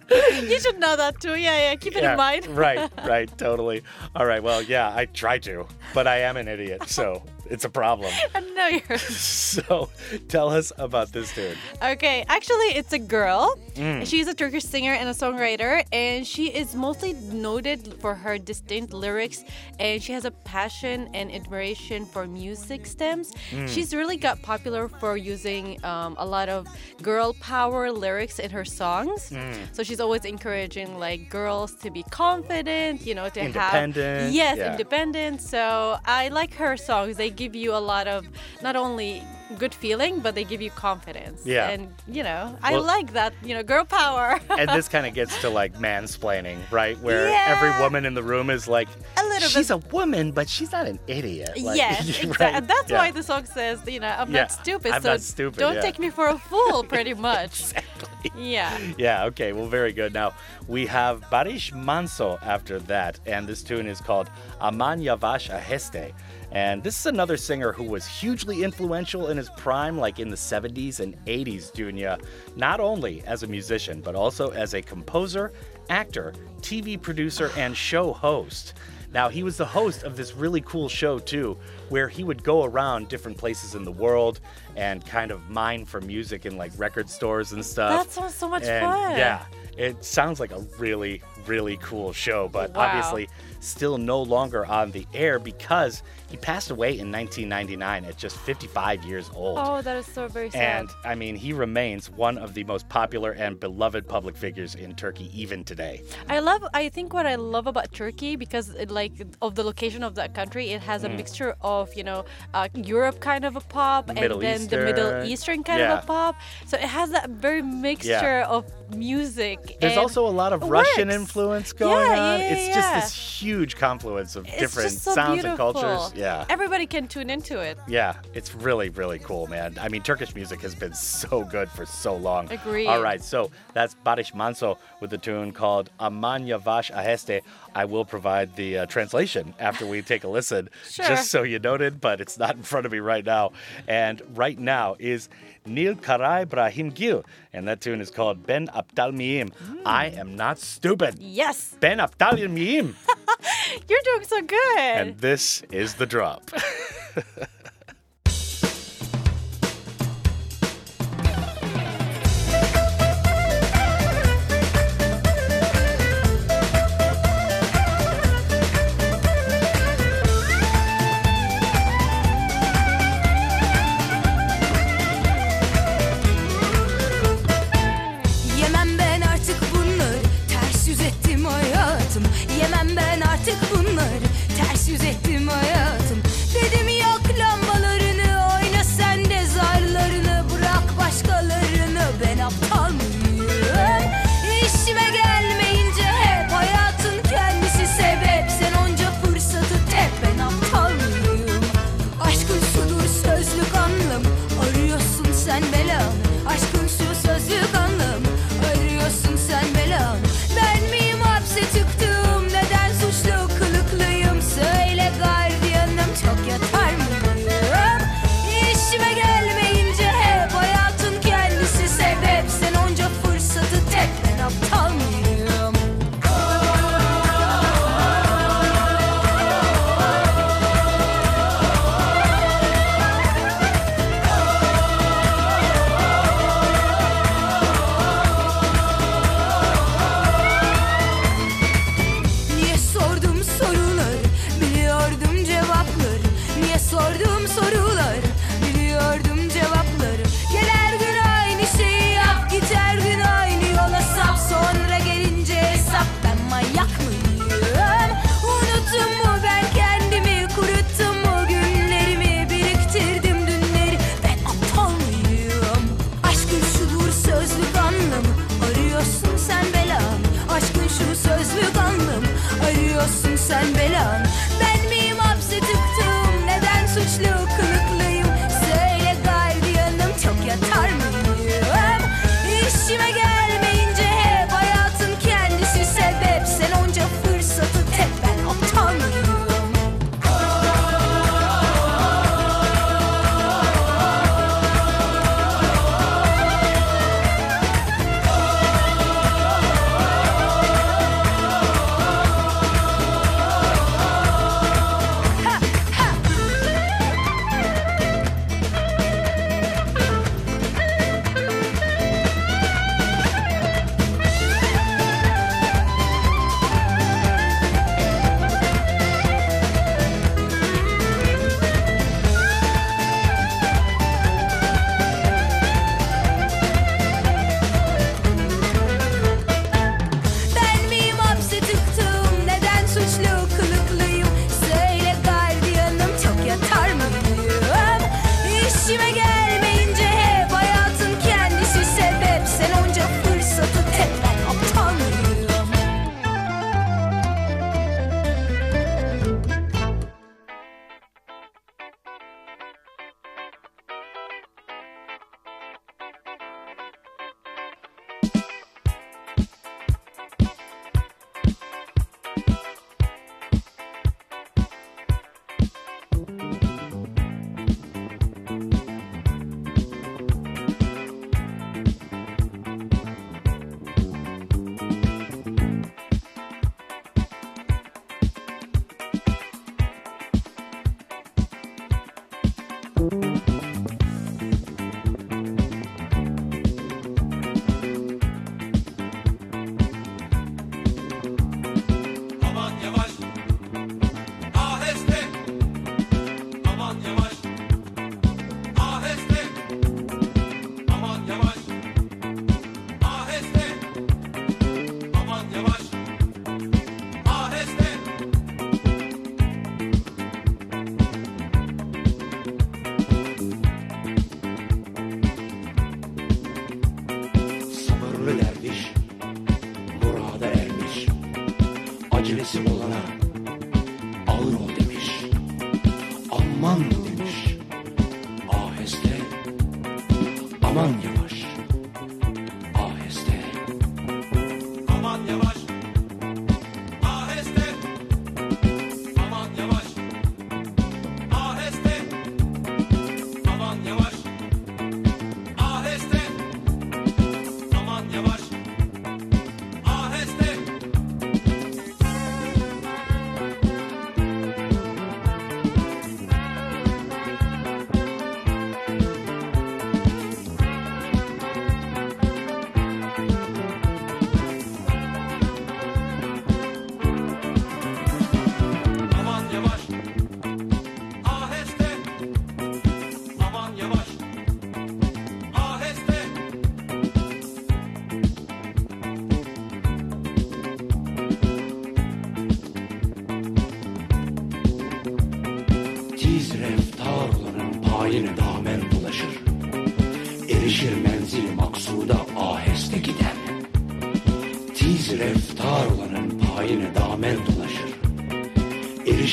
no. 0.09 0.29
you 0.49 0.59
should 0.59 0.79
know 0.79 0.95
that 0.95 1.19
too. 1.21 1.35
Yeah, 1.35 1.57
yeah. 1.69 1.75
Keep 1.75 1.95
it 1.95 2.03
Yeah, 2.03 2.11
in 2.11 2.17
mind. 2.17 2.47
right, 2.47 2.89
right, 3.05 3.29
totally. 3.37 3.83
All 4.15 4.25
right, 4.25 4.41
well, 4.41 4.61
yeah, 4.61 4.91
I 4.95 5.05
try 5.05 5.37
to, 5.39 5.67
but 5.93 6.07
I 6.07 6.19
am 6.21 6.35
an 6.37 6.47
idiot, 6.47 6.89
so 6.89 7.23
it's 7.49 7.65
a 7.65 7.69
problem. 7.69 8.11
no, 8.55 8.67
you're. 8.67 8.97
So 9.49 9.89
tell 10.27 10.49
us 10.49 10.71
about 10.77 11.11
this 11.11 11.33
dude. 11.33 11.57
Okay, 11.81 12.23
actually, 12.29 12.77
it's 12.77 12.93
a 12.93 12.99
girl. 12.99 13.57
Mm. 13.73 14.05
She's 14.05 14.27
a 14.27 14.33
Turkish 14.33 14.63
singer 14.63 14.93
and 14.93 15.09
a 15.09 15.13
songwriter, 15.13 15.83
and 15.91 16.25
she 16.25 16.47
is 16.47 16.75
mostly 16.75 17.13
noted 17.13 17.95
for 17.99 18.13
her 18.13 18.37
distinct 18.37 18.93
lyrics, 18.93 19.43
and 19.79 20.01
she 20.01 20.13
has 20.13 20.23
a 20.25 20.31
passion 20.31 21.09
and 21.13 21.31
admiration 21.31 22.05
for 22.05 22.27
music 22.27 22.85
stems. 22.85 23.33
Mm. 23.51 23.67
She's 23.67 23.93
really 23.93 24.17
got 24.17 24.41
popular 24.43 24.87
for 24.87 25.17
using 25.17 25.83
um, 25.83 26.15
a 26.19 26.25
lot 26.25 26.47
of 26.47 26.67
girl 27.01 27.33
power 27.39 27.91
lyrics 27.91 28.37
in 28.39 28.51
her 28.51 28.65
songs. 28.65 29.31
Mm. 29.31 29.55
So 29.75 29.83
she's 29.83 29.99
always 29.99 30.25
encouraging 30.25 30.99
like 30.99 31.29
girls 31.29 31.73
to 31.77 31.89
be 31.89 32.03
confident, 32.03 33.05
you 33.05 33.15
know, 33.15 33.29
to 33.29 33.39
Independent, 33.39 34.25
have 34.25 34.31
yes, 34.31 34.57
yeah. 34.57 34.71
independent. 34.71 35.41
So 35.41 35.97
I 36.05 36.29
like 36.29 36.53
her 36.55 36.77
songs. 36.77 37.17
They 37.17 37.31
give 37.39 37.55
you 37.55 37.71
a 37.73 37.83
lot 37.93 38.05
of 38.07 38.27
not 38.61 38.75
only 38.75 39.23
good 39.57 39.73
feeling, 39.73 40.19
but 40.19 40.35
they 40.35 40.43
give 40.43 40.61
you 40.61 40.69
confidence. 40.87 41.41
Yeah. 41.45 41.69
And 41.73 41.81
you 42.07 42.21
know, 42.29 42.41
I 42.61 42.73
Well- 42.73 42.83
like 42.95 43.13
that, 43.13 43.33
you 43.47 43.53
know, 43.55 43.63
girl 43.63 43.85
power. 43.85 44.27
And 44.59 44.67
this 44.77 44.87
kind 44.89 45.05
of 45.07 45.13
gets 45.19 45.33
to 45.41 45.49
like 45.49 45.73
mansplaining, 45.87 46.59
right? 46.79 46.97
Where 47.07 47.29
Yeah. 47.29 47.53
every 47.53 47.71
woman 47.83 48.05
in 48.05 48.13
the 48.19 48.21
room 48.33 48.47
is 48.57 48.67
like, 48.67 48.89
A 49.17 49.23
little 49.31 49.49
she's 49.49 49.71
a 49.71 49.81
woman, 49.97 50.25
but 50.37 50.47
she's 50.53 50.71
not 50.77 50.85
an 50.93 50.99
idiot. 51.07 51.53
Like, 51.69 51.77
yes, 51.83 51.97
right? 52.07 52.23
exactly. 52.25 52.67
That's 52.73 52.91
Yeah. 52.91 52.97
why 53.01 53.09
the 53.19 53.23
song 53.23 53.45
says, 53.45 53.79
you 53.95 54.01
know, 54.03 54.13
I'm 54.19 54.29
Yeah, 54.31 54.41
not 54.41 54.51
stupid, 54.51 54.91
I'm 54.95 55.01
so 55.01 55.09
not 55.13 55.21
stupid, 55.21 55.59
don't 55.65 55.81
take 55.87 55.97
me 56.05 56.09
for 56.17 56.27
a 56.27 56.37
fool, 56.49 56.83
pretty 56.93 57.13
much. 57.29 57.53
exactly. 57.61 58.31
Yeah. 58.35 58.77
Yeah, 59.05 59.25
okay, 59.29 59.49
well, 59.55 59.67
very 59.79 59.93
good. 59.93 60.11
Now, 60.13 60.29
we 60.67 60.81
have 60.97 61.15
Baris 61.31 61.71
Manco 61.73 62.37
after 62.55 62.75
that, 62.93 63.13
and 63.25 63.47
this 63.47 63.61
tune 63.63 63.87
is 63.87 63.99
called 64.01 64.27
Aman 64.67 64.99
Yavash 65.07 65.45
Aheste. 65.59 66.05
And 66.51 66.81
this 66.83 66.99
is 66.99 67.05
another 67.05 67.37
singer 67.37 67.71
who 67.71 67.83
was 67.83 68.07
hugely 68.07 68.63
influential 68.63 69.27
in 69.27 69.37
his 69.37 69.49
prime, 69.51 69.97
like 69.97 70.19
in 70.19 70.29
the 70.29 70.35
70s 70.35 70.99
and 70.99 71.15
80s, 71.25 71.71
Dunia, 71.71 72.19
not 72.55 72.79
only 72.79 73.23
as 73.25 73.43
a 73.43 73.47
musician, 73.47 74.01
but 74.01 74.15
also 74.15 74.49
as 74.49 74.73
a 74.73 74.81
composer, 74.81 75.53
actor, 75.89 76.33
TV 76.61 76.99
producer, 76.99 77.51
and 77.55 77.77
show 77.77 78.13
host. 78.13 78.73
Now, 79.11 79.27
he 79.27 79.41
was 79.41 79.57
the 79.57 79.65
host 79.65 80.03
of 80.03 80.15
this 80.15 80.35
really 80.35 80.61
cool 80.61 80.87
show, 80.87 81.17
too, 81.17 81.57
where 81.89 82.07
he 82.07 82.23
would 82.23 82.43
go 82.43 82.63
around 82.63 83.07
different 83.07 83.37
places 83.37 83.73
in 83.73 83.83
the 83.83 83.91
world 83.91 84.39
and 84.75 85.03
kind 85.03 85.31
of 85.31 85.49
mine 85.49 85.85
for 85.85 85.99
music 86.01 86.45
in 86.45 86.57
like 86.57 86.71
record 86.77 87.09
stores 87.09 87.51
and 87.51 87.65
stuff. 87.65 88.05
That 88.05 88.11
sounds 88.13 88.35
so 88.35 88.47
much 88.47 88.63
And, 88.63 88.85
fun. 88.85 89.17
Yeah, 89.17 89.45
it 89.79 90.03
sounds 90.03 90.39
like 90.41 90.51
a 90.51 90.59
really, 90.77 91.21
really 91.47 91.77
cool 91.77 92.11
show, 92.11 92.49
but 92.49 92.75
Wow. 92.75 92.85
obviously 92.85 93.29
still 93.61 93.97
no 93.97 94.21
longer 94.21 94.65
on 94.65 94.91
the 94.91 95.07
air 95.13 95.39
because 95.39 96.03
he 96.29 96.37
passed 96.37 96.69
away 96.69 96.99
in 96.99 97.11
1999 97.11 98.05
at 98.05 98.17
just 98.17 98.37
55 98.37 99.03
years 99.03 99.29
old. 99.33 99.57
Oh, 99.61 99.81
that 99.81 99.95
is 99.97 100.05
so 100.05 100.27
very 100.27 100.49
sad. 100.51 100.81
And 100.81 100.89
I 101.05 101.15
mean, 101.15 101.35
he 101.35 101.53
remains 101.53 102.09
one 102.09 102.37
of 102.37 102.53
the 102.53 102.63
most 102.65 102.87
popular 102.89 103.31
and 103.31 103.59
beloved 103.59 104.07
public 104.07 104.35
figures 104.35 104.75
in 104.75 104.95
Turkey 104.95 105.31
even 105.33 105.63
today. 105.63 106.03
I 106.27 106.39
love. 106.39 106.61
I 106.73 106.89
think 106.89 107.13
what 107.13 107.25
I 107.25 107.35
love 107.35 107.65
about 107.67 107.91
Turkey 107.93 108.35
because 108.35 108.69
it, 108.69 108.91
like 108.91 109.13
of 109.41 109.55
the 109.55 109.63
location 109.63 110.03
of 110.03 110.15
that 110.15 110.33
country, 110.33 110.69
it 110.71 110.81
has 110.81 111.03
a 111.03 111.09
Mm. 111.09 111.15
mixture 111.15 111.55
of 111.61 111.93
you 111.95 112.03
know 112.03 112.25
uh, 112.53 112.67
Europe 112.75 113.19
kind 113.21 113.45
of 113.45 113.55
a 113.55 113.61
pop 113.61 114.07
Middle 114.13 114.39
and 114.39 114.41
then 114.41 114.67
the 114.67 114.77
Middle 114.77 115.23
Eastern. 115.25 115.63
Kind 115.63 115.79
Yeah. 115.79 115.93
of 115.97 116.03
a 116.03 116.07
pop. 116.07 116.35
So 116.67 116.77
it 116.77 116.83
has 116.83 117.11
that 117.11 117.29
very 117.29 117.61
mixture 117.61 118.41
of 118.41 118.65
music. 118.95 119.68
There's 119.79 119.93
and 119.93 119.99
also 120.01 120.25
a 120.27 120.29
lot 120.29 120.53
of 120.53 120.63
Russian 120.63 121.07
works. 121.07 121.15
influence 121.15 121.73
going 121.73 121.91
Yeah, 121.91 122.11
on. 122.11 122.39
yeah, 122.39 122.47
yeah, 122.47 122.53
it's 122.53 122.75
just 122.75 122.93
this 122.95 123.41
huge 123.41 123.75
confluence 123.77 124.35
of 124.35 124.45
It's 124.47 124.57
different 124.57 124.91
so 124.91 125.13
sounds 125.13 125.41
beautiful. 125.43 125.49
and 125.69 125.75
cultures. 125.75 126.13
Yeah. 126.17 126.45
Everybody 126.49 126.85
can 126.85 127.07
tune 127.07 127.29
into 127.29 127.59
it. 127.59 127.77
Yeah, 127.87 128.15
it's 128.33 128.53
really, 128.55 128.89
really 128.89 129.19
cool, 129.19 129.47
man. 129.47 129.77
I 129.79 129.87
mean, 129.89 130.01
Turkish 130.01 130.33
music 130.35 130.61
has 130.61 130.75
been 130.75 130.93
so 131.21 131.43
good 131.43 131.69
for 131.69 131.85
so 131.85 132.15
long. 132.15 132.51
Agreed. 132.51 132.87
All 132.87 133.01
right, 133.01 133.21
so 133.23 133.51
that's 133.73 133.93
Baris 133.95 134.33
Manco 134.33 134.77
with 134.99 135.09
the 135.11 135.17
tune 135.17 135.51
called 135.51 135.89
Aman 135.99 136.45
Yavaş 136.45 136.91
Aheste. 136.91 137.41
I 137.75 137.85
will 137.85 138.05
provide 138.05 138.55
the 138.55 138.79
uh, 138.79 138.85
translation 138.85 139.53
after 139.59 139.85
we 139.85 140.01
take 140.01 140.23
a 140.23 140.27
listen, 140.27 140.69
Sure. 140.89 141.05
just 141.05 141.29
so 141.31 141.43
you 141.43 141.59
noted, 141.59 142.01
but 142.01 142.19
it's 142.21 142.37
not 142.37 142.55
in 142.55 142.63
front 142.63 142.85
of 142.85 142.91
me 142.91 142.99
right 142.99 143.25
now. 143.25 143.51
And 143.87 144.21
right 144.35 144.57
now 144.59 144.95
is 144.99 145.29
Nil 145.65 145.95
Karaibrahimgil, 145.95 147.23
and 147.53 147.67
that 147.67 147.81
tune 147.81 148.01
is 148.01 148.09
called 148.11 148.45
Ben 148.45 148.67
Aptal 148.67 149.13
Miyim. 149.15 149.51
I 149.85 150.07
am 150.07 150.35
not 150.35 150.59
stupid. 150.59 151.19
Yes, 151.19 151.75
Ben 151.79 151.99
Aptal 151.99 152.37
Miyim. 152.49 152.95
you're 153.89 153.99
doing 154.03 154.23
so 154.25 154.41
good. 154.41 154.77
and 154.79 155.17
this 155.17 155.61
is 155.71 155.95
the 155.95 156.05
drop. 156.05 156.49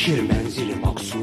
Ulaşır 0.07 0.23
menzilim 0.23 0.85
Aksu 0.85 1.16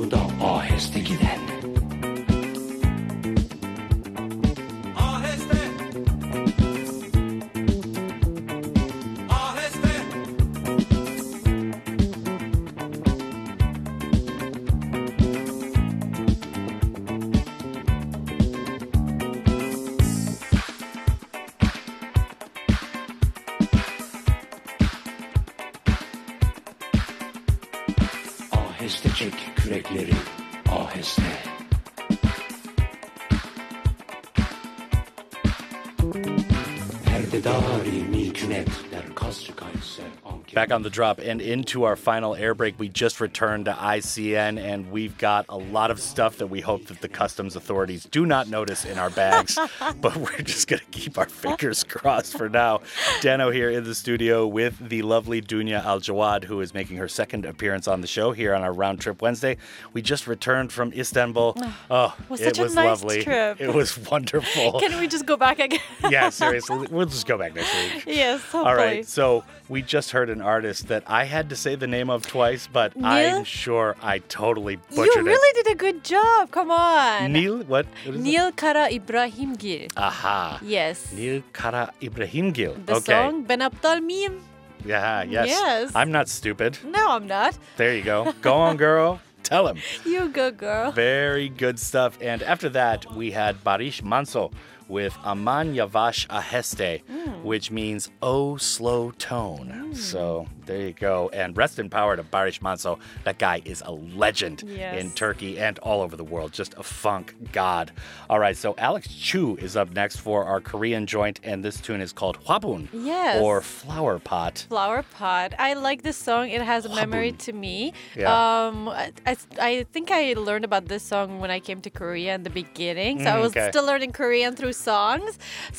Back 40.53 40.71
on 40.71 40.83
the 40.83 40.89
drop 40.89 41.19
and 41.19 41.41
into 41.41 41.83
our 41.83 41.95
final 41.95 42.35
air 42.35 42.53
break. 42.53 42.77
We 42.77 42.87
just 42.87 43.19
returned 43.19 43.65
to 43.65 43.73
ICN 43.73 44.59
and 44.59 44.91
we've 44.91 45.17
got 45.17 45.45
a 45.49 45.57
lot 45.57 45.89
of 45.89 45.99
stuff 45.99 46.37
that 46.37 46.47
we 46.47 46.61
hope 46.61 46.85
that 46.87 47.01
the 47.01 47.09
customs 47.09 47.55
authorities 47.55 48.05
do 48.05 48.25
not 48.25 48.47
notice 48.47 48.85
in 48.85 48.99
our 48.99 49.09
bags, 49.09 49.57
but 50.01 50.15
we're 50.15 50.43
just 50.43 50.67
going 50.67 50.79
to 50.79 50.85
keep 50.91 51.17
our 51.17 51.27
fingers 51.27 51.83
crossed 51.83 52.37
for 52.37 52.49
now. 52.49 52.81
Dano 53.21 53.49
here 53.49 53.71
in 53.71 53.83
the 53.83 53.95
studio 53.95 54.45
with 54.45 54.77
the 54.89 55.01
lovely 55.01 55.41
Dunia 55.41 55.83
Aljawad, 55.83 56.43
who 56.43 56.61
is 56.61 56.73
making 56.73 56.97
her 56.97 57.07
second 57.07 57.45
appearance 57.45 57.87
on 57.87 58.01
the 58.01 58.07
show 58.07 58.31
here 58.31 58.53
on 58.53 58.61
our 58.61 58.73
round 58.73 59.01
trip 59.01 59.23
Wednesday. 59.23 59.57
We 59.93 60.03
just 60.03 60.27
returned 60.27 60.71
from 60.71 60.93
Istanbul. 60.93 61.55
Oh, 61.57 61.75
oh 61.89 62.15
was 62.29 62.41
it 62.41 62.55
such 62.55 62.59
a 62.59 62.63
was 62.63 62.75
nice 62.75 62.85
lovely. 62.85 63.23
trip. 63.23 63.59
It 63.59 63.73
was 63.73 63.97
wonderful. 63.97 64.79
Can 64.79 64.99
we 64.99 65.07
just 65.07 65.25
go 65.25 65.35
back 65.35 65.59
again? 65.59 65.79
Yeah, 66.09 66.29
seriously. 66.29 66.87
We'll 66.91 67.05
just 67.05 67.27
go 67.27 67.37
back 67.37 67.55
next 67.55 67.73
week. 67.73 68.03
yes, 68.07 68.41
hopefully. 68.41 68.65
All 68.65 68.75
right, 68.75 69.05
so 69.05 69.43
we 69.69 69.81
just 69.81 70.11
heard 70.11 70.29
an 70.29 70.41
artist 70.41 70.87
that 70.87 71.03
I 71.07 71.23
had 71.25 71.49
to 71.49 71.55
say 71.55 71.75
the 71.75 71.87
name 71.87 72.09
of 72.09 72.25
twice, 72.25 72.67
but 72.67 72.93
I'm 73.01 73.43
sure 73.43 73.95
I 74.01 74.19
totally 74.19 74.75
butchered 74.75 75.07
it. 75.07 75.15
You 75.17 75.23
really 75.23 75.63
did 75.63 75.71
a 75.71 75.75
good 75.75 76.03
job. 76.03 76.51
Come 76.51 76.71
on. 76.71 77.31
Neil, 77.31 77.63
what? 77.63 77.85
it? 78.05 78.15
Neil 78.15 78.51
Kara 78.51 78.89
Ibrahimgil. 78.89 79.91
Aha. 79.97 80.59
Yes. 80.61 81.11
Neil 81.13 81.41
Kara 81.53 81.93
Ibrahimgil. 82.01 82.85
The 82.85 82.95
okay. 82.95 83.13
song 83.13 83.43
Ben 83.43 83.59
Aptal 83.59 83.99
Miyim? 84.01 84.39
Yeah, 84.85 85.23
yes. 85.23 85.47
Yes. 85.47 85.91
I'm 85.95 86.11
not 86.11 86.27
stupid. 86.27 86.77
No, 86.83 87.11
I'm 87.11 87.27
not. 87.27 87.57
There 87.77 87.95
you 87.95 88.03
go. 88.03 88.33
Go 88.41 88.53
on, 88.53 88.77
girl. 88.77 89.21
Tell 89.43 89.67
him. 89.67 89.77
You 90.05 90.29
go, 90.29 90.51
girl. 90.51 90.91
Very 90.91 91.49
good 91.49 91.77
stuff. 91.77 92.17
And 92.21 92.41
after 92.43 92.69
that, 92.69 93.13
we 93.13 93.31
had 93.31 93.63
Baris 93.63 94.01
Manco 94.01 94.51
with 94.93 95.17
Aman 95.25 95.73
Yavash 95.73 96.27
Aheste, 96.29 97.01
Hmm. 97.09 97.43
which 97.43 97.71
means 97.71 98.11
oh 98.21 98.57
slow 98.57 99.11
tone. 99.11 99.89
So 99.93 100.47
there 100.65 100.81
you 100.87 100.93
go. 100.93 101.29
And 101.33 101.57
rest 101.57 101.77
in 101.79 101.89
power 101.89 102.15
to 102.15 102.23
Baris 102.23 102.61
Manco. 102.61 102.99
That 103.25 103.37
guy 103.37 103.61
is 103.65 103.81
a 103.85 103.91
legend 103.91 104.63
Yes. 104.65 105.01
in 105.01 105.11
Turkey 105.11 105.59
and 105.59 105.77
all 105.79 106.01
over 106.01 106.15
the 106.15 106.23
world. 106.23 106.51
Just 106.53 106.73
a 106.77 106.83
funk 106.83 107.35
god. 107.51 107.91
All 108.29 108.39
right, 108.39 108.55
so 108.55 108.73
Alex 108.77 109.07
Chu 109.13 109.57
is 109.57 109.75
up 109.75 109.89
next 109.93 110.17
for 110.17 110.45
our 110.45 110.61
Korean 110.61 111.05
joint, 111.05 111.39
and 111.43 111.63
this 111.65 111.79
tune 111.81 112.01
is 112.01 112.11
called 112.13 112.37
Hwabun 112.45 112.87
Yes. 112.93 113.41
or 113.41 113.61
Flower 113.61 114.19
Pot. 114.19 114.65
Flower 114.69 115.03
Pot. 115.17 115.53
I 115.59 115.73
like 115.73 116.03
this 116.03 116.17
song. 116.17 116.49
It 116.49 116.61
has 116.61 116.85
a 116.85 116.93
memory 116.95 117.31
to 117.45 117.51
me. 117.53 117.93
Yeah. 118.15 118.31
Um, 118.33 118.89
I, 118.89 119.11
I, 119.25 119.35
I 119.59 119.85
think 119.91 120.11
I 120.11 120.33
learned 120.33 120.65
about 120.65 120.85
this 120.87 121.03
song 121.03 121.39
when 121.39 121.51
I 121.51 121.59
came 121.59 121.81
to 121.81 121.89
Korea 121.89 122.35
in 122.35 122.43
the 122.43 122.49
beginning. 122.63 123.19
So 123.23 123.29
I 123.29 123.33
Mm, 123.37 123.41
was 123.41 123.51
okay. 123.51 123.69
still 123.69 123.85
learning 123.85 124.11
Korean 124.13 124.55
through 124.55 124.73
songs. 124.89 125.31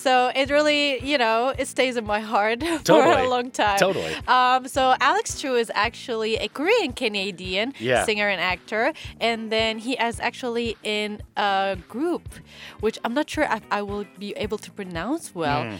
So 0.05 0.12
it 0.40 0.47
really, 0.56 0.82
you 1.10 1.18
know, 1.24 1.52
it 1.60 1.66
stays 1.68 1.94
in 2.01 2.05
my 2.14 2.20
heart 2.32 2.60
for 2.78 2.82
Totally. 2.93 3.26
a 3.26 3.28
long 3.36 3.48
time. 3.51 3.78
Totally. 3.78 4.12
Um, 4.36 4.60
so 4.76 4.82
Alex 5.10 5.24
Chu 5.40 5.51
is 5.64 5.70
actually 5.86 6.32
a 6.47 6.48
Korean 6.59 6.93
Canadian 7.02 7.66
Yeah. 7.78 8.05
singer 8.09 8.28
and 8.35 8.40
actor, 8.40 8.85
and 9.20 9.40
then 9.56 9.72
he 9.86 9.93
is 10.09 10.16
actually 10.28 10.76
in 10.82 11.10
a 11.36 11.76
group, 11.94 12.26
which 12.85 12.97
I'm 13.05 13.14
not 13.14 13.26
sure 13.35 13.44
if 13.59 13.62
I 13.70 13.81
will 13.82 14.06
be 14.18 14.31
able 14.44 14.59
to 14.66 14.70
pronounce 14.78 15.24
well. 15.35 15.62
Mm. 15.64 15.78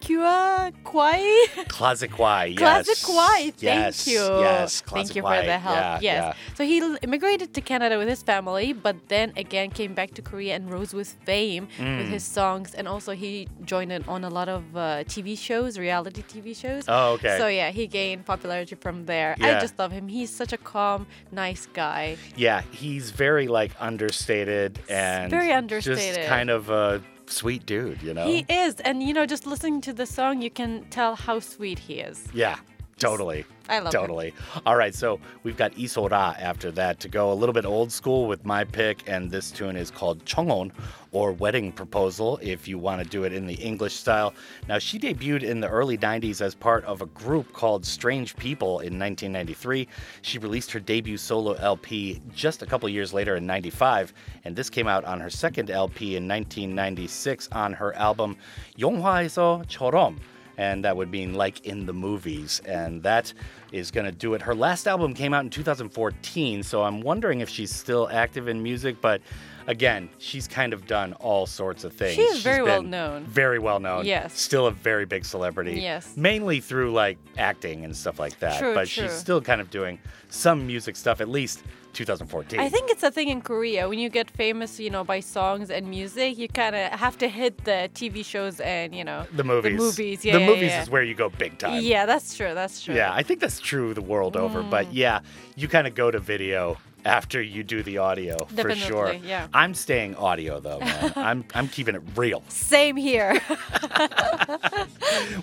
Classiqua 0.00 0.72
Kwai. 0.84 1.46
Classic 1.68 2.18
Y, 2.18 2.44
yes. 2.58 2.88
Clazziquai. 2.88 3.40
Thank 3.54 3.62
yes, 3.62 4.06
you. 4.06 4.20
Yes, 4.40 4.80
Thank 4.82 5.14
you 5.16 5.22
for 5.22 5.42
the 5.42 5.58
help. 5.58 5.76
Yeah, 5.76 5.98
yes. 6.00 6.02
yeah. 6.02 6.54
So 6.54 6.64
he 6.64 6.78
immigrated 7.02 7.54
to 7.54 7.60
Canada 7.60 7.98
with 7.98 8.08
his 8.08 8.22
family, 8.22 8.72
but 8.72 8.96
then 9.08 9.32
again 9.36 9.70
came 9.70 9.94
back 9.94 10.12
to 10.14 10.22
Korea 10.22 10.54
and 10.56 10.70
rose 10.70 10.94
with 10.94 11.12
fame 11.24 11.68
with 11.78 11.86
Mm. 11.88 12.08
his 12.10 12.24
songs. 12.24 12.74
And 12.74 12.86
also 12.88 13.12
he 13.12 13.48
joined 13.64 13.92
in 13.92 14.04
on 14.04 14.24
a 14.24 14.28
lot 14.28 14.48
of 14.48 14.62
uh, 14.76 15.04
TV 15.04 15.36
shows, 15.38 15.78
reality 15.78 16.22
TV 16.22 16.54
shows. 16.56 16.84
Oh, 16.88 17.12
okay. 17.14 17.38
So 17.38 17.46
yeah, 17.48 17.70
he 17.70 17.86
gained 17.86 18.24
popularity 18.26 18.74
from 18.76 19.06
there. 19.06 19.34
Yeah. 19.38 19.56
I 19.56 19.60
just 19.60 19.78
love 19.78 19.92
him. 19.92 20.08
He's 20.08 20.30
such 20.30 20.52
a 20.52 20.58
calm, 20.58 21.06
nice 21.32 21.66
guy. 21.72 22.16
Yeah, 22.36 22.62
he's 22.70 23.10
very 23.10 23.48
like 23.48 23.72
understated 23.80 24.78
and 24.88 25.30
very 25.30 25.48
Just 25.48 25.58
understated. 25.58 26.26
kind 26.26 26.50
of 26.50 26.70
a 26.70 27.02
sweet 27.30 27.66
dude, 27.66 28.02
you 28.02 28.14
know. 28.14 28.26
He 28.26 28.44
is, 28.48 28.76
and 28.80 29.02
you 29.02 29.12
know, 29.14 29.26
just 29.26 29.46
listening 29.46 29.80
to 29.82 29.92
the 29.92 30.06
song, 30.06 30.42
you 30.42 30.50
can 30.50 30.84
tell 30.90 31.14
how 31.16 31.40
sweet 31.40 31.78
he 31.78 32.00
is. 32.00 32.26
yeah, 32.32 32.58
totally. 32.98 33.44
I 33.68 33.80
love 33.80 33.92
totally. 33.92 34.28
It. 34.28 34.62
All 34.66 34.76
right, 34.76 34.94
so 34.94 35.20
we've 35.42 35.56
got 35.56 35.76
Lee 35.76 35.86
So-ra 35.86 36.34
after 36.38 36.70
that 36.72 37.00
to 37.00 37.08
go 37.08 37.32
a 37.32 37.34
little 37.34 37.52
bit 37.52 37.66
old 37.66 37.92
school 37.92 38.26
with 38.26 38.44
my 38.44 38.64
pick, 38.64 39.02
and 39.06 39.30
this 39.30 39.50
tune 39.50 39.76
is 39.76 39.90
called 39.90 40.24
Chongon 40.24 40.72
or 41.12 41.32
Wedding 41.32 41.72
Proposal 41.72 42.38
if 42.42 42.68
you 42.68 42.78
want 42.78 43.02
to 43.02 43.08
do 43.08 43.24
it 43.24 43.32
in 43.32 43.46
the 43.46 43.54
English 43.54 43.94
style. 43.94 44.34
Now, 44.68 44.78
she 44.78 44.98
debuted 44.98 45.42
in 45.42 45.60
the 45.60 45.68
early 45.68 45.96
90s 45.96 46.40
as 46.40 46.54
part 46.54 46.84
of 46.84 47.02
a 47.02 47.06
group 47.06 47.52
called 47.52 47.84
Strange 47.84 48.36
People 48.36 48.80
in 48.80 48.98
1993. 48.98 49.88
She 50.22 50.38
released 50.38 50.70
her 50.72 50.80
debut 50.80 51.16
solo 51.16 51.52
LP 51.54 52.20
just 52.34 52.62
a 52.62 52.66
couple 52.66 52.88
years 52.88 53.12
later 53.12 53.36
in 53.36 53.46
95, 53.46 54.12
and 54.44 54.54
this 54.54 54.70
came 54.70 54.88
out 54.88 55.04
on 55.04 55.20
her 55.20 55.30
second 55.30 55.70
LP 55.70 56.16
in 56.16 56.28
1996 56.28 57.48
on 57.52 57.72
her 57.72 57.94
album 57.94 58.36
Yonghwa 58.78 59.24
Iso 59.24 59.66
Chorom 59.66 60.18
and 60.58 60.84
that 60.84 60.96
would 60.96 61.10
mean 61.10 61.34
like 61.34 61.64
in 61.64 61.86
the 61.86 61.92
movies. 61.94 62.60
And 62.66 63.02
that 63.04 63.32
is 63.72 63.90
going 63.90 64.04
to 64.06 64.12
do 64.12 64.34
it. 64.34 64.42
Her 64.42 64.54
last 64.54 64.86
album 64.86 65.14
came 65.14 65.32
out 65.32 65.44
in 65.44 65.50
2014, 65.50 66.62
so 66.62 66.82
I'm 66.82 67.00
wondering 67.00 67.40
if 67.40 67.48
she's 67.48 67.74
still 67.74 68.08
active 68.12 68.48
in 68.48 68.62
music, 68.62 69.00
but. 69.00 69.22
Again, 69.68 70.08
she's 70.16 70.48
kind 70.48 70.72
of 70.72 70.86
done 70.86 71.12
all 71.20 71.44
sorts 71.44 71.84
of 71.84 71.92
things. 71.92 72.14
She 72.14 72.22
is 72.22 72.36
She's 72.36 72.42
very 72.42 72.62
well 72.62 72.80
known. 72.80 73.26
Very 73.26 73.58
well 73.58 73.78
known. 73.78 74.06
Yes. 74.06 74.40
Still 74.40 74.66
a 74.66 74.70
very 74.70 75.04
big 75.04 75.26
celebrity. 75.26 75.78
Yes. 75.78 76.16
Mainly 76.16 76.60
through 76.60 76.92
like 76.92 77.18
acting 77.36 77.84
and 77.84 77.94
stuff 77.94 78.18
like 78.18 78.38
that. 78.38 78.58
True, 78.58 78.72
but 78.72 78.88
true. 78.88 79.04
she's 79.04 79.12
still 79.12 79.42
kind 79.42 79.60
of 79.60 79.68
doing 79.68 79.98
some 80.30 80.66
music 80.66 80.96
stuff, 80.96 81.20
at 81.20 81.28
least 81.28 81.62
2014. 81.92 82.60
I 82.60 82.68
think 82.68 82.90
it's 82.90 83.02
a 83.02 83.10
thing 83.10 83.28
in 83.28 83.40
Korea. 83.40 83.88
When 83.88 83.98
you 83.98 84.08
get 84.08 84.30
famous, 84.30 84.78
you 84.78 84.90
know, 84.90 85.04
by 85.04 85.20
songs 85.20 85.70
and 85.70 85.88
music, 85.88 86.38
you 86.38 86.48
kind 86.48 86.74
of 86.76 86.92
have 86.92 87.18
to 87.18 87.28
hit 87.28 87.64
the 87.64 87.90
TV 87.94 88.24
shows 88.24 88.60
and, 88.60 88.94
you 88.94 89.04
know, 89.04 89.26
the 89.34 89.44
movies. 89.44 89.72
The 89.72 89.84
movies, 89.84 90.24
yeah. 90.24 90.32
The 90.34 90.40
yeah, 90.40 90.46
movies 90.46 90.70
yeah. 90.70 90.82
is 90.82 90.90
where 90.90 91.02
you 91.02 91.14
go 91.14 91.28
big 91.28 91.58
time. 91.58 91.82
Yeah, 91.82 92.06
that's 92.06 92.36
true. 92.36 92.54
That's 92.54 92.82
true. 92.82 92.94
Yeah, 92.94 93.12
I 93.12 93.22
think 93.22 93.40
that's 93.40 93.60
true 93.60 93.94
the 93.94 94.02
world 94.02 94.36
over. 94.36 94.62
Mm. 94.62 94.70
But 94.70 94.92
yeah, 94.92 95.20
you 95.56 95.68
kind 95.68 95.86
of 95.86 95.94
go 95.94 96.10
to 96.10 96.18
video 96.18 96.78
after 97.08 97.40
you 97.42 97.64
do 97.64 97.82
the 97.82 97.98
audio 97.98 98.44
for 98.44 98.74
sure. 98.74 99.12
Yeah. 99.14 99.48
I'm 99.54 99.74
staying 99.74 100.14
audio 100.16 100.60
though, 100.60 100.78
man. 100.80 101.12
I'm 101.16 101.44
I'm 101.54 101.68
keeping 101.68 101.94
it 101.94 102.02
real. 102.14 102.42
Same 102.48 102.96
here. 102.96 103.40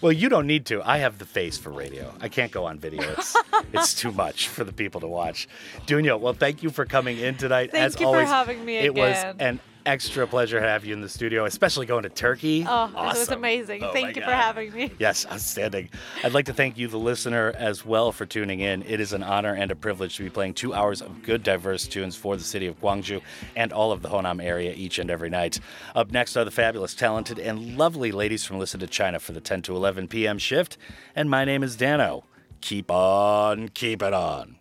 Well, 0.01 0.11
you 0.11 0.29
don't 0.29 0.47
need 0.47 0.65
to. 0.67 0.81
I 0.83 0.97
have 0.99 1.17
the 1.17 1.25
face 1.25 1.57
for 1.57 1.69
radio. 1.71 2.13
I 2.21 2.29
can't 2.29 2.51
go 2.51 2.65
on 2.65 2.79
video. 2.79 3.01
It's 3.13 3.35
it's 3.73 3.93
too 3.93 4.11
much 4.11 4.47
for 4.47 4.63
the 4.63 4.71
people 4.71 5.01
to 5.01 5.07
watch. 5.07 5.47
Dunia, 5.87 6.19
well, 6.19 6.33
thank 6.33 6.63
you 6.63 6.69
for 6.69 6.85
coming 6.85 7.17
in 7.19 7.35
tonight. 7.35 7.71
Thank 7.71 7.83
As 7.95 7.99
you 7.99 8.05
for 8.07 8.23
having 8.23 8.63
me 8.63 8.77
It 8.77 8.93
was 8.93 9.17
again. 9.17 9.35
an 9.39 9.59
extra 9.86 10.26
pleasure 10.28 10.60
to 10.60 10.68
have 10.68 10.86
you 10.86 10.94
in 10.94 11.02
the 11.02 11.10
studio, 11.10 11.45
especially 11.45 11.86
going 11.86 12.03
to 12.03 12.10
Turkey. 12.10 12.66
Oh, 12.68 12.86
it 12.88 13.18
was 13.18 13.30
amazing. 13.30 13.84
Oh 13.84 13.91
Thank 13.94 14.16
you 14.16 14.22
for 14.22 14.32
having 14.32 14.74
me. 14.74 14.91
Yes, 14.99 15.26
outstanding. 15.26 15.90
I'd 16.24 16.34
like 16.34 16.45
to 16.45 16.53
thank 16.53 16.78
you, 16.78 16.88
the 16.88 16.98
listener, 16.98 17.53
as 17.57 17.86
well 17.86 18.12
for 18.12 18.26
tuning 18.26 18.60
in. 18.60 18.84
It 18.84 18.99
is 18.99 19.14
an 19.14 19.24
honor 19.24 19.53
and 19.53 19.72
a 19.72 19.76
privilege 19.76 20.18
to 20.18 20.24
be 20.24 20.30
playing 20.30 20.53
two 20.53 20.74
hours 20.74 21.02
of 21.02 21.24
good, 21.24 21.44
diverse 21.44 21.88
tunes 21.88 22.16
for 22.16 22.36
the 22.38 22.44
city 22.44 22.68
of 22.68 22.80
Gwangju 22.82 23.22
and 23.56 23.72
all 23.72 23.91
of 23.91 24.02
the 24.02 24.10
Honam 24.10 24.44
area 24.44 24.74
each 24.76 24.99
and 24.99 25.10
every 25.10 25.30
night. 25.30 25.60
Up 25.95 26.12
next 26.12 26.36
are 26.38 26.45
the 26.45 26.52
fabulous, 26.52 26.94
talented, 26.94 27.40
and 27.40 27.78
lovely 27.78 28.12
ladies 28.12 28.44
from 28.44 28.60
Listen 28.60 28.80
to 28.80 28.88
China 28.88 29.20
for 29.20 29.34
the 29.34 29.41
10 29.41 29.62
to 29.64 29.76
11 29.76 30.07
p.m. 30.07 30.38
shift. 30.38 30.78
And 31.16 31.30
my 31.30 31.45
name 31.45 31.64
is 31.64 31.76
Dano. 31.76 32.24
Keep 32.62 32.90
on, 32.90 33.70
keep 33.70 34.02
it 34.02 34.14
on. 34.14 34.57